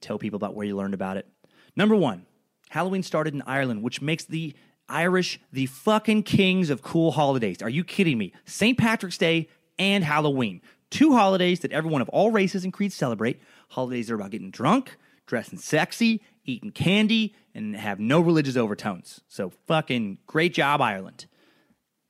Tell 0.00 0.18
people 0.18 0.36
about 0.36 0.54
where 0.54 0.66
you 0.66 0.76
learned 0.76 0.92
about 0.92 1.16
it. 1.16 1.26
Number 1.74 1.96
one, 1.96 2.26
Halloween 2.68 3.02
started 3.02 3.32
in 3.32 3.42
Ireland, 3.46 3.82
which 3.82 4.02
makes 4.02 4.24
the 4.24 4.54
Irish 4.90 5.40
the 5.52 5.66
fucking 5.66 6.24
kings 6.24 6.68
of 6.68 6.82
cool 6.82 7.12
holidays. 7.12 7.62
Are 7.62 7.70
you 7.70 7.82
kidding 7.82 8.18
me? 8.18 8.34
St. 8.44 8.76
Patrick's 8.76 9.18
Day 9.18 9.48
and 9.78 10.04
Halloween. 10.04 10.60
Two 10.90 11.12
holidays 11.14 11.60
that 11.60 11.72
everyone 11.72 12.02
of 12.02 12.10
all 12.10 12.30
races 12.30 12.64
and 12.64 12.72
creeds 12.72 12.94
celebrate. 12.94 13.40
Holidays 13.70 14.10
are 14.10 14.16
about 14.16 14.32
getting 14.32 14.50
drunk, 14.50 14.96
dressing 15.26 15.58
sexy, 15.58 16.20
eating 16.44 16.70
candy, 16.70 17.34
and 17.54 17.76
have 17.76 17.98
no 18.00 18.20
religious 18.20 18.56
overtones. 18.56 19.20
So 19.28 19.50
fucking 19.66 20.18
great 20.26 20.54
job, 20.54 20.80
Ireland. 20.80 21.26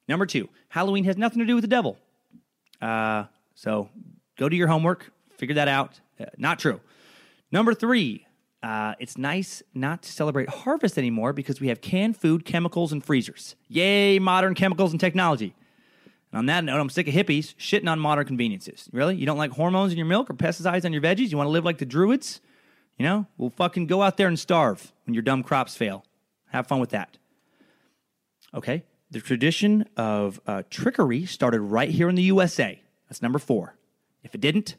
Number 0.09 0.27
two, 0.27 0.49
Halloween 0.69 1.05
has 1.05 1.17
nothing 1.17 1.39
to 1.39 1.47
do 1.47 1.55
with 1.55 1.63
the 1.63 1.69
devil. 1.69 1.99
Uh, 2.81 3.25
so 3.55 3.91
go 4.39 4.49
do 4.49 4.57
your 4.57 4.69
homework, 4.69 5.13
figure 5.37 5.55
that 5.55 5.69
out. 5.69 6.01
Uh, 6.19 6.27
not 6.37 6.59
true. 6.59 6.81
Number 7.53 7.75
three, 7.75 8.27
uh, 8.63 8.95
it's 8.99 9.17
nice 9.17 9.63
not 9.75 10.03
to 10.03 10.13
celebrate 10.13 10.49
harvest 10.49 10.99
anymore 10.99 11.33
because 11.33 11.61
we 11.61 11.69
have 11.69 11.81
canned 11.81 12.17
food, 12.17 12.45
chemicals, 12.45 12.93
and 12.93 13.05
freezers. 13.05 13.57
Yay, 13.69 14.19
modern 14.19 14.55
chemicals 14.55 14.93
and 14.93 15.01
technology. 15.01 15.55
And 16.33 16.39
on 16.39 16.47
that 16.47 16.65
note, 16.65 16.79
I'm 16.79 16.91
sick 16.91 17.09
of 17.09 17.15
hippies 17.15 17.55
shitting 17.57 17.89
on 17.89 17.99
modern 17.99 18.27
conveniences. 18.27 18.89
Really? 18.93 19.17
You 19.17 19.27
don't 19.27 19.39
like 19.39 19.53
hormones 19.53 19.93
in 19.93 19.99
your 19.99 20.07
milk 20.07 20.31
or 20.31 20.35
pesticides 20.35 20.85
on 20.85 20.93
your 20.93 21.03
veggies? 21.03 21.31
You 21.31 21.37
want 21.37 21.47
to 21.47 21.53
live 21.53 21.65
like 21.65 21.79
the 21.79 21.87
Druids? 21.87 22.41
You 22.99 23.05
know, 23.05 23.27
we'll 23.39 23.51
fucking 23.51 23.87
go 23.87 24.03
out 24.03 24.17
there 24.17 24.29
and 24.29 24.39
starve 24.39 24.93
when 25.07 25.15
your 25.15 25.23
dumb 25.23 25.43
crops 25.43 25.77
fail. 25.77 26.05
Have 26.49 26.67
fun 26.67 26.81
with 26.81 26.91
that. 26.91 27.17
Okay. 28.55 28.85
The 29.11 29.21
tradition 29.21 29.87
of 29.97 30.41
uh, 30.47 30.63
trickery 30.71 31.27
started 31.27 31.61
right 31.61 31.89
here 31.89 32.09
in 32.09 32.15
the 32.15 32.23
USA. 32.25 32.81
That's 33.09 33.23
number 33.23 33.39
four. 33.39 33.75
If 34.23 34.35
it 34.35 34.41
didn't, 34.41 34.77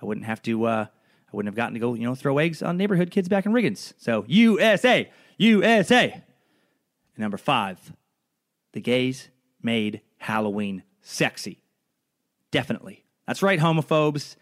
I 0.00 0.06
wouldn't 0.06 0.26
have 0.26 0.42
to 0.42 0.64
uh, 0.64 0.86
I 1.34 1.36
wouldn't 1.36 1.48
have 1.48 1.56
gotten 1.56 1.74
to 1.74 1.80
go, 1.80 1.94
you 1.94 2.04
know, 2.04 2.14
throw 2.14 2.38
eggs 2.38 2.62
on 2.62 2.76
neighborhood 2.76 3.10
kids 3.10 3.28
back 3.28 3.46
in 3.46 3.52
Riggins. 3.52 3.94
So 3.96 4.24
USA, 4.28 5.10
USA. 5.38 6.12
And 6.12 6.22
number 7.18 7.36
five, 7.36 7.92
the 8.72 8.80
gays 8.80 9.30
made 9.60 10.02
Halloween 10.18 10.84
sexy. 11.00 11.62
Definitely. 12.50 13.04
That's 13.26 13.42
right, 13.42 13.58
homophobes. 13.58 14.36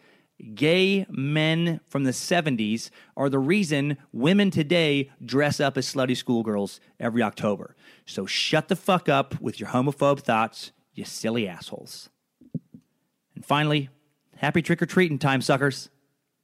Gay 0.55 1.07
men 1.09 1.81
from 1.87 2.05
the 2.05 2.11
70s 2.11 2.91
are 3.17 3.29
the 3.29 3.39
reason 3.39 3.97
women 4.13 4.51
today 4.51 5.11
dress 5.25 5.61
up 5.61 5.77
as 5.77 5.87
slutty 5.87 6.17
schoolgirls 6.17 6.81
every 6.99 7.23
October. 7.23 7.77
So 8.07 8.27
shut 8.27 8.69
the 8.69 8.77
fuck 8.77 9.09
up 9.09 9.41
with 9.41 9.61
your 9.61 9.71
homophobe 9.71 10.21
thoughts, 10.21 10.73
you 10.95 11.05
silly 11.05 11.47
assholes. 11.47 12.11
And 13.35 13.45
finally, 13.45 13.89
happy 14.37 14.63
trick 14.63 14.83
or 14.83 14.87
treating 14.87 15.19
time, 15.19 15.43
suckers. 15.43 15.91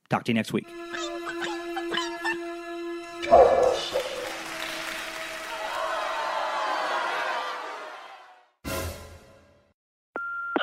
Talk 0.09 0.25
to 0.25 0.31
you 0.31 0.35
next 0.35 0.53
week. 0.53 0.67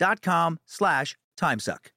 dot 0.00 0.22
com 0.22 0.58
slash 0.66 1.16
timesuck. 1.36 1.92